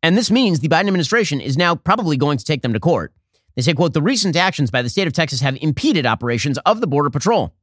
And 0.02 0.16
this 0.16 0.30
means 0.30 0.60
the 0.60 0.68
Biden 0.68 0.86
administration 0.86 1.40
is 1.40 1.56
now 1.56 1.74
probably 1.74 2.16
going 2.16 2.38
to 2.38 2.44
take 2.44 2.62
them 2.62 2.72
to 2.72 2.80
court. 2.80 3.12
They 3.54 3.62
say, 3.62 3.72
quote, 3.72 3.94
the 3.94 4.02
recent 4.02 4.36
actions 4.36 4.70
by 4.70 4.82
the 4.82 4.88
state 4.88 5.06
of 5.06 5.12
Texas 5.12 5.40
have 5.40 5.56
impeded 5.60 6.06
operations 6.06 6.58
of 6.58 6.80
the 6.80 6.86
Border 6.86 7.10
Patrol. 7.10 7.54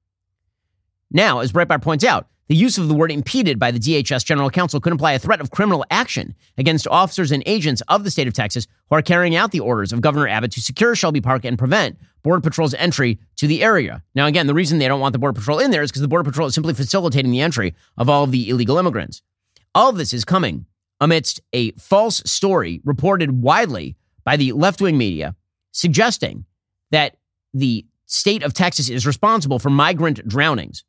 Now, 1.11 1.39
as 1.39 1.51
Breitbart 1.51 1.83
points 1.83 2.03
out, 2.03 2.27
the 2.47 2.55
use 2.55 2.77
of 2.77 2.87
the 2.87 2.93
word 2.93 3.11
impeded 3.11 3.57
by 3.57 3.71
the 3.71 3.79
DHS 3.79 4.25
General 4.25 4.49
Counsel 4.49 4.79
could 4.79 4.91
imply 4.91 5.13
a 5.13 5.19
threat 5.19 5.39
of 5.39 5.51
criminal 5.51 5.85
action 5.89 6.35
against 6.57 6.87
officers 6.87 7.31
and 7.31 7.41
agents 7.45 7.81
of 7.87 8.03
the 8.03 8.11
state 8.11 8.27
of 8.27 8.33
Texas 8.33 8.67
who 8.89 8.95
are 8.95 9.01
carrying 9.01 9.35
out 9.35 9.51
the 9.51 9.61
orders 9.61 9.93
of 9.93 10.01
Governor 10.01 10.27
Abbott 10.27 10.51
to 10.51 10.61
secure 10.61 10.95
Shelby 10.95 11.21
Park 11.21 11.45
and 11.45 11.57
prevent 11.57 11.97
Border 12.21 12.41
Patrol's 12.41 12.73
entry 12.73 13.17
to 13.37 13.47
the 13.47 13.63
area. 13.63 14.03
Now, 14.15 14.25
again, 14.25 14.47
the 14.47 14.53
reason 14.53 14.79
they 14.79 14.87
don't 14.87 14.99
want 14.99 15.13
the 15.13 15.19
Border 15.19 15.39
Patrol 15.39 15.59
in 15.59 15.71
there 15.71 15.83
is 15.83 15.91
because 15.91 16.01
the 16.01 16.07
Border 16.07 16.29
Patrol 16.29 16.47
is 16.47 16.55
simply 16.55 16.73
facilitating 16.73 17.31
the 17.31 17.41
entry 17.41 17.75
of 17.97 18.09
all 18.09 18.23
of 18.23 18.31
the 18.31 18.49
illegal 18.49 18.77
immigrants. 18.77 19.21
All 19.73 19.89
of 19.89 19.97
this 19.97 20.13
is 20.13 20.25
coming 20.25 20.65
amidst 20.99 21.41
a 21.53 21.71
false 21.71 22.21
story 22.25 22.81
reported 22.83 23.41
widely 23.41 23.95
by 24.23 24.37
the 24.37 24.51
left 24.53 24.81
wing 24.81 24.97
media 24.97 25.35
suggesting 25.71 26.45
that 26.91 27.17
the 27.53 27.85
state 28.05 28.43
of 28.43 28.53
Texas 28.53 28.89
is 28.89 29.07
responsible 29.07 29.59
for 29.59 29.69
migrant 29.69 30.25
drownings. 30.27 30.83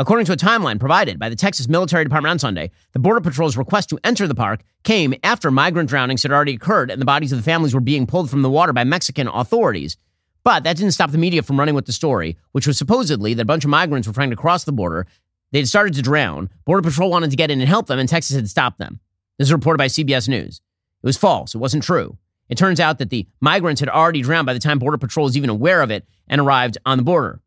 According 0.00 0.26
to 0.26 0.32
a 0.32 0.36
timeline 0.36 0.78
provided 0.78 1.18
by 1.18 1.28
the 1.28 1.34
Texas 1.34 1.68
Military 1.68 2.04
Department 2.04 2.30
on 2.30 2.38
Sunday, 2.38 2.70
the 2.92 3.00
Border 3.00 3.20
Patrol's 3.20 3.56
request 3.56 3.88
to 3.88 3.98
enter 4.04 4.28
the 4.28 4.34
park 4.34 4.60
came 4.84 5.12
after 5.24 5.50
migrant 5.50 5.88
drownings 5.88 6.22
had 6.22 6.30
already 6.30 6.54
occurred 6.54 6.92
and 6.92 7.02
the 7.02 7.06
bodies 7.06 7.32
of 7.32 7.38
the 7.38 7.42
families 7.42 7.74
were 7.74 7.80
being 7.80 8.06
pulled 8.06 8.30
from 8.30 8.42
the 8.42 8.50
water 8.50 8.72
by 8.72 8.84
Mexican 8.84 9.26
authorities. 9.26 9.96
But 10.44 10.62
that 10.62 10.76
didn't 10.76 10.92
stop 10.92 11.10
the 11.10 11.18
media 11.18 11.42
from 11.42 11.58
running 11.58 11.74
with 11.74 11.86
the 11.86 11.92
story, 11.92 12.36
which 12.52 12.64
was 12.64 12.78
supposedly 12.78 13.34
that 13.34 13.42
a 13.42 13.44
bunch 13.44 13.64
of 13.64 13.70
migrants 13.70 14.06
were 14.06 14.14
trying 14.14 14.30
to 14.30 14.36
cross 14.36 14.62
the 14.62 14.70
border. 14.70 15.04
They 15.50 15.58
had 15.58 15.68
started 15.68 15.94
to 15.94 16.02
drown. 16.02 16.48
Border 16.64 16.88
Patrol 16.88 17.10
wanted 17.10 17.30
to 17.30 17.36
get 17.36 17.50
in 17.50 17.60
and 17.60 17.68
help 17.68 17.88
them, 17.88 17.98
and 17.98 18.08
Texas 18.08 18.36
had 18.36 18.48
stopped 18.48 18.78
them. 18.78 19.00
This 19.36 19.48
is 19.48 19.52
reported 19.52 19.78
by 19.78 19.88
CBS 19.88 20.28
News. 20.28 20.60
It 21.02 21.06
was 21.06 21.16
false. 21.16 21.56
It 21.56 21.58
wasn't 21.58 21.82
true. 21.82 22.16
It 22.48 22.56
turns 22.56 22.78
out 22.78 22.98
that 22.98 23.10
the 23.10 23.26
migrants 23.40 23.80
had 23.80 23.88
already 23.88 24.22
drowned 24.22 24.46
by 24.46 24.54
the 24.54 24.60
time 24.60 24.78
Border 24.78 24.96
Patrol 24.96 25.24
was 25.24 25.36
even 25.36 25.50
aware 25.50 25.82
of 25.82 25.90
it 25.90 26.06
and 26.28 26.40
arrived 26.40 26.78
on 26.86 26.98
the 26.98 27.04
border. 27.04 27.40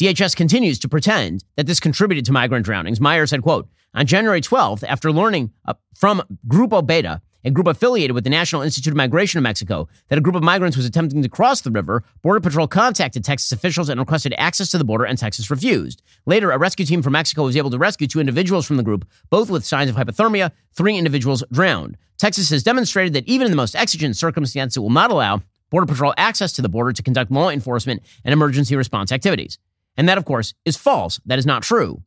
DHS 0.00 0.34
continues 0.34 0.80
to 0.80 0.88
pretend 0.88 1.44
that 1.56 1.66
this 1.66 1.78
contributed 1.78 2.24
to 2.24 2.32
migrant 2.32 2.64
drownings. 2.64 3.00
Meyer 3.00 3.26
said, 3.26 3.42
quote, 3.42 3.68
on 3.94 4.06
January 4.06 4.40
12th, 4.40 4.82
after 4.88 5.12
learning 5.12 5.52
uh, 5.66 5.74
from 5.94 6.20
Grupo 6.48 6.84
Beta, 6.84 7.22
a 7.44 7.50
group 7.50 7.68
affiliated 7.68 8.12
with 8.12 8.24
the 8.24 8.30
National 8.30 8.62
Institute 8.62 8.92
of 8.92 8.96
Migration 8.96 9.38
of 9.38 9.44
Mexico, 9.44 9.86
that 10.08 10.18
a 10.18 10.20
group 10.20 10.34
of 10.34 10.42
migrants 10.42 10.76
was 10.76 10.86
attempting 10.86 11.22
to 11.22 11.28
cross 11.28 11.60
the 11.60 11.70
river, 11.70 12.02
Border 12.22 12.40
Patrol 12.40 12.66
contacted 12.66 13.22
Texas 13.22 13.52
officials 13.52 13.88
and 13.88 14.00
requested 14.00 14.34
access 14.36 14.68
to 14.70 14.78
the 14.78 14.84
border, 14.84 15.04
and 15.04 15.16
Texas 15.16 15.48
refused. 15.48 16.02
Later, 16.26 16.50
a 16.50 16.58
rescue 16.58 16.86
team 16.86 17.02
from 17.02 17.12
Mexico 17.12 17.44
was 17.44 17.56
able 17.56 17.70
to 17.70 17.78
rescue 17.78 18.08
two 18.08 18.18
individuals 18.18 18.66
from 18.66 18.78
the 18.78 18.82
group, 18.82 19.06
both 19.30 19.48
with 19.48 19.64
signs 19.64 19.90
of 19.90 19.94
hypothermia. 19.94 20.50
Three 20.72 20.96
individuals 20.96 21.44
drowned. 21.52 21.96
Texas 22.18 22.50
has 22.50 22.64
demonstrated 22.64 23.12
that 23.12 23.28
even 23.28 23.44
in 23.44 23.52
the 23.52 23.56
most 23.56 23.76
exigent 23.76 24.16
circumstances, 24.16 24.78
it 24.78 24.80
will 24.80 24.90
not 24.90 25.12
allow 25.12 25.42
Border 25.70 25.86
Patrol 25.86 26.14
access 26.16 26.52
to 26.54 26.62
the 26.62 26.68
border 26.68 26.92
to 26.92 27.02
conduct 27.02 27.30
law 27.30 27.50
enforcement 27.50 28.02
and 28.24 28.32
emergency 28.32 28.74
response 28.74 29.12
activities. 29.12 29.58
And 29.96 30.08
that, 30.08 30.18
of 30.18 30.24
course, 30.24 30.54
is 30.64 30.76
false. 30.76 31.20
That 31.26 31.38
is 31.38 31.46
not 31.46 31.62
true. 31.62 32.02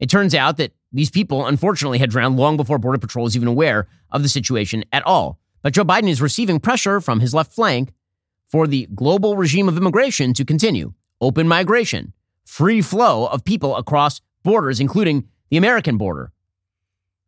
It 0.00 0.08
turns 0.08 0.34
out 0.34 0.56
that 0.58 0.72
these 0.92 1.10
people, 1.10 1.46
unfortunately, 1.46 1.98
had 1.98 2.10
drowned 2.10 2.36
long 2.36 2.56
before 2.56 2.78
Border 2.78 2.98
Patrol 2.98 3.24
was 3.24 3.36
even 3.36 3.48
aware 3.48 3.88
of 4.10 4.22
the 4.22 4.28
situation 4.28 4.84
at 4.92 5.06
all. 5.06 5.38
But 5.62 5.74
Joe 5.74 5.84
Biden 5.84 6.08
is 6.08 6.22
receiving 6.22 6.60
pressure 6.60 7.00
from 7.00 7.20
his 7.20 7.34
left 7.34 7.52
flank 7.52 7.92
for 8.48 8.66
the 8.66 8.88
global 8.94 9.36
regime 9.36 9.68
of 9.68 9.76
immigration 9.76 10.32
to 10.34 10.44
continue 10.44 10.94
open 11.20 11.48
migration, 11.48 12.12
free 12.44 12.80
flow 12.80 13.26
of 13.26 13.44
people 13.44 13.76
across 13.76 14.20
borders, 14.44 14.78
including 14.80 15.28
the 15.50 15.56
American 15.56 15.96
border. 15.96 16.32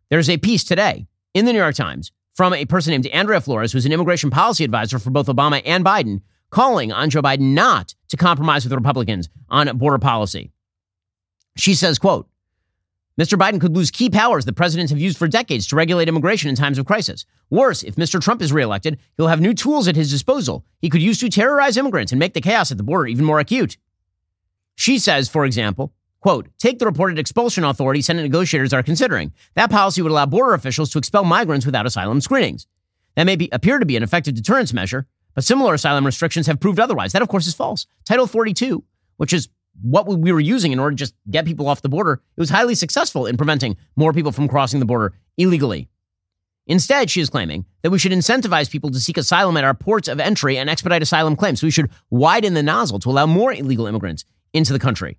There's 0.09 0.31
a 0.31 0.39
piece 0.39 0.65
today 0.65 1.07
in 1.35 1.45
the 1.45 1.53
New 1.53 1.59
York 1.59 1.75
Times 1.75 2.13
from 2.35 2.55
a 2.55 2.65
person 2.65 2.93
named 2.93 3.07
Andrea 3.09 3.41
Flores, 3.41 3.73
who's 3.73 3.85
an 3.85 3.93
immigration 3.93 4.31
policy 4.31 4.65
advisor 4.65 4.99
for 4.99 5.11
both 5.11 5.27
Obama 5.27 5.61
and 5.65 5.85
Biden, 5.85 6.23
calling 6.51 6.93
on 6.93 7.11
Joe 7.11 7.23
Biden 7.23 7.55
not 7.55 7.95
to 8.09 8.17
compromise 8.17 8.65
with 8.65 8.71
the 8.71 8.77
Republicans 8.77 9.29
on 9.49 9.77
border 9.79 9.99
policy. 9.99 10.51
She 11.57 11.75
says, 11.75 11.99
quote, 11.99 12.29
Mr. 13.21 13.37
Biden 13.37 13.61
could 13.61 13.77
lose 13.77 13.91
key 13.91 14.09
powers 14.09 14.47
that 14.47 14.55
presidents 14.55 14.91
have 14.91 15.01
used 15.01 15.19
for 15.19 15.29
decades 15.29 15.67
to 15.67 15.77
regulate 15.77 16.09
immigration 16.09 16.49
in 16.49 16.57
times 16.57 16.79
of 16.79 16.87
crisis. 16.87 17.27
Worse, 17.51 17.83
if 17.83 17.97
Mr. 17.97 18.21
Trump 18.21 18.41
is 18.41 18.53
reelected, 18.53 18.99
he'll 19.17 19.27
have 19.27 19.41
new 19.41 19.53
tools 19.53 19.89
at 19.89 19.97
his 19.97 20.11
disposal 20.11 20.65
he 20.81 20.89
could 20.89 21.03
use 21.03 21.19
to 21.21 21.29
terrorize 21.29 21.77
immigrants 21.77 22.13
and 22.13 22.19
make 22.19 22.33
the 22.33 22.41
chaos 22.41 22.71
at 22.71 22.79
the 22.79 22.83
border 22.83 23.07
even 23.07 23.25
more 23.25 23.39
acute. 23.39 23.77
She 24.75 24.99
says, 24.99 25.29
for 25.29 25.45
example, 25.45 25.93
quote, 26.21 26.49
take 26.59 26.79
the 26.79 26.87
reported 26.87 27.19
expulsion 27.19 27.65
authority 27.65 28.01
Senate 28.01 28.23
negotiators 28.23 28.73
are 28.73 28.83
considering. 28.83 29.35
That 29.55 29.71
policy 29.71 30.01
would 30.01 30.13
allow 30.13 30.25
border 30.25 30.55
officials 30.55 30.91
to 30.93 30.99
expel 30.99 31.25
migrants 31.25 31.67
without 31.67 31.85
asylum 31.85 32.23
screenings. 32.23 32.67
That 33.17 33.25
may 33.25 33.37
be, 33.37 33.51
appear 33.53 33.79
to 33.79 33.85
be 33.85 33.97
an 33.97 34.03
effective 34.03 34.35
deterrence 34.35 34.73
measure, 34.73 35.07
but 35.41 35.47
similar 35.47 35.73
asylum 35.73 36.05
restrictions 36.05 36.47
have 36.49 36.61
proved 36.61 36.79
otherwise. 36.79 37.15
That, 37.15 37.23
of 37.23 37.29
course, 37.29 37.47
is 37.47 37.55
false. 37.55 37.87
Title 38.05 38.27
42, 38.27 38.85
which 39.17 39.33
is 39.33 39.49
what 39.81 40.07
we 40.07 40.33
were 40.33 40.39
using 40.39 40.71
in 40.71 40.79
order 40.79 40.91
to 40.91 40.99
just 40.99 41.15
get 41.31 41.47
people 41.47 41.67
off 41.67 41.81
the 41.81 41.89
border, 41.89 42.21
it 42.37 42.39
was 42.39 42.51
highly 42.51 42.75
successful 42.75 43.25
in 43.25 43.39
preventing 43.39 43.79
more 43.97 44.13
people 44.13 44.33
from 44.33 44.49
crossing 44.49 44.81
the 44.81 44.85
border 44.85 45.15
illegally. 45.39 45.89
Instead, 46.67 47.09
she 47.09 47.23
is 47.23 47.31
claiming 47.31 47.65
that 47.81 47.89
we 47.89 47.99
should 47.99 48.13
incentivize 48.13 48.71
people 48.71 48.91
to 48.91 49.01
seek 49.01 49.17
asylum 49.17 49.57
at 49.57 49.65
our 49.65 49.73
ports 49.73 50.09
of 50.09 50.21
entry 50.21 50.59
and 50.59 50.69
expedite 50.69 51.01
asylum 51.01 51.37
claims. 51.37 51.63
So 51.63 51.67
we 51.67 51.71
should 51.71 51.89
widen 52.11 52.53
the 52.53 52.63
nozzle 52.63 52.99
to 52.99 53.09
allow 53.09 53.25
more 53.25 53.51
illegal 53.51 53.87
immigrants 53.87 54.27
into 54.53 54.75
the 54.75 54.79
country. 54.79 55.17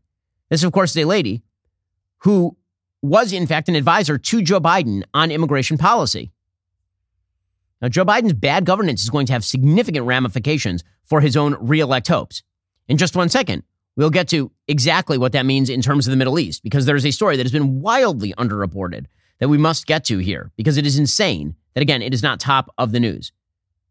This, 0.51 0.61
of 0.61 0.71
course, 0.71 0.91
is 0.91 0.97
a 0.97 1.05
lady 1.05 1.41
who 2.19 2.55
was, 3.01 3.33
in 3.33 3.47
fact, 3.47 3.69
an 3.69 3.75
advisor 3.75 4.19
to 4.19 4.41
Joe 4.43 4.59
Biden 4.59 5.01
on 5.15 5.31
immigration 5.31 5.79
policy. 5.79 6.29
Now, 7.81 7.89
Joe 7.89 8.05
Biden's 8.05 8.33
bad 8.33 8.65
governance 8.65 9.01
is 9.01 9.09
going 9.09 9.25
to 9.25 9.33
have 9.33 9.43
significant 9.43 10.05
ramifications 10.05 10.83
for 11.03 11.19
his 11.19 11.35
own 11.35 11.55
reelect 11.59 12.07
hopes. 12.07 12.43
In 12.87 12.97
just 12.97 13.15
one 13.15 13.29
second, 13.29 13.63
we'll 13.95 14.11
get 14.11 14.27
to 14.29 14.51
exactly 14.67 15.17
what 15.17 15.31
that 15.31 15.45
means 15.45 15.69
in 15.69 15.81
terms 15.81 16.07
of 16.07 16.11
the 16.11 16.17
Middle 16.17 16.37
East, 16.37 16.61
because 16.63 16.85
there 16.85 16.95
is 16.95 17.05
a 17.05 17.11
story 17.11 17.37
that 17.37 17.43
has 17.43 17.51
been 17.51 17.81
wildly 17.81 18.33
underreported 18.37 19.05
that 19.39 19.49
we 19.49 19.57
must 19.57 19.87
get 19.87 20.05
to 20.05 20.19
here, 20.19 20.51
because 20.55 20.77
it 20.77 20.85
is 20.85 20.99
insane 20.99 21.55
that, 21.73 21.81
again, 21.81 22.03
it 22.03 22.13
is 22.13 22.21
not 22.21 22.39
top 22.39 22.71
of 22.77 22.91
the 22.91 22.99
news. 22.99 23.31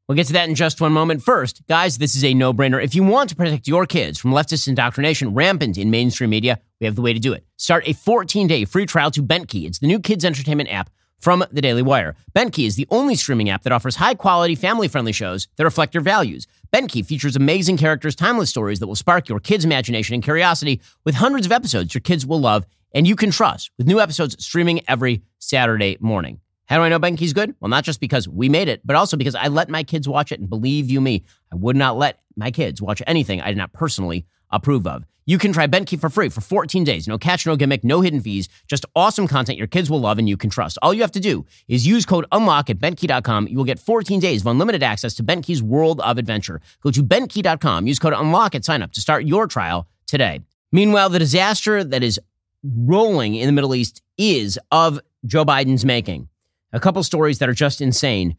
We'll 0.06 0.16
get 0.16 0.26
to 0.28 0.32
that 0.34 0.48
in 0.48 0.54
just 0.54 0.80
one 0.80 0.92
moment. 0.92 1.22
First, 1.22 1.62
guys, 1.68 1.98
this 1.98 2.16
is 2.16 2.24
a 2.24 2.34
no 2.34 2.52
brainer. 2.52 2.82
If 2.82 2.96
you 2.96 3.04
want 3.04 3.30
to 3.30 3.36
protect 3.36 3.68
your 3.68 3.86
kids 3.86 4.18
from 4.18 4.32
leftist 4.32 4.66
indoctrination 4.66 5.34
rampant 5.34 5.78
in 5.78 5.90
mainstream 5.90 6.30
media, 6.30 6.60
we 6.80 6.86
have 6.86 6.96
the 6.96 7.02
way 7.02 7.12
to 7.12 7.20
do 7.20 7.32
it. 7.32 7.44
Start 7.56 7.86
a 7.86 7.92
14 7.92 8.48
day 8.48 8.64
free 8.64 8.86
trial 8.86 9.12
to 9.12 9.22
Bentkey. 9.22 9.66
It's 9.66 9.78
the 9.78 9.86
new 9.86 10.00
kids' 10.00 10.24
entertainment 10.24 10.68
app 10.72 10.90
from 11.20 11.44
the 11.52 11.60
Daily 11.60 11.82
Wire. 11.82 12.16
Bentkey 12.34 12.66
is 12.66 12.76
the 12.76 12.86
only 12.90 13.14
streaming 13.14 13.48
app 13.48 13.62
that 13.62 13.72
offers 13.72 13.96
high 13.96 14.14
quality, 14.14 14.54
family 14.54 14.88
friendly 14.88 15.12
shows 15.12 15.46
that 15.56 15.64
reflect 15.64 15.94
your 15.94 16.02
values. 16.02 16.46
Bentkey 16.72 17.04
features 17.04 17.36
amazing 17.36 17.76
characters, 17.76 18.14
timeless 18.16 18.50
stories 18.50 18.80
that 18.80 18.86
will 18.86 18.96
spark 18.96 19.28
your 19.28 19.40
kids' 19.40 19.64
imagination 19.64 20.14
and 20.14 20.24
curiosity 20.24 20.80
with 21.04 21.14
hundreds 21.14 21.46
of 21.46 21.52
episodes 21.52 21.94
your 21.94 22.00
kids 22.00 22.26
will 22.26 22.40
love 22.40 22.66
and 22.92 23.06
you 23.06 23.14
can 23.14 23.30
trust, 23.30 23.70
with 23.78 23.86
new 23.86 24.00
episodes 24.00 24.42
streaming 24.44 24.80
every 24.88 25.22
Saturday 25.38 25.96
morning. 26.00 26.40
How 26.66 26.76
do 26.76 26.82
I 26.82 26.88
know 26.88 27.00
Bentkey's 27.00 27.32
good? 27.32 27.54
Well, 27.60 27.68
not 27.68 27.84
just 27.84 28.00
because 28.00 28.28
we 28.28 28.48
made 28.48 28.68
it, 28.68 28.80
but 28.84 28.94
also 28.94 29.16
because 29.16 29.34
I 29.34 29.48
let 29.48 29.68
my 29.68 29.82
kids 29.82 30.08
watch 30.08 30.30
it. 30.30 30.38
And 30.38 30.48
believe 30.48 30.88
you 30.88 31.00
me, 31.00 31.24
I 31.52 31.56
would 31.56 31.76
not 31.76 31.96
let 31.96 32.20
my 32.36 32.52
kids 32.52 32.80
watch 32.80 33.02
anything 33.06 33.40
I 33.40 33.48
did 33.48 33.58
not 33.58 33.72
personally 33.72 34.24
approve 34.50 34.86
of. 34.86 35.04
You 35.30 35.38
can 35.38 35.52
try 35.52 35.68
BentKey 35.68 36.00
for 36.00 36.10
free 36.10 36.28
for 36.28 36.40
14 36.40 36.82
days. 36.82 37.06
No 37.06 37.16
catch, 37.16 37.46
no 37.46 37.54
gimmick, 37.54 37.84
no 37.84 38.00
hidden 38.00 38.20
fees. 38.20 38.48
Just 38.66 38.84
awesome 38.96 39.28
content 39.28 39.58
your 39.58 39.68
kids 39.68 39.88
will 39.88 40.00
love 40.00 40.18
and 40.18 40.28
you 40.28 40.36
can 40.36 40.50
trust. 40.50 40.76
All 40.82 40.92
you 40.92 41.02
have 41.02 41.12
to 41.12 41.20
do 41.20 41.46
is 41.68 41.86
use 41.86 42.04
code 42.04 42.26
UNLOCK 42.32 42.70
at 42.70 42.78
BentKey.com. 42.80 43.46
You 43.46 43.56
will 43.56 43.64
get 43.64 43.78
14 43.78 44.18
days 44.18 44.40
of 44.40 44.48
unlimited 44.48 44.82
access 44.82 45.14
to 45.14 45.22
BentKey's 45.22 45.62
world 45.62 46.00
of 46.00 46.18
adventure. 46.18 46.60
Go 46.82 46.90
to 46.90 47.04
BentKey.com. 47.04 47.86
Use 47.86 48.00
code 48.00 48.12
UNLOCK 48.12 48.56
at 48.56 48.64
sign 48.64 48.82
up 48.82 48.90
to 48.90 49.00
start 49.00 49.24
your 49.24 49.46
trial 49.46 49.86
today. 50.04 50.40
Meanwhile, 50.72 51.10
the 51.10 51.20
disaster 51.20 51.84
that 51.84 52.02
is 52.02 52.18
rolling 52.64 53.36
in 53.36 53.46
the 53.46 53.52
Middle 53.52 53.76
East 53.76 54.02
is 54.18 54.58
of 54.72 54.98
Joe 55.24 55.44
Biden's 55.44 55.84
making. 55.84 56.28
A 56.72 56.80
couple 56.80 57.04
stories 57.04 57.38
that 57.38 57.48
are 57.48 57.54
just 57.54 57.80
insane 57.80 58.36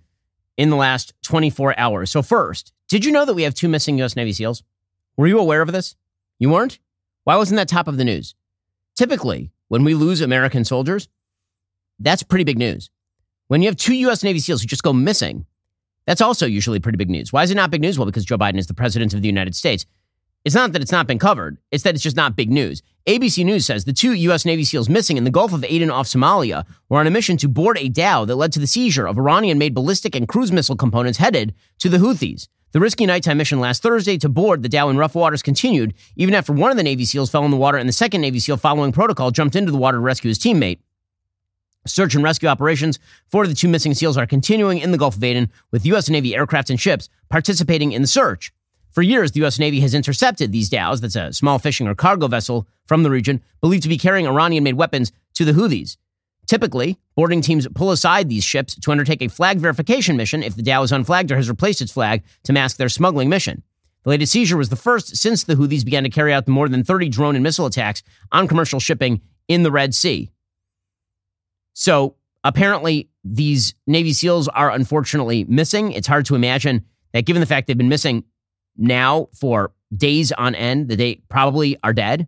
in 0.58 0.70
the 0.70 0.76
last 0.76 1.14
24 1.24 1.74
hours. 1.80 2.12
So, 2.12 2.22
first, 2.22 2.74
did 2.89 3.06
you 3.06 3.14
know 3.14 3.24
that 3.24 3.34
we 3.34 3.44
have 3.44 3.54
two 3.54 3.70
missing 3.70 3.98
U.S. 4.00 4.18
Navy 4.18 4.34
SEALs? 4.34 4.62
Were 5.16 5.28
you 5.28 5.39
aware 5.39 5.62
of 5.62 5.72
this? 5.72 5.96
You 6.42 6.50
weren't? 6.50 6.80
Why 7.24 7.36
wasn't 7.36 7.58
that 7.58 7.70
top 7.70 7.88
of 7.88 7.98
the 7.98 8.04
news? 8.04 8.34
Typically, 8.96 9.52
when 9.68 9.84
we 9.84 9.94
lose 9.94 10.22
American 10.22 10.66
soldiers, 10.66 11.08
that's 12.00 12.24
pretty 12.24 12.44
big 12.44 12.58
news. 12.58 12.89
When 13.48 13.62
you 13.62 13.68
have 13.68 13.76
two 13.76 13.94
U.S. 13.94 14.24
Navy 14.24 14.39
SEALs 14.39 14.64
who 14.64 14.68
just 14.68 14.82
go 14.82 14.92
missing, 14.92 15.46
that's 16.08 16.20
also 16.20 16.48
usually 16.48 16.80
pretty 16.80 16.98
big 16.98 17.12
news. 17.12 17.32
Why 17.32 17.44
is 17.44 17.52
it 17.52 17.56
not 17.56 17.70
big 17.70 17.82
news? 17.82 18.00
Well, 18.00 18.08
because 18.08 18.26
Joe 18.26 18.39
Biden 18.39 18.58
is 18.58 18.66
the 18.66 18.74
president 18.74 19.14
of 19.14 19.22
the 19.22 19.28
United 19.28 19.56
States. 19.56 19.86
It's 20.44 20.56
not 20.56 20.72
that 20.72 20.82
it's 20.82 20.92
not 20.92 21.06
been 21.06 21.20
covered, 21.20 21.60
it's 21.70 21.84
that 21.84 21.94
it's 21.94 22.04
just 22.04 22.16
not 22.16 22.36
big 22.36 22.50
news. 22.50 22.82
ABC 23.06 23.46
News 23.46 23.68
says 23.68 23.86
the 23.86 23.94
two 23.94 24.14
U.S. 24.14 24.44
Navy 24.44 24.64
SEALs 24.64 24.89
missing 24.89 25.18
in 25.18 25.26
the 25.26 25.30
Gulf 25.30 25.54
of 25.54 25.64
Aden 25.64 25.92
off 25.92 26.08
Somalia 26.08 26.66
were 26.89 26.98
on 26.98 27.06
a 27.06 27.12
mission 27.12 27.38
to 27.38 27.48
board 27.48 27.78
a 27.78 27.88
dhow 27.88 28.26
that 28.26 28.36
led 28.36 28.52
to 28.54 28.60
the 28.60 28.66
seizure 28.66 29.06
of 29.06 29.20
Iranian 29.20 29.60
made 29.60 29.76
ballistic 29.76 30.16
and 30.16 30.28
cruise 30.28 30.52
missile 30.52 30.76
components 30.76 31.20
headed 31.20 31.54
to 31.78 31.88
the 31.88 31.98
Houthis. 32.00 32.48
The 32.74 32.80
risky 32.80 33.05
nighttime 33.05 33.38
mission 33.38 33.59
last 33.59 33.84
Thursday 33.84 34.17
to 34.19 34.30
board 34.30 34.63
the 34.63 34.69
dhow 34.69 34.88
in 34.88 34.97
rough 34.97 35.13
waters 35.13 35.41
continued 35.41 35.93
even 36.15 36.34
after 36.34 36.53
one 36.53 36.72
of 36.72 36.78
the 36.78 36.84
Navy 36.84 37.03
SEALs 37.03 37.30
fell 37.30 37.43
in 37.43 37.51
the 37.51 37.57
water 37.57 37.78
and 37.78 37.88
the 37.88 37.93
second 37.93 38.22
Navy 38.22 38.39
SEAL, 38.39 38.55
following 38.55 38.93
protocol, 38.93 39.30
jumped 39.30 39.57
into 39.57 39.74
the 39.74 39.78
water 39.78 39.97
to 39.97 40.01
rescue 40.01 40.30
his 40.30 40.39
teammate. 40.39 40.80
Search 41.86 42.15
and 42.15 42.24
rescue 42.24 42.47
operations 42.47 42.97
for 43.28 43.45
the 43.45 43.53
two 43.53 43.67
missing 43.67 43.93
SEALs 43.93 44.15
are 44.15 44.26
continuing 44.26 44.78
in 44.78 44.91
the 44.91 44.97
Gulf 44.97 45.17
of 45.17 45.24
Aden, 45.24 45.51
with 45.72 45.86
U.S. 45.88 46.09
Navy 46.09 46.34
aircraft 46.34 46.69
and 46.69 46.80
ships 46.80 47.09
participating 47.28 47.91
in 47.91 48.03
the 48.03 48.07
search. 48.07 48.53
For 48.91 49.01
years, 49.01 49.34
the 49.34 49.41
U.S. 49.41 49.59
Navy 49.59 49.82
has 49.82 49.93
intercepted 49.93 50.53
these 50.53 50.69
dhows, 50.69 51.01
that's 51.01 51.17
a 51.17 51.34
small 51.34 51.59
fishing 51.59 51.89
or 51.89 51.95
cargo 51.95 52.28
vessel 52.28 52.67
from 52.86 53.03
the 53.03 53.09
region, 53.09 53.41
believed 53.59 53.84
to 53.84 53.89
be 53.89 53.97
carrying 53.97 54.28
Iranian 54.28 54.63
made 54.63 54.76
weapons 54.76 55.11
to 55.34 55.43
the 55.43 55.53
Houthis. 55.53 55.97
Typically, 56.48 56.98
boarding 57.16 57.42
teams 57.42 57.68
pull 57.76 57.92
aside 57.92 58.30
these 58.30 58.44
ships 58.44 58.76
to 58.76 58.92
undertake 58.92 59.22
a 59.22 59.28
flag 59.28 59.60
verification 59.60 60.18
mission 60.18 60.44
if 60.44 60.56
the 60.56 60.64
dhow 60.64 60.84
is 60.84 60.92
unflagged 60.92 61.32
or 61.32 61.36
has 61.36 61.50
replaced 61.50 61.82
its 61.82 61.92
flag 61.92 62.24
to 62.44 62.54
mask 62.54 62.78
their 62.78 62.89
smuggling 62.89 63.30
mission. 63.30 63.64
The 64.04 64.10
latest 64.10 64.32
seizure 64.32 64.58
was 64.58 64.70
the 64.70 64.76
first 64.76 65.16
since 65.16 65.44
the 65.44 65.56
Houthis 65.56 65.86
began 65.86 66.04
to 66.04 66.10
carry 66.10 66.34
out 66.34 66.48
more 66.48 66.68
than 66.68 66.84
30 66.84 67.10
drone 67.10 67.36
and 67.36 67.44
missile 67.44 67.68
attacks 67.68 68.02
on 68.32 68.48
commercial 68.48 68.80
shipping 68.80 69.22
in 69.48 69.64
the 69.64 69.72
Red 69.72 69.94
Sea. 69.94 70.32
So 71.74 72.16
apparently, 72.44 73.10
these 73.24 73.76
Navy 73.86 74.14
SEALs 74.14 74.48
are 74.48 74.72
unfortunately 74.72 75.44
missing. 75.46 75.92
It's 75.92 76.08
hard 76.08 76.26
to 76.26 76.36
imagine 76.36 76.86
that, 77.14 77.26
given 77.26 77.39
the 77.39 77.46
fact 77.46 77.68
they've 77.68 77.78
been 77.78 77.89
missing 77.89 78.24
now 78.76 79.28
for 79.39 79.72
days 79.96 80.32
on 80.32 80.56
end, 80.56 80.89
that 80.89 80.96
they 80.96 81.16
probably 81.30 81.78
are 81.84 81.94
dead. 81.94 82.28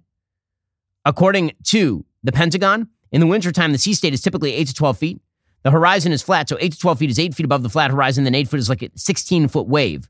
According 1.05 1.53
to 1.65 2.05
the 2.23 2.31
Pentagon, 2.31 2.89
in 3.13 3.21
the 3.21 3.27
wintertime, 3.27 3.71
the 3.71 3.77
sea 3.77 3.93
state 3.93 4.13
is 4.13 4.21
typically 4.21 4.53
8 4.53 4.67
to 4.67 4.73
12 4.73 4.97
feet. 4.97 5.21
The 5.61 5.71
horizon 5.71 6.11
is 6.11 6.23
flat, 6.23 6.49
so 6.49 6.57
8 6.59 6.73
to 6.73 6.79
12 6.79 6.99
feet 6.99 7.09
is 7.11 7.19
8 7.19 7.35
feet 7.35 7.45
above 7.45 7.63
the 7.63 7.69
flat 7.69 7.91
horizon, 7.91 8.25
then 8.25 8.35
8 8.35 8.49
foot 8.49 8.59
is 8.59 8.67
like 8.67 8.81
a 8.81 8.89
16 8.95 9.47
foot 9.47 9.67
wave. 9.67 10.09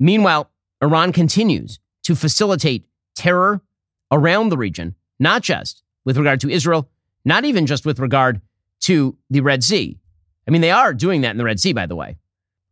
Meanwhile, 0.00 0.50
Iran 0.82 1.12
continues 1.12 1.78
to 2.04 2.16
facilitate 2.16 2.86
terror 3.14 3.60
around 4.10 4.48
the 4.48 4.56
region, 4.56 4.94
not 5.20 5.42
just 5.42 5.82
with 6.04 6.16
regard 6.16 6.40
to 6.40 6.50
Israel, 6.50 6.88
not 7.24 7.44
even 7.44 7.66
just 7.66 7.84
with 7.84 8.00
regard 8.00 8.40
to 8.80 9.16
the 9.28 9.40
Red 9.40 9.62
Sea. 9.62 9.98
I 10.46 10.50
mean, 10.50 10.62
they 10.62 10.70
are 10.70 10.94
doing 10.94 11.20
that 11.20 11.32
in 11.32 11.36
the 11.36 11.44
Red 11.44 11.60
Sea, 11.60 11.74
by 11.74 11.84
the 11.84 11.96
way. 11.96 12.16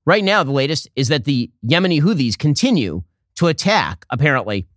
Right 0.07 0.25
now, 0.25 0.43
the 0.43 0.53
latest 0.53 0.89
is 0.97 1.09
that 1.09 1.25
the 1.25 1.51
Yemeni 1.67 2.01
Houthis 2.01 2.39
continue 2.39 3.03
to 3.35 3.49
attack, 3.49 4.07
apparently, 4.09 4.69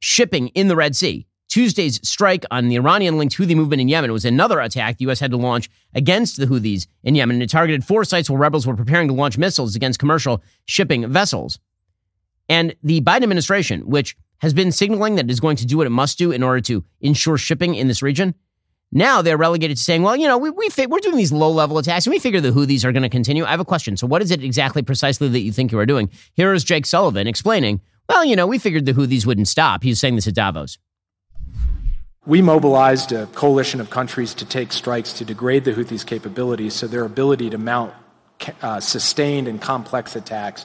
shipping 0.00 0.48
in 0.48 0.68
the 0.68 0.76
Red 0.76 0.94
Sea. 0.94 1.26
Tuesday's 1.48 2.00
strike 2.08 2.44
on 2.50 2.68
the 2.68 2.76
Iranian 2.76 3.16
linked 3.16 3.36
Houthi 3.36 3.54
movement 3.54 3.80
in 3.80 3.88
Yemen 3.88 4.12
was 4.12 4.24
another 4.24 4.60
attack 4.60 4.98
the 4.98 5.04
U.S. 5.04 5.20
had 5.20 5.30
to 5.30 5.36
launch 5.36 5.70
against 5.94 6.36
the 6.36 6.46
Houthis 6.46 6.86
in 7.02 7.14
Yemen. 7.14 7.40
It 7.40 7.50
targeted 7.50 7.84
four 7.84 8.04
sites 8.04 8.28
where 8.28 8.38
rebels 8.38 8.66
were 8.66 8.76
preparing 8.76 9.08
to 9.08 9.14
launch 9.14 9.38
missiles 9.38 9.76
against 9.76 9.98
commercial 9.98 10.42
shipping 10.64 11.08
vessels. 11.08 11.58
And 12.48 12.74
the 12.82 13.00
Biden 13.02 13.22
administration, 13.22 13.82
which 13.82 14.16
has 14.38 14.52
been 14.52 14.72
signaling 14.72 15.14
that 15.14 15.26
it 15.26 15.30
is 15.30 15.40
going 15.40 15.56
to 15.56 15.66
do 15.66 15.78
what 15.78 15.86
it 15.86 15.90
must 15.90 16.18
do 16.18 16.32
in 16.32 16.42
order 16.42 16.60
to 16.62 16.84
ensure 17.00 17.38
shipping 17.38 17.74
in 17.74 17.88
this 17.88 18.02
region, 18.02 18.34
now 18.92 19.22
they're 19.22 19.36
relegated 19.36 19.76
to 19.76 19.82
saying, 19.82 20.02
well, 20.02 20.16
you 20.16 20.26
know, 20.26 20.38
we, 20.38 20.50
we 20.50 20.68
we're 20.86 20.98
doing 20.98 21.16
these 21.16 21.32
low 21.32 21.50
level 21.50 21.78
attacks 21.78 22.06
and 22.06 22.12
we 22.12 22.18
figure 22.18 22.40
the 22.40 22.50
Houthis 22.50 22.84
are 22.84 22.92
going 22.92 23.02
to 23.02 23.08
continue. 23.08 23.44
I 23.44 23.50
have 23.50 23.60
a 23.60 23.64
question. 23.64 23.96
So, 23.96 24.06
what 24.06 24.22
is 24.22 24.30
it 24.30 24.42
exactly 24.42 24.82
precisely 24.82 25.28
that 25.28 25.40
you 25.40 25.52
think 25.52 25.72
you 25.72 25.78
are 25.78 25.86
doing? 25.86 26.10
Here 26.34 26.52
is 26.52 26.62
Jake 26.62 26.86
Sullivan 26.86 27.26
explaining, 27.26 27.80
well, 28.08 28.24
you 28.24 28.36
know, 28.36 28.46
we 28.46 28.58
figured 28.58 28.86
the 28.86 28.92
Houthis 28.92 29.26
wouldn't 29.26 29.48
stop. 29.48 29.82
He's 29.82 29.98
saying 29.98 30.14
this 30.14 30.28
at 30.28 30.34
Davos. 30.34 30.78
We 32.26 32.40
mobilized 32.40 33.12
a 33.12 33.26
coalition 33.26 33.80
of 33.80 33.90
countries 33.90 34.32
to 34.34 34.46
take 34.46 34.72
strikes 34.72 35.12
to 35.14 35.26
degrade 35.26 35.64
the 35.64 35.72
Houthis' 35.72 36.06
capabilities 36.06 36.72
so 36.72 36.86
their 36.86 37.04
ability 37.04 37.50
to 37.50 37.58
mount 37.58 37.92
uh, 38.62 38.80
sustained 38.80 39.46
and 39.46 39.60
complex 39.60 40.16
attacks 40.16 40.64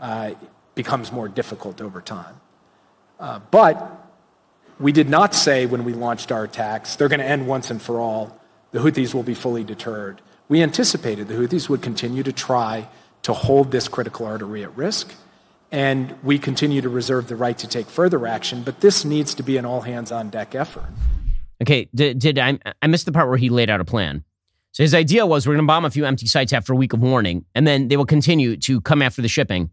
uh, 0.00 0.32
becomes 0.74 1.12
more 1.12 1.28
difficult 1.28 1.80
over 1.80 2.00
time. 2.00 2.40
Uh, 3.20 3.38
but 3.50 4.04
we 4.80 4.90
did 4.90 5.08
not 5.08 5.32
say 5.32 5.64
when 5.64 5.84
we 5.84 5.92
launched 5.92 6.32
our 6.32 6.42
attacks, 6.42 6.96
they're 6.96 7.08
going 7.08 7.20
to 7.20 7.26
end 7.26 7.46
once 7.46 7.70
and 7.70 7.80
for 7.80 8.00
all. 8.00 8.38
The 8.72 8.80
Houthis 8.80 9.14
will 9.14 9.22
be 9.22 9.34
fully 9.34 9.62
deterred. 9.62 10.20
We 10.48 10.60
anticipated 10.60 11.28
the 11.28 11.34
Houthis 11.34 11.68
would 11.68 11.82
continue 11.82 12.24
to 12.24 12.32
try 12.32 12.88
to 13.22 13.32
hold 13.32 13.70
this 13.70 13.86
critical 13.88 14.26
artery 14.26 14.64
at 14.64 14.76
risk, 14.76 15.14
and 15.72 16.14
we 16.22 16.38
continue 16.38 16.80
to 16.80 16.88
reserve 16.88 17.28
the 17.28 17.36
right 17.36 17.56
to 17.58 17.66
take 17.66 17.86
further 17.86 18.26
action, 18.26 18.62
but 18.62 18.80
this 18.80 19.04
needs 19.04 19.34
to 19.34 19.42
be 19.42 19.56
an 19.56 19.64
all 19.64 19.80
hands 19.82 20.12
on 20.12 20.30
deck 20.30 20.54
effort. 20.54 20.86
Okay, 21.62 21.88
did, 21.94 22.18
did 22.18 22.38
I, 22.38 22.58
I 22.82 22.86
missed 22.86 23.06
the 23.06 23.12
part 23.12 23.28
where 23.28 23.38
he 23.38 23.48
laid 23.48 23.70
out 23.70 23.80
a 23.80 23.84
plan. 23.84 24.24
So 24.72 24.82
his 24.82 24.94
idea 24.94 25.24
was 25.24 25.46
we're 25.46 25.54
going 25.54 25.64
to 25.64 25.66
bomb 25.66 25.86
a 25.86 25.90
few 25.90 26.04
empty 26.04 26.26
sites 26.26 26.52
after 26.52 26.72
a 26.74 26.76
week 26.76 26.92
of 26.92 27.00
warning, 27.00 27.46
and 27.54 27.66
then 27.66 27.88
they 27.88 27.96
will 27.96 28.04
continue 28.04 28.56
to 28.58 28.80
come 28.82 29.00
after 29.00 29.22
the 29.22 29.28
shipping. 29.28 29.70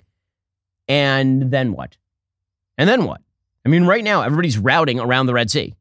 And 0.87 1.51
then 1.51 1.73
what? 1.73 1.97
And 2.77 2.89
then 2.89 3.03
what? 3.03 3.21
I 3.65 3.69
mean, 3.69 3.85
right 3.85 4.03
now, 4.03 4.21
everybody's 4.21 4.57
routing 4.57 4.99
around 4.99 5.25
the 5.25 5.33
Red 5.33 5.51
Sea. 5.51 5.75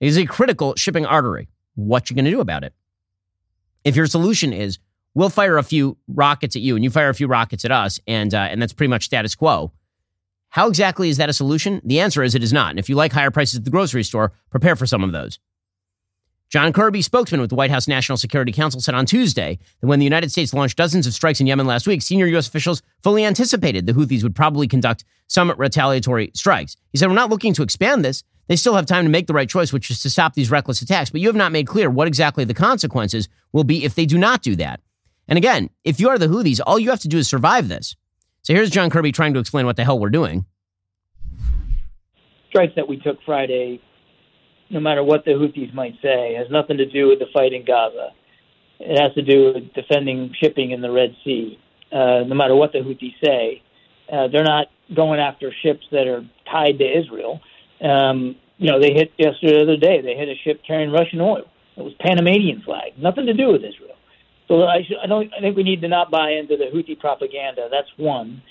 It 0.00 0.06
is 0.06 0.18
a 0.18 0.26
critical 0.26 0.74
shipping 0.76 1.06
artery. 1.06 1.48
What 1.74 2.10
you 2.10 2.16
going 2.16 2.26
to 2.26 2.30
do 2.30 2.40
about 2.40 2.64
it? 2.64 2.74
If 3.84 3.96
your 3.96 4.06
solution 4.06 4.52
is 4.52 4.78
we'll 5.14 5.28
fire 5.28 5.58
a 5.58 5.62
few 5.62 5.96
rockets 6.08 6.56
at 6.56 6.62
you 6.62 6.74
and 6.74 6.84
you 6.84 6.90
fire 6.90 7.08
a 7.08 7.14
few 7.14 7.26
rockets 7.26 7.64
at 7.64 7.72
us, 7.72 8.00
and 8.06 8.34
uh, 8.34 8.48
and 8.50 8.60
that's 8.60 8.72
pretty 8.72 8.90
much 8.90 9.04
status 9.04 9.34
quo. 9.34 9.72
How 10.50 10.66
exactly 10.66 11.08
is 11.08 11.16
that 11.18 11.28
a 11.28 11.32
solution? 11.32 11.80
The 11.84 12.00
answer 12.00 12.22
is 12.22 12.34
it 12.34 12.42
is 12.42 12.52
not. 12.52 12.70
And 12.70 12.78
if 12.78 12.88
you 12.88 12.96
like 12.96 13.12
higher 13.12 13.30
prices 13.30 13.58
at 13.60 13.64
the 13.64 13.70
grocery 13.70 14.02
store, 14.02 14.32
prepare 14.50 14.74
for 14.74 14.86
some 14.86 15.04
of 15.04 15.12
those. 15.12 15.38
John 16.50 16.72
Kirby, 16.72 17.02
spokesman 17.02 17.40
with 17.40 17.50
the 17.50 17.56
White 17.56 17.70
House 17.70 17.86
National 17.86 18.18
Security 18.18 18.50
Council, 18.50 18.80
said 18.80 18.96
on 18.96 19.06
Tuesday 19.06 19.60
that 19.80 19.86
when 19.86 20.00
the 20.00 20.04
United 20.04 20.32
States 20.32 20.52
launched 20.52 20.76
dozens 20.76 21.06
of 21.06 21.14
strikes 21.14 21.40
in 21.40 21.46
Yemen 21.46 21.68
last 21.68 21.86
week, 21.86 22.02
senior 22.02 22.26
U.S. 22.26 22.48
officials 22.48 22.82
fully 23.04 23.24
anticipated 23.24 23.86
the 23.86 23.92
Houthis 23.92 24.24
would 24.24 24.34
probably 24.34 24.66
conduct 24.66 25.04
some 25.28 25.52
retaliatory 25.56 26.32
strikes. 26.34 26.76
He 26.90 26.98
said, 26.98 27.06
We're 27.06 27.14
not 27.14 27.30
looking 27.30 27.54
to 27.54 27.62
expand 27.62 28.04
this. 28.04 28.24
They 28.48 28.56
still 28.56 28.74
have 28.74 28.86
time 28.86 29.04
to 29.04 29.10
make 29.10 29.28
the 29.28 29.32
right 29.32 29.48
choice, 29.48 29.72
which 29.72 29.92
is 29.92 30.02
to 30.02 30.10
stop 30.10 30.34
these 30.34 30.50
reckless 30.50 30.82
attacks. 30.82 31.10
But 31.10 31.20
you 31.20 31.28
have 31.28 31.36
not 31.36 31.52
made 31.52 31.68
clear 31.68 31.88
what 31.88 32.08
exactly 32.08 32.42
the 32.44 32.52
consequences 32.52 33.28
will 33.52 33.62
be 33.62 33.84
if 33.84 33.94
they 33.94 34.04
do 34.04 34.18
not 34.18 34.42
do 34.42 34.56
that. 34.56 34.80
And 35.30 35.38
again, 35.38 35.70
if 35.84 35.98
you 35.98 36.10
are 36.10 36.18
the 36.18 36.26
Houthis, 36.26 36.60
all 36.66 36.78
you 36.78 36.90
have 36.90 37.00
to 37.00 37.08
do 37.08 37.16
is 37.16 37.28
survive 37.28 37.68
this. 37.68 37.96
So 38.42 38.52
here's 38.52 38.68
John 38.68 38.90
Kirby 38.90 39.12
trying 39.12 39.32
to 39.34 39.40
explain 39.40 39.64
what 39.64 39.76
the 39.76 39.84
hell 39.84 39.98
we're 39.98 40.10
doing. 40.10 40.44
Strikes 42.50 42.74
that 42.76 42.88
we 42.88 42.98
took 42.98 43.18
Friday 43.24 43.80
no 44.70 44.80
matter 44.80 45.02
what 45.02 45.24
the 45.24 45.32
Houthis 45.32 45.74
might 45.74 45.94
say, 46.00 46.34
has 46.38 46.46
nothing 46.50 46.78
to 46.78 46.86
do 46.86 47.08
with 47.08 47.18
the 47.18 47.26
fight 47.34 47.52
in 47.52 47.64
Gaza. 47.64 48.10
It 48.78 48.98
has 49.00 49.12
to 49.14 49.22
do 49.22 49.52
with 49.52 49.74
defending 49.74 50.32
shipping 50.40 50.70
in 50.70 50.80
the 50.80 50.90
Red 50.90 51.14
Sea. 51.24 51.58
Uh, 51.92 52.22
no 52.24 52.34
matter 52.34 52.54
what 52.54 52.72
the 52.72 52.78
Houthis 52.78 53.14
say, 53.22 53.62
uh, 54.10 54.28
they're 54.28 54.44
not 54.44 54.68
going 54.94 55.20
after 55.20 55.52
ships 55.62 55.84
that 55.90 56.06
are 56.06 56.24
tied 56.50 56.78
to 56.78 56.98
Israel. 56.98 57.40
Um, 57.82 58.36
you 58.58 58.70
know, 58.70 58.80
they 58.80 58.92
hit 58.92 59.12
yesterday, 59.18 59.58
the 59.58 59.62
other 59.62 59.76
day, 59.76 60.00
they 60.02 60.14
hit 60.14 60.28
a 60.28 60.36
ship 60.44 60.62
carrying 60.66 60.92
Russian 60.92 61.20
oil. 61.20 61.44
It 61.76 61.82
was 61.82 61.94
Panamanian 62.00 62.62
flag, 62.62 62.92
nothing 62.98 63.26
to 63.26 63.34
do 63.34 63.48
with 63.48 63.62
Israel. 63.64 63.96
So 64.50 64.64
I, 64.64 64.84
I 65.00 65.06
don't. 65.06 65.32
I 65.32 65.40
think 65.40 65.56
we 65.56 65.62
need 65.62 65.80
to 65.82 65.88
not 65.88 66.10
buy 66.10 66.32
into 66.32 66.56
the 66.56 66.64
Houthi 66.74 66.98
propaganda. 66.98 67.68
That's 67.70 67.86
one. 67.96 68.42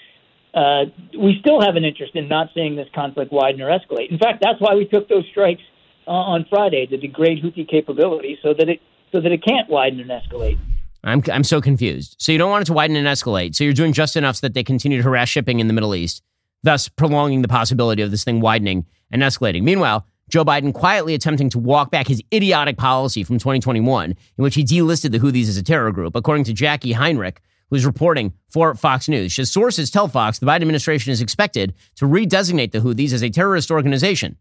Uh, 0.54 0.86
we 1.20 1.36
still 1.42 1.62
have 1.62 1.76
an 1.76 1.84
interest 1.84 2.16
in 2.16 2.30
not 2.30 2.48
seeing 2.56 2.78
this 2.78 2.88
conflict 2.96 3.34
widen 3.34 3.62
or 3.62 3.68
escalate. 3.68 4.10
In 4.10 4.18
fact, 4.18 4.42
that's 4.42 4.60
why 4.60 4.76
we 4.76 4.86
took 4.86 5.10
those 5.10 5.26
strikes 5.30 5.62
uh, 6.08 6.12
on 6.12 6.46
Friday 6.50 6.88
to 6.88 6.96
degrade 6.96 7.44
Houthi 7.44 7.70
capability 7.70 8.40
so 8.42 8.54
that 8.58 8.70
it 8.70 8.80
so 9.12 9.20
that 9.20 9.32
it 9.32 9.44
can't 9.44 9.70
widen 9.70 10.00
and 10.00 10.10
escalate. 10.10 10.58
I'm 11.04 11.22
I'm 11.30 11.44
so 11.44 11.60
confused. 11.60 12.16
So 12.18 12.32
you 12.32 12.38
don't 12.38 12.50
want 12.50 12.62
it 12.62 12.66
to 12.68 12.74
widen 12.74 12.96
and 12.96 13.06
escalate. 13.06 13.56
So 13.56 13.66
you're 13.66 13.74
doing 13.74 13.92
just 13.92 14.16
enough 14.16 14.38
so 14.38 14.48
that 14.48 14.54
they 14.54 14.64
continue 14.64 15.00
to 15.00 15.04
harass 15.04 15.28
shipping 15.28 15.60
in 15.60 15.68
the 15.68 15.74
Middle 15.74 15.94
East, 15.94 16.24
thus 16.64 16.88
prolonging 16.88 17.42
the 17.42 17.50
possibility 17.50 18.02
of 18.02 18.12
this 18.12 18.24
thing 18.24 18.40
widening 18.40 18.86
and 19.12 19.22
escalating. 19.22 19.64
Meanwhile, 19.64 20.06
Joe 20.30 20.46
Biden 20.46 20.74
quietly 20.74 21.14
attempting 21.14 21.50
to 21.50 21.60
walk 21.60 21.92
back 21.92 22.08
his 22.08 22.24
idiotic 22.34 22.78
policy 22.78 23.24
from 23.24 23.38
2021, 23.38 24.12
in 24.12 24.16
which 24.38 24.56
he 24.56 24.64
delisted 24.64 25.12
the 25.12 25.20
Houthis 25.20 25.50
as 25.50 25.58
a 25.58 25.64
terror 25.64 25.92
group, 25.92 26.16
according 26.16 26.44
to 26.46 26.54
Jackie 26.54 26.94
Heinrich, 26.94 27.42
who's 27.70 27.86
reporting 27.86 28.34
for 28.50 28.76
Fox 28.76 29.10
News. 29.10 29.32
She 29.32 29.46
sources 29.46 29.92
tell 29.92 30.08
Fox 30.08 30.40
the 30.40 30.46
Biden 30.46 30.62
administration 30.62 31.12
is 31.12 31.22
expected 31.22 31.74
to 31.96 32.06
redesignate 32.06 32.72
the 32.72 32.80
Houthis 32.80 33.14
as 33.14 33.24
a 33.24 33.30
terrorist 33.30 33.72
organization. 33.72 34.38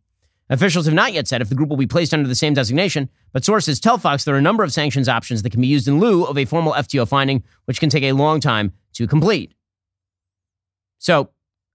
Officials 0.51 0.87
have 0.87 0.95
not 0.95 1.13
yet 1.13 1.29
said 1.29 1.43
if 1.43 1.51
the 1.51 1.55
group 1.55 1.69
will 1.69 1.77
be 1.77 1.87
placed 1.87 2.15
under 2.15 2.27
the 2.27 2.35
same 2.35 2.55
designation, 2.55 3.11
but 3.33 3.45
sources 3.45 3.79
tell 3.81 3.99
Fox 3.99 4.25
there 4.25 4.35
are 4.35 4.39
a 4.39 4.43
number 4.43 4.65
of 4.65 4.73
sanctions 4.73 5.09
options 5.09 5.43
that 5.43 5.51
can 5.51 5.61
be 5.61 5.67
used 5.67 5.89
in 5.89 6.01
lieu 6.01 6.25
of 6.25 6.39
a 6.39 6.47
formal 6.47 6.73
FTO 6.73 7.07
finding, 7.07 7.43
which 7.67 7.81
can 7.81 7.91
take 7.91 8.05
a 8.05 8.13
long 8.13 8.41
time 8.41 8.73
to 8.95 9.07
complete. 9.07 9.53
So, 10.99 11.31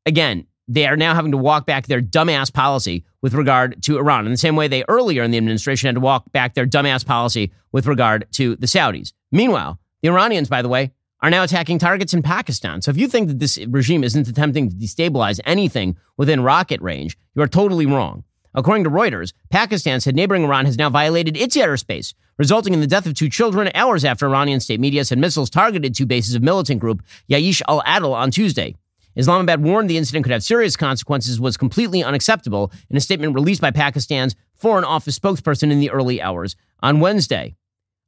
again, 0.06 0.48
they 0.68 0.88
are 0.88 0.96
now 0.96 1.14
having 1.14 1.32
to 1.32 1.38
walk 1.38 1.66
back 1.66 1.88
their 1.88 2.02
dumbass 2.02 2.52
policy 2.52 3.04
with 3.22 3.34
regard 3.34 3.82
to 3.84 3.98
Iran 3.98 4.26
in 4.26 4.32
the 4.32 4.38
same 4.38 4.56
way 4.56 4.68
they 4.68 4.84
earlier 4.88 5.24
in 5.24 5.32
the 5.32 5.38
administration 5.38 5.88
had 5.88 5.96
to 5.96 6.02
walk 6.02 6.32
back 6.32 6.54
their 6.54 6.66
dumbass 6.66 7.06
policy 7.06 7.52
with 7.72 7.86
regard 7.86 8.28
to 8.34 8.56
the 8.56 8.68
Saudis. 8.68 9.14
Meanwhile, 9.32 9.80
the 10.02 10.10
Iranians, 10.10 10.50
by 10.50 10.62
the 10.62 10.70
way, 10.70 10.92
are 11.22 11.30
now 11.30 11.44
attacking 11.44 11.80
targets 11.80 12.14
in 12.14 12.22
Pakistan. 12.22 12.82
So 12.82 12.92
if 12.92 12.98
you 12.98 13.08
think 13.08 13.30
that 13.30 13.40
this 13.40 13.58
regime 13.70 14.04
isn't 14.04 14.28
attempting 14.28 14.70
to 14.70 14.76
destabilize 14.76 15.40
anything 15.46 15.98
within 16.18 16.44
rocket 16.44 16.82
range, 16.82 17.18
you 17.34 17.42
are 17.42 17.48
totally 17.48 17.86
wrong. 17.86 18.26
According 18.54 18.84
to 18.84 18.90
Reuters, 18.90 19.34
Pakistan 19.50 20.00
said 20.00 20.16
neighboring 20.16 20.44
Iran 20.44 20.66
has 20.66 20.78
now 20.78 20.90
violated 20.90 21.36
its 21.38 21.56
airspace, 21.56 22.14
resulting 22.38 22.74
in 22.74 22.82
the 22.82 22.88
death 22.88 23.06
of 23.06 23.16
two 23.16 23.30
children 23.30 23.72
hours 23.74 24.06
after 24.06 24.28
Iranian 24.28 24.60
state 24.60 24.80
media 24.80 25.06
said 25.06 25.18
missiles 25.18 25.50
targeted 25.50 25.96
two 25.96 26.06
bases 26.06 26.36
of 26.36 26.44
militant 26.44 26.80
group 26.80 27.02
Jaish 27.30 27.62
al-Adl 27.68 28.14
on 28.14 28.30
Tuesday. 28.30 28.76
Islamabad 29.16 29.62
warned 29.62 29.90
the 29.90 29.98
incident 29.98 30.24
could 30.24 30.32
have 30.32 30.44
serious 30.44 30.76
consequences 30.76 31.40
was 31.40 31.58
completely 31.58 32.04
unacceptable 32.04 32.72
in 32.90 32.98
a 32.98 33.02
statement 33.02 33.36
released 33.36 33.62
by 33.62 33.72
Pakistan's 33.72 34.36
Foreign 34.56 34.84
Office 34.84 35.18
spokesperson 35.20 35.72
in 35.72 35.80
the 35.80 35.92
early 35.92 36.22
hours 36.22 36.56
on 36.82 37.00
Wednesday. 37.00 37.56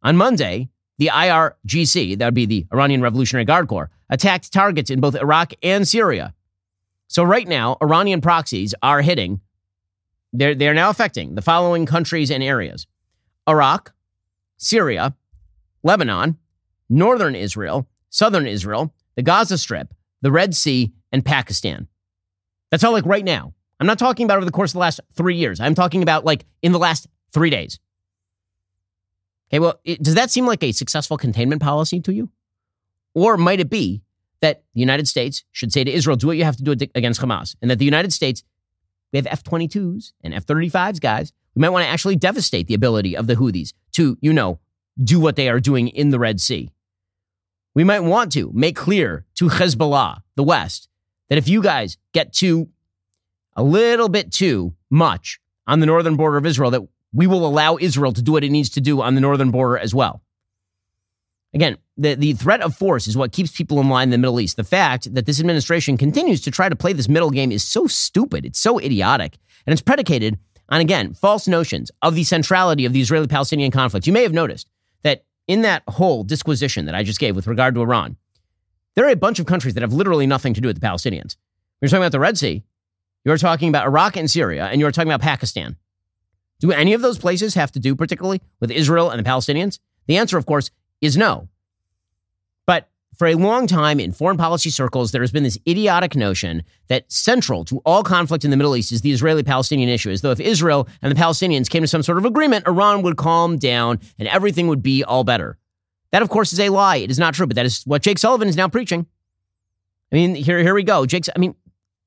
On 0.04 0.18
Monday, 0.18 0.70
the 0.98 1.08
IRGC, 1.08 2.18
that 2.18 2.26
would 2.26 2.34
be 2.34 2.46
the 2.46 2.68
Iranian 2.74 3.02
Revolutionary 3.02 3.46
Guard 3.46 3.68
Corps, 3.68 3.90
attacked 4.10 4.52
targets 4.52 4.90
in 4.90 5.02
both 5.02 5.16
Iraq 5.16 5.54
and 5.62 5.88
Syria. 5.88 6.34
So 7.08 7.24
right 7.24 7.48
now, 7.48 7.78
Iranian 7.82 8.22
proxies 8.22 8.74
are 8.82 9.02
hitting, 9.02 9.42
they're, 10.34 10.56
they're 10.56 10.74
now 10.74 10.90
affecting 10.90 11.36
the 11.36 11.42
following 11.42 11.86
countries 11.86 12.32
and 12.32 12.44
areas 12.44 12.88
Iraq, 13.48 13.94
Syria, 14.58 15.16
Lebanon, 15.84 16.38
northern 16.90 17.36
Israel, 17.36 17.88
southern 18.10 18.48
Israel, 18.48 18.94
the 19.16 19.22
Gaza 19.22 19.58
Strip, 19.58 19.94
the 20.26 20.32
Red 20.32 20.56
Sea, 20.56 20.92
and 21.12 21.24
Pakistan. 21.24 21.88
That's 22.72 22.84
all 22.84 22.94
like 22.94 23.06
right 23.06 23.24
now. 23.24 23.54
I'm 23.80 23.86
not 23.86 24.00
talking 24.00 24.26
about 24.26 24.38
over 24.38 24.46
the 24.46 24.52
course 24.52 24.72
of 24.72 24.74
the 24.74 24.80
last 24.80 25.00
three 25.14 25.36
years. 25.36 25.60
I'm 25.60 25.76
talking 25.76 26.02
about 26.02 26.26
like 26.26 26.48
in 26.64 26.72
the 26.72 26.80
last 26.80 27.06
three 27.32 27.52
days. 27.52 27.80
Okay, 29.48 29.60
well, 29.60 29.80
it, 29.84 30.02
does 30.02 30.16
that 30.16 30.32
seem 30.32 30.48
like 30.48 30.64
a 30.64 30.72
successful 30.72 31.16
containment 31.16 31.62
policy 31.62 32.00
to 32.00 32.12
you? 32.12 32.32
Or 33.14 33.38
might 33.38 33.60
it 33.60 33.70
be 33.70 34.02
that 34.42 34.64
the 34.74 34.80
United 34.80 35.08
States 35.08 35.44
should 35.52 35.72
say 35.72 35.84
to 35.84 35.92
Israel, 35.92 36.18
do 36.18 36.26
what 36.26 36.38
you 36.38 36.44
have 36.44 36.58
to 36.58 36.64
do 36.64 36.72
against 36.96 37.22
Hamas, 37.22 37.56
and 37.62 37.70
that 37.70 37.78
the 37.78 37.86
United 37.86 38.12
States, 38.12 38.44
we 39.14 39.18
have 39.18 39.28
F 39.28 39.44
22s 39.44 40.14
and 40.24 40.34
F 40.34 40.48
35s, 40.48 41.00
guys. 41.00 41.34
We 41.54 41.60
might 41.60 41.70
want 41.70 41.86
to 41.86 41.90
actually 41.90 42.16
devastate 42.16 42.66
the 42.66 42.74
ability 42.74 43.16
of 43.16 43.28
the 43.28 43.36
Houthis 43.36 43.74
to, 43.92 44.18
you 44.22 44.34
know, 44.34 44.60
do 45.04 45.20
what 45.20 45.36
they 45.36 45.50
are 45.50 45.60
doing 45.60 45.88
in 45.88 46.10
the 46.10 46.18
Red 46.18 46.42
Sea. 46.42 46.72
We 47.76 47.84
might 47.84 48.00
want 48.00 48.32
to 48.34 48.52
make 48.54 48.76
clear 48.76 49.26
to 49.36 49.50
Hezbollah, 49.50 50.22
the 50.36 50.44
West, 50.44 50.88
that 51.30 51.38
if 51.38 51.48
you 51.48 51.62
guys 51.62 51.98
get 52.14 52.34
too, 52.34 52.70
a 53.56 53.64
little 53.64 54.10
bit 54.10 54.32
too 54.32 54.74
much 54.90 55.40
on 55.68 55.82
the 55.82 55.86
northern 55.86 56.16
border 56.16 56.38
of 56.38 56.46
Israel, 56.46 56.72
that 56.72 56.88
we 57.14 57.28
will 57.28 57.46
allow 57.46 57.78
Israel 57.80 58.14
to 58.14 58.22
do 58.22 58.32
what 58.32 58.44
it 58.44 58.52
needs 58.52 58.70
to 58.72 58.82
do 58.82 59.02
on 59.02 59.16
the 59.16 59.22
northern 59.22 59.52
border 59.52 59.78
as 59.78 59.94
well. 59.94 60.22
Again, 61.54 61.78
the, 61.98 62.16
the 62.16 62.34
threat 62.34 62.62
of 62.62 62.76
force 62.76 63.08
is 63.08 63.16
what 63.16 63.32
keeps 63.32 63.52
people 63.52 63.80
in 63.80 63.88
line 63.88 64.08
in 64.08 64.12
the 64.12 64.18
Middle 64.18 64.42
East. 64.42 64.58
The 64.58 64.64
fact 64.66 65.14
that 65.14 65.26
this 65.26 65.40
administration 65.40 65.98
continues 65.98 66.42
to 66.42 66.52
try 66.52 66.68
to 66.68 66.76
play 66.76 66.92
this 66.92 67.08
middle 67.08 67.32
game 67.32 67.52
is 67.52 67.64
so 67.64 67.88
stupid. 67.88 68.46
It's 68.46 68.60
so 68.60 68.78
idiotic. 68.80 69.38
And 69.66 69.72
it's 69.72 69.82
predicated 69.82 70.38
on, 70.68 70.82
again, 70.82 71.14
false 71.14 71.48
notions 71.48 71.92
of 72.02 72.16
the 72.16 72.26
centrality 72.26 72.86
of 72.86 72.92
the 72.92 73.00
Israeli 73.00 73.28
Palestinian 73.28 73.72
conflict. 73.72 74.06
You 74.06 74.14
may 74.14 74.24
have 74.24 74.34
noticed 74.34 74.68
that 75.04 75.24
in 75.48 75.62
that 75.62 75.84
whole 75.88 76.24
disquisition 76.24 76.86
that 76.86 76.96
I 76.96 77.04
just 77.04 77.20
gave 77.20 77.36
with 77.36 77.48
regard 77.48 77.76
to 77.76 77.82
Iran, 77.82 78.18
there 78.96 79.06
are 79.06 79.12
a 79.12 79.16
bunch 79.16 79.40
of 79.40 79.46
countries 79.46 79.74
that 79.74 79.82
have 79.82 79.94
literally 79.94 80.28
nothing 80.28 80.54
to 80.54 80.62
do 80.62 80.68
with 80.68 80.80
the 80.80 80.86
Palestinians. 80.86 81.36
You're 81.82 81.90
talking 81.90 82.02
about 82.02 82.12
the 82.12 82.20
Red 82.20 82.38
Sea, 82.38 82.64
you're 83.24 83.38
talking 83.38 83.70
about 83.70 83.86
Iraq 83.86 84.16
and 84.16 84.30
Syria, 84.30 84.68
and 84.68 84.80
you're 84.80 84.92
talking 84.92 85.12
about 85.12 85.22
Pakistan. 85.22 85.76
Do 86.60 86.72
any 86.72 86.94
of 86.94 87.02
those 87.02 87.18
places 87.18 87.56
have 87.56 87.72
to 87.74 87.80
do 87.80 87.96
particularly 87.96 88.42
with 88.60 88.72
Israel 88.72 89.10
and 89.10 89.24
the 89.24 89.30
Palestinians? 89.30 89.80
The 90.08 90.18
answer, 90.18 90.38
of 90.38 90.46
course, 90.46 90.72
is 91.02 91.18
no. 91.18 91.50
For 93.18 93.28
a 93.28 93.36
long 93.36 93.66
time 93.66 94.00
in 94.02 94.12
foreign 94.12 94.38
policy 94.38 94.70
circles, 94.70 95.12
there 95.12 95.22
has 95.22 95.32
been 95.32 95.44
this 95.44 95.58
idiotic 95.66 96.18
notion 96.18 96.64
that 96.88 97.10
central 97.10 97.64
to 97.66 97.82
all 97.86 98.04
conflict 98.04 98.44
in 98.44 98.52
the 98.52 98.58
Middle 98.58 98.76
East 98.76 98.92
is 98.92 99.02
the 99.02 99.12
Israeli 99.12 99.42
Palestinian 99.42 99.90
issue, 99.90 100.10
as 100.10 100.22
though 100.22 100.32
if 100.32 100.40
Israel 100.42 100.88
and 101.02 101.16
the 101.16 101.20
Palestinians 101.20 101.70
came 101.70 101.82
to 101.82 101.88
some 101.88 102.04
sort 102.04 102.18
of 102.18 102.26
agreement, 102.26 102.68
Iran 102.68 103.04
would 103.04 103.16
calm 103.16 103.58
down 103.58 104.02
and 104.20 104.28
everything 104.28 104.68
would 104.68 104.84
be 104.84 105.04
all 105.04 105.24
better. 105.24 105.58
That, 106.12 106.24
of 106.24 106.30
course, 106.30 106.52
is 106.52 106.60
a 106.60 106.70
lie. 106.70 106.98
It 106.98 107.10
is 107.10 107.20
not 107.20 107.34
true, 107.34 107.48
but 107.48 107.56
that 107.56 107.66
is 107.66 107.84
what 107.86 108.02
Jake 108.02 108.18
Sullivan 108.18 108.50
is 108.50 108.58
now 108.58 108.68
preaching. 108.68 109.06
I 110.12 110.16
mean, 110.16 110.36
here, 110.36 110.60
here 110.60 110.76
we 110.76 110.84
go. 110.84 111.06
Jake's, 111.06 111.30
I 111.34 111.40
mean, 111.40 111.56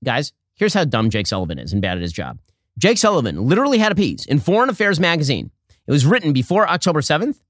guys, 0.05 0.33
here's 0.57 0.75
how 0.75 0.85
dumb 0.85 1.09
Jake 1.09 1.27
Sullivan 1.27 1.59
is 1.59 1.73
and 1.73 1.81
bad 1.81 1.97
at 1.97 2.03
his 2.03 2.13
job. 2.13 2.39
Jake 2.79 2.99
Sullivan 2.99 3.49
literally 3.49 3.79
had 3.79 3.93
a 3.93 3.97
piece 3.97 4.27
in 4.27 4.39
Foreign 4.39 4.69
Affairs 4.69 5.01
magazine. 5.01 5.51
It 5.87 5.91
was 5.91 6.05
written 6.05 6.33
before 6.33 6.69
October 6.69 7.01
7th, 7.01 7.41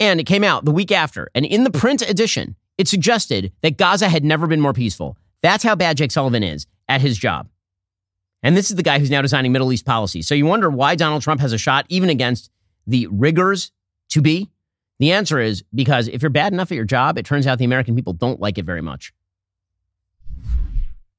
and 0.00 0.18
it 0.18 0.24
came 0.24 0.42
out 0.42 0.64
the 0.64 0.70
week 0.70 0.90
after. 0.90 1.30
And 1.34 1.44
in 1.44 1.64
the 1.64 1.70
print 1.70 2.02
edition, 2.02 2.56
it 2.80 2.88
suggested 2.88 3.52
that 3.60 3.76
Gaza 3.76 4.08
had 4.08 4.24
never 4.24 4.46
been 4.46 4.62
more 4.62 4.72
peaceful. 4.72 5.18
That's 5.42 5.62
how 5.62 5.74
bad 5.74 5.98
Jake 5.98 6.10
Sullivan 6.10 6.42
is 6.42 6.66
at 6.88 7.02
his 7.02 7.18
job. 7.18 7.46
And 8.42 8.56
this 8.56 8.70
is 8.70 8.76
the 8.76 8.82
guy 8.82 8.98
who's 8.98 9.10
now 9.10 9.20
designing 9.20 9.52
Middle 9.52 9.70
East 9.70 9.84
policy. 9.84 10.22
So 10.22 10.34
you 10.34 10.46
wonder 10.46 10.70
why 10.70 10.94
Donald 10.94 11.20
Trump 11.20 11.42
has 11.42 11.52
a 11.52 11.58
shot 11.58 11.84
even 11.90 12.08
against 12.08 12.50
the 12.86 13.06
riggers 13.08 13.70
to 14.12 14.22
be? 14.22 14.48
The 14.98 15.12
answer 15.12 15.38
is 15.38 15.62
because 15.74 16.08
if 16.08 16.22
you're 16.22 16.30
bad 16.30 16.54
enough 16.54 16.72
at 16.72 16.74
your 16.74 16.86
job, 16.86 17.18
it 17.18 17.26
turns 17.26 17.46
out 17.46 17.58
the 17.58 17.66
American 17.66 17.94
people 17.94 18.14
don't 18.14 18.40
like 18.40 18.56
it 18.56 18.64
very 18.64 18.80
much. 18.80 19.12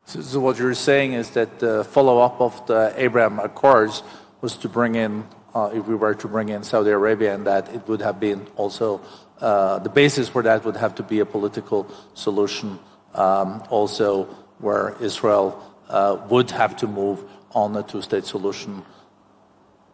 So, 0.06 0.22
so 0.22 0.40
what 0.40 0.58
you're 0.58 0.74
saying 0.74 1.14
is 1.14 1.30
that 1.32 1.60
the 1.60 1.84
follow-up 1.84 2.42
of 2.42 2.66
the 2.66 2.92
Abraham 2.98 3.38
Accords 3.40 4.02
was 4.42 4.58
to 4.58 4.68
bring 4.68 4.96
in, 4.96 5.26
uh, 5.54 5.70
if 5.76 5.86
we 5.86 5.94
were 5.94 6.16
to 6.16 6.28
bring 6.28 6.50
in 6.50 6.64
Saudi 6.64 6.90
Arabia, 6.90 7.36
and 7.36 7.46
that 7.46 7.72
it 7.72 7.88
would 7.88 8.02
have 8.02 8.20
been 8.20 8.48
also 8.56 9.00
uh, 9.42 9.80
the 9.80 9.90
basis 9.90 10.30
for 10.30 10.44
that 10.44 10.64
would 10.64 10.78
have 10.78 10.96
to 10.96 11.04
be 11.04 11.20
a 11.20 11.26
political 11.26 11.88
solution, 12.14 12.80
um, 13.16 13.64
also 13.70 14.26
where 14.60 14.96
Israel 15.02 15.62
uh, 15.90 16.18
would 16.30 16.52
have 16.52 16.78
to 16.78 16.88
move 16.88 17.24
on 17.52 17.76
a 17.76 17.84
two-state 17.84 18.26
solution. 18.26 18.84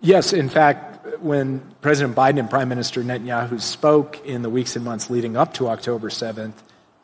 Yes, 0.02 0.34
in 0.34 0.50
fact, 0.50 1.20
when 1.20 1.62
President 1.82 2.16
Biden 2.16 2.39
and 2.39 2.50
Prime 2.50 2.70
Minister 2.70 3.02
Netanyahu 3.04 3.60
spoke 3.60 4.24
in 4.26 4.41
the 4.41 4.50
weeks 4.50 4.76
and 4.76 4.86
months 4.86 5.10
leading 5.10 5.36
up 5.36 5.54
to 5.56 5.70
October 5.70 6.10
7th, 6.10 6.54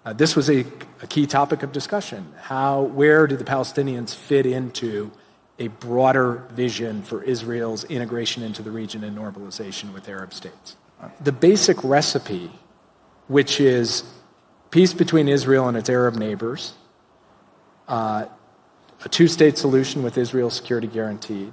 uh, 0.05 0.13
this 0.13 0.35
was 0.35 0.49
a, 0.49 0.65
a, 1.01 1.07
key 1.07 1.25
topic 1.25 1.63
of 1.63 1.71
discussion. 1.71 2.33
How, 2.41 2.81
where 2.81 3.25
do 3.25 3.37
the 3.37 3.45
Palestinians 3.45 4.13
fit 4.13 4.45
into 4.45 5.11
a 5.57 5.69
broader 5.69 6.45
vision 6.51 7.03
for 7.03 7.23
Israel's 7.23 7.85
integration 7.85 8.43
into 8.43 8.61
the 8.61 8.71
region 8.71 9.03
and 9.05 9.17
normalization 9.17 9.93
with 9.93 10.09
Arab 10.09 10.33
states? 10.33 10.75
The 11.21 11.31
basic 11.31 11.83
recipe, 11.83 12.51
which 13.27 13.59
is 13.59 14.03
peace 14.71 14.93
between 14.93 15.27
Israel 15.27 15.67
and 15.67 15.77
its 15.77 15.89
Arab 15.89 16.15
neighbors, 16.15 16.73
uh, 17.87 18.25
a 19.05 19.09
two 19.09 19.27
state 19.27 19.57
solution 19.57 20.03
with 20.03 20.17
Israel's 20.17 20.55
security 20.55 20.87
guaranteed. 20.87 21.51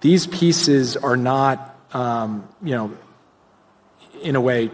These 0.00 0.26
pieces 0.26 0.96
are 0.96 1.16
not, 1.16 1.78
um, 1.92 2.48
you 2.62 2.74
know, 2.74 2.96
in 4.22 4.36
a 4.36 4.40
way, 4.40 4.70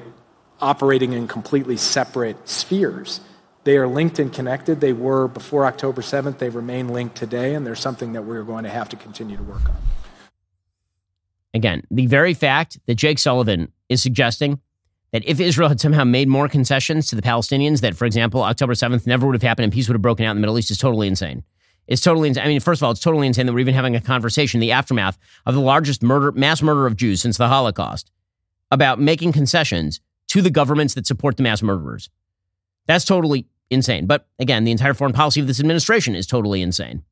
operating 0.61 1.13
in 1.13 1.29
completely 1.29 1.77
separate 1.77 2.49
spheres. 2.49 3.21
They 3.65 3.77
are 3.77 3.87
linked 3.87 4.19
and 4.19 4.33
connected. 4.33 4.81
They 4.81 4.93
were 4.93 5.29
before 5.29 5.67
October 5.67 6.03
7th. 6.03 6.39
They 6.39 6.49
remain 6.49 6.89
linked 6.89 7.17
today, 7.17 7.55
and 7.55 7.67
they're 7.67 7.75
something 7.75 8.15
that 8.15 8.23
we're 8.23 8.43
going 8.43 8.65
to 8.65 8.71
have 8.71 8.89
to 8.91 8.97
continue 8.97 9.37
to 9.37 9.43
work 9.43 9.69
on. 9.69 9.77
Again, 11.55 11.83
the 11.91 12.07
very 12.07 12.35
fact 12.35 12.79
that 12.87 12.95
Jake 12.95 13.19
Sullivan 13.19 13.73
is 13.89 14.03
suggesting 14.03 14.61
that 15.13 15.25
if 15.27 15.41
Israel 15.41 15.69
had 15.69 15.81
somehow 15.81 16.05
made 16.05 16.29
more 16.29 16.49
concessions 16.49 17.09
to 17.09 17.17
the 17.17 17.23
Palestinians, 17.23 17.81
that, 17.81 17.97
for 17.97 18.05
example, 18.05 18.43
October 18.43 18.75
7th 18.75 19.07
never 19.07 19.27
would 19.27 19.35
have 19.35 19.43
happened 19.43 19.65
and 19.65 19.73
peace 19.73 19.89
would 19.89 19.95
have 19.95 20.03
broken 20.03 20.25
out 20.25 20.31
in 20.31 20.37
the 20.37 20.41
Middle 20.41 20.59
East 20.59 20.71
is 20.71 20.79
totally 20.79 21.09
insane. 21.09 21.43
It's 21.89 22.01
totally 22.01 22.29
insane. 22.29 22.45
I 22.45 22.49
mean, 22.49 22.61
first 22.61 22.81
of 22.81 22.85
all, 22.85 22.93
it's 22.93 23.01
totally 23.01 23.27
insane 23.27 23.47
that 23.47 23.53
we're 23.53 23.61
even 23.61 23.75
having 23.75 23.97
a 23.97 24.01
conversation 24.01 24.59
in 24.59 24.61
the 24.61 24.73
aftermath 24.73 25.19
of 25.45 25.55
the 25.55 25.61
largest 25.61 26.05
murder, 26.05 26.31
mass 26.31 26.63
murder 26.63 26.87
of 26.87 26.95
Jews 26.95 27.21
since 27.21 27.37
the 27.37 27.49
Holocaust 27.49 28.13
about 28.71 29.01
making 29.01 29.33
concessions 29.33 30.01
to 30.29 30.41
the 30.41 30.51
governments 30.51 30.95
that 30.95 31.07
support 31.07 31.37
the 31.37 31.43
mass 31.43 31.63
murderers. 31.63 32.09
That's 32.87 33.05
totally 33.05 33.47
insane. 33.71 34.07
But 34.07 34.29
again, 34.39 34.63
the 34.63 34.71
entire 34.71 34.95
foreign 34.95 35.13
policy 35.13 35.41
of 35.41 35.49
this 35.49 35.59
administration 35.59 36.15
is 36.15 36.29
totally 36.29 36.63
insane. 36.63 37.03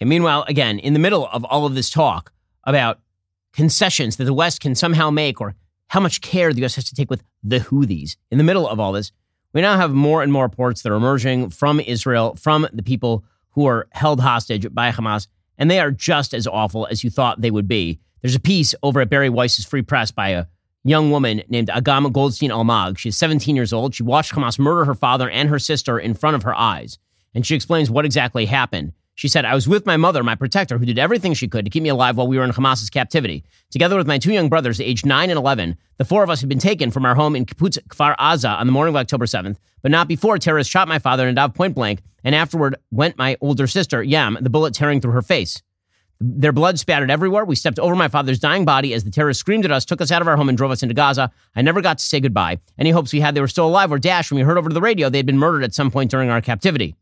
Meanwhile, 0.00 0.44
again, 0.46 0.78
in 0.78 0.92
the 0.92 0.98
middle 0.98 1.26
of 1.28 1.44
all 1.44 1.64
of 1.64 1.74
this 1.74 1.88
talk 1.88 2.32
about 2.64 3.00
concessions 3.56 4.16
that 4.16 4.24
the 4.24 4.34
West 4.34 4.60
can 4.60 4.74
somehow 4.74 5.10
make 5.10 5.40
or 5.40 5.56
how 5.88 5.98
much 5.98 6.20
care 6.20 6.52
the 6.52 6.60
U.S. 6.60 6.74
has 6.74 6.84
to 6.84 6.94
take 6.94 7.10
with 7.10 7.22
the 7.42 7.58
Houthis, 7.58 8.16
in 8.30 8.38
the 8.38 8.44
middle 8.44 8.68
of 8.68 8.78
all 8.78 8.92
this, 8.92 9.12
we 9.52 9.62
now 9.62 9.76
have 9.78 9.92
more 9.92 10.22
and 10.22 10.30
more 10.30 10.44
reports 10.44 10.82
that 10.82 10.92
are 10.92 10.96
emerging 10.96 11.50
from 11.50 11.80
Israel, 11.80 12.36
from 12.36 12.68
the 12.72 12.82
people 12.82 13.24
who 13.52 13.64
are 13.66 13.88
held 13.92 14.20
hostage 14.20 14.72
by 14.74 14.90
Hamas, 14.90 15.26
and 15.56 15.70
they 15.70 15.80
are 15.80 15.90
just 15.90 16.34
as 16.34 16.46
awful 16.46 16.86
as 16.86 17.02
you 17.02 17.08
thought 17.08 17.40
they 17.40 17.50
would 17.50 17.66
be. 17.66 17.98
There's 18.20 18.34
a 18.34 18.40
piece 18.40 18.74
over 18.82 19.00
at 19.00 19.08
Bari 19.08 19.30
Weiss's 19.30 19.64
Free 19.64 19.82
Press 19.82 20.10
by 20.10 20.30
a 20.30 20.46
young 20.84 21.10
woman 21.10 21.42
named 21.48 21.68
Agama 21.68 22.12
Goldstein 22.12 22.50
Almog. 22.50 22.98
She's 22.98 23.16
17 23.16 23.56
years 23.56 23.72
old. 23.72 23.94
She 23.94 24.02
watched 24.02 24.34
Hamas 24.34 24.58
murder 24.58 24.84
her 24.84 24.94
father 24.94 25.30
and 25.30 25.48
her 25.48 25.58
sister 25.58 25.98
in 25.98 26.12
front 26.12 26.36
of 26.36 26.42
her 26.42 26.54
eyes. 26.54 26.98
And 27.34 27.46
she 27.46 27.54
explains 27.54 27.90
what 27.90 28.04
exactly 28.04 28.44
happened. 28.44 28.92
She 29.16 29.28
said, 29.28 29.46
I 29.46 29.54
was 29.54 29.66
with 29.66 29.86
my 29.86 29.96
mother, 29.96 30.22
my 30.22 30.34
protector, 30.34 30.76
who 30.76 30.84
did 30.84 30.98
everything 30.98 31.32
she 31.32 31.48
could 31.48 31.64
to 31.64 31.70
keep 31.70 31.82
me 31.82 31.88
alive 31.88 32.18
while 32.18 32.28
we 32.28 32.36
were 32.36 32.44
in 32.44 32.50
Hamas's 32.50 32.90
captivity. 32.90 33.44
Together 33.70 33.96
with 33.96 34.06
my 34.06 34.18
two 34.18 34.32
young 34.32 34.50
brothers, 34.50 34.78
aged 34.78 35.06
9 35.06 35.30
and 35.30 35.38
11, 35.38 35.78
the 35.96 36.04
four 36.04 36.22
of 36.22 36.28
us 36.28 36.40
had 36.40 36.50
been 36.50 36.58
taken 36.58 36.90
from 36.90 37.06
our 37.06 37.14
home 37.14 37.34
in 37.34 37.46
Kibbutz 37.46 37.78
Kfar 37.88 38.14
Aza 38.18 38.58
on 38.60 38.66
the 38.66 38.72
morning 38.72 38.94
of 38.94 39.00
October 39.00 39.24
7th, 39.24 39.56
but 39.80 39.90
not 39.90 40.06
before 40.06 40.38
terrorists 40.38 40.70
shot 40.70 40.86
my 40.86 40.98
father 40.98 41.26
and 41.26 41.38
Nadav 41.38 41.54
point 41.54 41.74
blank, 41.74 42.02
and 42.24 42.34
afterward 42.34 42.76
went 42.90 43.16
my 43.16 43.38
older 43.40 43.66
sister, 43.66 44.02
Yam, 44.02 44.36
the 44.42 44.50
bullet 44.50 44.74
tearing 44.74 45.00
through 45.00 45.12
her 45.12 45.22
face. 45.22 45.62
Their 46.20 46.52
blood 46.52 46.78
spattered 46.78 47.10
everywhere. 47.10 47.44
We 47.44 47.56
stepped 47.56 47.78
over 47.78 47.94
my 47.94 48.08
father's 48.08 48.38
dying 48.38 48.66
body 48.66 48.92
as 48.92 49.04
the 49.04 49.10
terrorists 49.10 49.40
screamed 49.40 49.64
at 49.64 49.70
us, 49.70 49.86
took 49.86 50.00
us 50.02 50.10
out 50.10 50.22
of 50.22 50.28
our 50.28 50.36
home, 50.36 50.48
and 50.48 50.56
drove 50.56 50.70
us 50.70 50.82
into 50.82 50.94
Gaza. 50.94 51.30
I 51.54 51.62
never 51.62 51.80
got 51.80 51.98
to 51.98 52.04
say 52.04 52.20
goodbye. 52.20 52.58
Any 52.78 52.90
hopes 52.90 53.12
we 53.12 53.20
had 53.20 53.34
they 53.34 53.40
were 53.40 53.48
still 53.48 53.66
alive 53.66 53.90
were 53.90 53.98
dashed 53.98 54.30
when 54.30 54.40
we 54.40 54.44
heard 54.44 54.58
over 54.58 54.70
the 54.70 54.80
radio 54.80 55.08
they 55.08 55.18
had 55.18 55.26
been 55.26 55.38
murdered 55.38 55.64
at 55.64 55.74
some 55.74 55.90
point 55.90 56.10
during 56.10 56.28
our 56.28 56.40
captivity. 56.40 56.96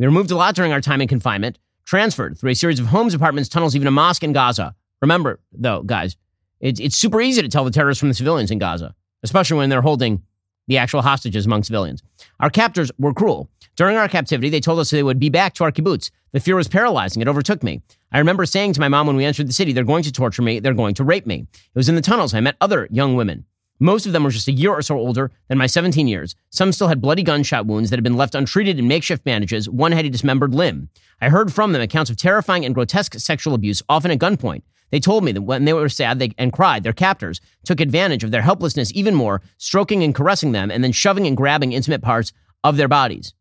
We 0.00 0.06
were 0.06 0.12
moved 0.12 0.30
a 0.30 0.36
lot 0.36 0.54
during 0.54 0.72
our 0.72 0.80
time 0.80 1.02
in 1.02 1.08
confinement, 1.08 1.58
transferred 1.84 2.38
through 2.38 2.52
a 2.52 2.54
series 2.54 2.80
of 2.80 2.86
homes, 2.86 3.12
apartments, 3.12 3.50
tunnels, 3.50 3.76
even 3.76 3.86
a 3.86 3.90
mosque 3.90 4.22
in 4.22 4.32
Gaza. 4.32 4.74
Remember, 5.02 5.40
though, 5.52 5.82
guys, 5.82 6.16
it's, 6.58 6.80
it's 6.80 6.96
super 6.96 7.20
easy 7.20 7.42
to 7.42 7.50
tell 7.50 7.66
the 7.66 7.70
terrorists 7.70 8.00
from 8.00 8.08
the 8.08 8.14
civilians 8.14 8.50
in 8.50 8.58
Gaza, 8.58 8.94
especially 9.22 9.58
when 9.58 9.68
they're 9.68 9.82
holding 9.82 10.22
the 10.68 10.78
actual 10.78 11.02
hostages 11.02 11.44
among 11.44 11.64
civilians. 11.64 12.02
Our 12.38 12.48
captors 12.48 12.90
were 12.98 13.12
cruel. 13.12 13.50
During 13.76 13.98
our 13.98 14.08
captivity, 14.08 14.48
they 14.48 14.60
told 14.60 14.78
us 14.78 14.88
they 14.88 15.02
would 15.02 15.18
be 15.18 15.28
back 15.28 15.52
to 15.54 15.64
our 15.64 15.72
kibbutz. 15.72 16.10
The 16.32 16.40
fear 16.40 16.56
was 16.56 16.66
paralyzing. 16.66 17.20
It 17.20 17.28
overtook 17.28 17.62
me. 17.62 17.82
I 18.10 18.20
remember 18.20 18.46
saying 18.46 18.72
to 18.74 18.80
my 18.80 18.88
mom 18.88 19.06
when 19.06 19.16
we 19.16 19.26
entered 19.26 19.48
the 19.48 19.52
city, 19.52 19.74
they're 19.74 19.84
going 19.84 20.04
to 20.04 20.12
torture 20.12 20.40
me. 20.40 20.60
They're 20.60 20.72
going 20.72 20.94
to 20.94 21.04
rape 21.04 21.26
me. 21.26 21.46
It 21.52 21.74
was 21.74 21.90
in 21.90 21.94
the 21.94 22.00
tunnels. 22.00 22.32
I 22.32 22.40
met 22.40 22.56
other 22.62 22.88
young 22.90 23.16
women. 23.16 23.44
Most 23.82 24.04
of 24.04 24.12
them 24.12 24.24
were 24.24 24.30
just 24.30 24.46
a 24.46 24.52
year 24.52 24.72
or 24.72 24.82
so 24.82 24.96
older 24.96 25.30
than 25.48 25.56
my 25.56 25.66
17 25.66 26.06
years. 26.06 26.36
Some 26.50 26.70
still 26.70 26.88
had 26.88 27.00
bloody 27.00 27.22
gunshot 27.22 27.64
wounds 27.64 27.88
that 27.88 27.96
had 27.96 28.04
been 28.04 28.16
left 28.16 28.34
untreated 28.34 28.78
in 28.78 28.86
makeshift 28.86 29.24
bandages. 29.24 29.70
One 29.70 29.92
had 29.92 30.04
a 30.04 30.10
dismembered 30.10 30.54
limb. 30.54 30.90
I 31.22 31.30
heard 31.30 31.52
from 31.52 31.72
them 31.72 31.80
accounts 31.80 32.10
of 32.10 32.18
terrifying 32.18 32.66
and 32.66 32.74
grotesque 32.74 33.14
sexual 33.14 33.54
abuse, 33.54 33.82
often 33.88 34.10
at 34.10 34.18
gunpoint. 34.18 34.62
They 34.90 35.00
told 35.00 35.24
me 35.24 35.32
that 35.32 35.42
when 35.42 35.64
they 35.64 35.72
were 35.72 35.88
sad 35.88 36.18
they, 36.18 36.32
and 36.36 36.52
cried, 36.52 36.82
their 36.82 36.92
captors 36.92 37.40
took 37.64 37.80
advantage 37.80 38.22
of 38.22 38.32
their 38.32 38.42
helplessness 38.42 38.92
even 38.94 39.14
more, 39.14 39.40
stroking 39.56 40.02
and 40.02 40.14
caressing 40.14 40.52
them, 40.52 40.70
and 40.70 40.84
then 40.84 40.92
shoving 40.92 41.26
and 41.26 41.36
grabbing 41.36 41.72
intimate 41.72 42.02
parts 42.02 42.32
of 42.62 42.76
their 42.76 42.88
bodies. 42.88 43.32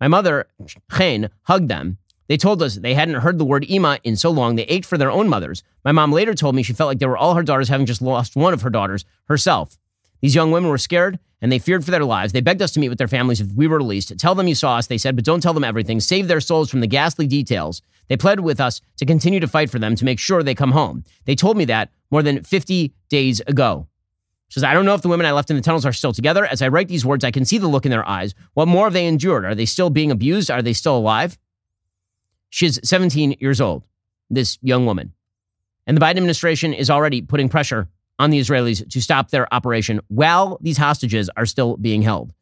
My 0.00 0.08
mother, 0.08 0.46
Chen, 0.94 1.30
hugged 1.44 1.68
them. 1.68 1.96
They 2.28 2.36
told 2.36 2.60
us 2.62 2.74
they 2.74 2.94
hadn't 2.94 3.14
heard 3.14 3.38
the 3.38 3.44
word 3.44 3.64
Ima 3.70 3.98
in 4.02 4.16
so 4.16 4.30
long 4.30 4.56
they 4.56 4.64
ached 4.64 4.84
for 4.84 4.98
their 4.98 5.10
own 5.10 5.28
mothers. 5.28 5.62
My 5.84 5.92
mom 5.92 6.12
later 6.12 6.34
told 6.34 6.54
me 6.54 6.62
she 6.62 6.72
felt 6.72 6.88
like 6.88 6.98
they 6.98 7.06
were 7.06 7.16
all 7.16 7.34
her 7.34 7.42
daughters 7.42 7.68
having 7.68 7.86
just 7.86 8.02
lost 8.02 8.36
one 8.36 8.52
of 8.52 8.62
her 8.62 8.70
daughters, 8.70 9.04
herself. 9.26 9.78
These 10.20 10.34
young 10.34 10.50
women 10.50 10.70
were 10.70 10.78
scared 10.78 11.18
and 11.42 11.52
they 11.52 11.58
feared 11.58 11.84
for 11.84 11.90
their 11.90 12.04
lives. 12.04 12.32
They 12.32 12.40
begged 12.40 12.62
us 12.62 12.72
to 12.72 12.80
meet 12.80 12.88
with 12.88 12.98
their 12.98 13.08
families 13.08 13.40
if 13.40 13.52
we 13.52 13.66
were 13.66 13.78
released. 13.78 14.16
Tell 14.18 14.34
them 14.34 14.48
you 14.48 14.54
saw 14.54 14.76
us, 14.76 14.86
they 14.86 14.98
said, 14.98 15.16
but 15.16 15.24
don't 15.24 15.42
tell 15.42 15.52
them 15.52 15.64
everything. 15.64 16.00
Save 16.00 16.28
their 16.28 16.40
souls 16.40 16.70
from 16.70 16.80
the 16.80 16.86
ghastly 16.86 17.26
details. 17.26 17.82
They 18.08 18.16
pled 18.16 18.40
with 18.40 18.60
us 18.60 18.80
to 18.96 19.06
continue 19.06 19.40
to 19.40 19.48
fight 19.48 19.70
for 19.70 19.78
them 19.78 19.94
to 19.96 20.04
make 20.04 20.18
sure 20.18 20.42
they 20.42 20.54
come 20.54 20.72
home. 20.72 21.04
They 21.24 21.34
told 21.34 21.56
me 21.56 21.64
that 21.66 21.90
more 22.10 22.22
than 22.22 22.42
50 22.42 22.94
days 23.08 23.40
ago. 23.46 23.86
She 24.48 24.54
says, 24.54 24.64
I 24.64 24.74
don't 24.74 24.84
know 24.84 24.94
if 24.94 25.02
the 25.02 25.08
women 25.08 25.26
I 25.26 25.32
left 25.32 25.50
in 25.50 25.56
the 25.56 25.62
tunnels 25.62 25.84
are 25.84 25.92
still 25.92 26.12
together. 26.12 26.46
As 26.46 26.62
I 26.62 26.68
write 26.68 26.88
these 26.88 27.04
words, 27.04 27.24
I 27.24 27.32
can 27.32 27.44
see 27.44 27.58
the 27.58 27.66
look 27.66 27.84
in 27.84 27.90
their 27.90 28.08
eyes. 28.08 28.34
What 28.54 28.68
more 28.68 28.86
have 28.86 28.92
they 28.92 29.06
endured? 29.06 29.44
Are 29.44 29.56
they 29.56 29.66
still 29.66 29.90
being 29.90 30.12
abused? 30.12 30.50
Are 30.50 30.62
they 30.62 30.72
still 30.72 30.96
alive? 30.96 31.36
She's 32.48 32.78
17 32.88 33.36
years 33.40 33.60
old, 33.60 33.82
this 34.30 34.58
young 34.62 34.86
woman. 34.86 35.12
And 35.86 35.96
the 35.96 36.00
Biden 36.00 36.16
administration 36.16 36.72
is 36.72 36.90
already 36.90 37.22
putting 37.22 37.48
pressure 37.48 37.88
on 38.18 38.30
the 38.30 38.40
Israelis 38.40 38.88
to 38.90 39.02
stop 39.02 39.30
their 39.30 39.52
operation 39.52 40.00
while 40.08 40.58
these 40.60 40.78
hostages 40.78 41.28
are 41.36 41.46
still 41.46 41.76
being 41.76 42.02
held. 42.02 42.32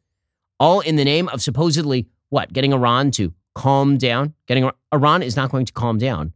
All 0.59 0.79
in 0.79 0.95
the 0.95 1.03
name 1.03 1.27
of 1.29 1.41
supposedly 1.41 2.07
what? 2.29 2.53
Getting 2.53 2.73
Iran 2.73 3.11
to 3.11 3.33
calm 3.53 3.97
down? 3.97 4.33
Getting 4.47 4.69
Iran 4.93 5.21
is 5.21 5.35
not 5.35 5.51
going 5.51 5.65
to 5.65 5.73
calm 5.73 5.97
down. 5.97 6.33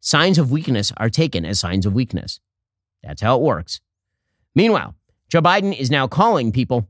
Signs 0.00 0.38
of 0.38 0.50
weakness 0.50 0.92
are 0.96 1.08
taken 1.08 1.44
as 1.44 1.60
signs 1.60 1.86
of 1.86 1.94
weakness. 1.94 2.40
That's 3.02 3.22
how 3.22 3.36
it 3.36 3.42
works. 3.42 3.80
Meanwhile, 4.54 4.94
Joe 5.28 5.40
Biden 5.40 5.76
is 5.76 5.90
now 5.90 6.06
calling 6.06 6.52
people 6.52 6.88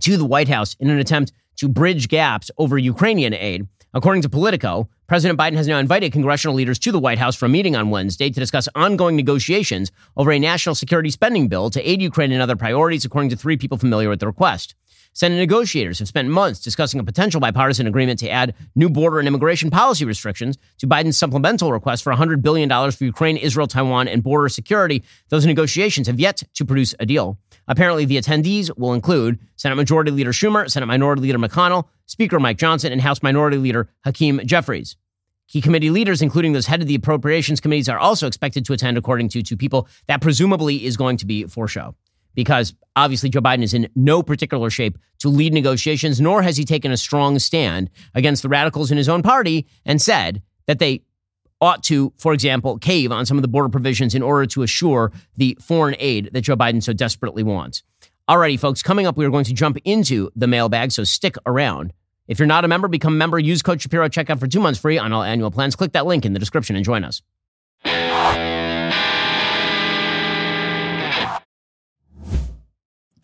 to 0.00 0.16
the 0.16 0.24
White 0.24 0.48
House 0.48 0.74
in 0.80 0.88
an 0.88 0.98
attempt 0.98 1.32
to 1.56 1.68
bridge 1.68 2.08
gaps 2.08 2.50
over 2.58 2.78
Ukrainian 2.78 3.34
aid. 3.34 3.66
According 3.96 4.20
to 4.24 4.28
Politico, 4.28 4.90
President 5.06 5.40
Biden 5.40 5.56
has 5.56 5.66
now 5.66 5.78
invited 5.78 6.12
congressional 6.12 6.54
leaders 6.54 6.78
to 6.80 6.92
the 6.92 6.98
White 6.98 7.16
House 7.16 7.34
for 7.34 7.46
a 7.46 7.48
meeting 7.48 7.74
on 7.74 7.88
Wednesday 7.88 8.28
to 8.28 8.38
discuss 8.38 8.68
ongoing 8.74 9.16
negotiations 9.16 9.90
over 10.18 10.30
a 10.32 10.38
national 10.38 10.74
security 10.74 11.08
spending 11.08 11.48
bill 11.48 11.70
to 11.70 11.80
aid 11.80 12.02
Ukraine 12.02 12.30
and 12.30 12.42
other 12.42 12.56
priorities, 12.56 13.06
according 13.06 13.30
to 13.30 13.36
three 13.36 13.56
people 13.56 13.78
familiar 13.78 14.10
with 14.10 14.20
the 14.20 14.26
request. 14.26 14.74
Senate 15.14 15.38
negotiators 15.38 15.98
have 15.98 16.08
spent 16.08 16.28
months 16.28 16.60
discussing 16.60 17.00
a 17.00 17.04
potential 17.04 17.40
bipartisan 17.40 17.86
agreement 17.86 18.18
to 18.18 18.28
add 18.28 18.54
new 18.74 18.90
border 18.90 19.18
and 19.18 19.26
immigration 19.26 19.70
policy 19.70 20.04
restrictions 20.04 20.58
to 20.76 20.86
Biden's 20.86 21.16
supplemental 21.16 21.72
request 21.72 22.04
for 22.04 22.12
$100 22.12 22.42
billion 22.42 22.68
for 22.68 23.02
Ukraine, 23.02 23.38
Israel, 23.38 23.66
Taiwan, 23.66 24.08
and 24.08 24.22
border 24.22 24.50
security. 24.50 25.02
Those 25.30 25.46
negotiations 25.46 26.06
have 26.06 26.20
yet 26.20 26.42
to 26.52 26.66
produce 26.66 26.94
a 27.00 27.06
deal. 27.06 27.38
Apparently, 27.68 28.04
the 28.04 28.16
attendees 28.16 28.70
will 28.76 28.94
include 28.94 29.38
Senate 29.56 29.76
Majority 29.76 30.10
Leader 30.10 30.32
Schumer, 30.32 30.70
Senate 30.70 30.86
Minority 30.86 31.22
Leader 31.22 31.38
McConnell, 31.38 31.84
Speaker 32.06 32.38
Mike 32.38 32.58
Johnson, 32.58 32.92
and 32.92 33.00
House 33.00 33.22
Minority 33.22 33.56
Leader 33.56 33.88
Hakeem 34.04 34.40
Jeffries. 34.44 34.96
Key 35.48 35.60
committee 35.60 35.90
leaders, 35.90 36.22
including 36.22 36.52
those 36.52 36.66
head 36.66 36.82
of 36.82 36.88
the 36.88 36.94
appropriations 36.94 37.60
committees, 37.60 37.88
are 37.88 37.98
also 37.98 38.26
expected 38.26 38.64
to 38.66 38.72
attend, 38.72 38.98
according 38.98 39.28
to 39.30 39.42
two 39.42 39.56
people. 39.56 39.88
That 40.08 40.20
presumably 40.20 40.84
is 40.84 40.96
going 40.96 41.18
to 41.18 41.26
be 41.26 41.44
for 41.44 41.68
show 41.68 41.94
because 42.36 42.74
obviously 42.94 43.30
Joe 43.30 43.40
Biden 43.40 43.62
is 43.62 43.74
in 43.74 43.88
no 43.96 44.22
particular 44.22 44.70
shape 44.70 44.98
to 45.20 45.28
lead 45.28 45.52
negotiations, 45.52 46.20
nor 46.20 46.42
has 46.42 46.56
he 46.56 46.64
taken 46.64 46.92
a 46.92 46.96
strong 46.96 47.38
stand 47.40 47.90
against 48.14 48.42
the 48.42 48.48
radicals 48.48 48.92
in 48.92 48.98
his 48.98 49.08
own 49.08 49.22
party 49.22 49.66
and 49.84 50.00
said 50.00 50.42
that 50.66 50.78
they 50.78 51.02
ought 51.60 51.82
to, 51.84 52.12
for 52.18 52.32
example, 52.32 52.78
cave 52.78 53.10
on 53.12 53.26
some 53.26 53.38
of 53.38 53.42
the 53.42 53.48
border 53.48 53.68
provisions 53.68 54.14
in 54.14 54.22
order 54.22 54.46
to 54.46 54.62
assure 54.62 55.12
the 55.36 55.56
foreign 55.60 55.96
aid 55.98 56.30
that 56.32 56.42
Joe 56.42 56.56
Biden 56.56 56.82
so 56.82 56.92
desperately 56.92 57.42
wants. 57.42 57.82
Alrighty, 58.28 58.58
folks, 58.58 58.82
coming 58.82 59.06
up, 59.06 59.16
we 59.16 59.24
are 59.24 59.30
going 59.30 59.44
to 59.44 59.54
jump 59.54 59.78
into 59.84 60.30
the 60.34 60.46
mailbag, 60.46 60.92
so 60.92 61.04
stick 61.04 61.36
around. 61.46 61.92
If 62.28 62.38
you're 62.38 62.46
not 62.46 62.64
a 62.64 62.68
member, 62.68 62.88
become 62.88 63.14
a 63.14 63.16
member. 63.16 63.38
Use 63.38 63.62
code 63.62 63.80
Shapiro 63.80 64.08
checkout 64.08 64.40
for 64.40 64.48
two 64.48 64.58
months 64.60 64.80
free 64.80 64.98
on 64.98 65.12
all 65.12 65.22
annual 65.22 65.50
plans. 65.50 65.76
Click 65.76 65.92
that 65.92 66.06
link 66.06 66.24
in 66.24 66.32
the 66.32 66.40
description 66.40 66.74
and 66.74 66.84
join 66.84 67.04
us. 67.04 67.22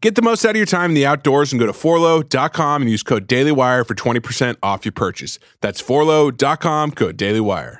Get 0.00 0.14
the 0.14 0.22
most 0.22 0.44
out 0.44 0.50
of 0.50 0.56
your 0.56 0.66
time 0.66 0.92
in 0.92 0.94
the 0.94 1.06
outdoors 1.06 1.52
and 1.52 1.58
go 1.58 1.66
to 1.66 1.72
forloh.com 1.72 2.82
and 2.82 2.90
use 2.90 3.02
code 3.02 3.26
DailyWire 3.26 3.84
for 3.84 3.96
20% 3.96 4.56
off 4.62 4.84
your 4.84 4.92
purchase. 4.92 5.40
That's 5.60 5.82
forloh.com, 5.82 6.92
code 6.92 7.16
DailyWire. 7.16 7.78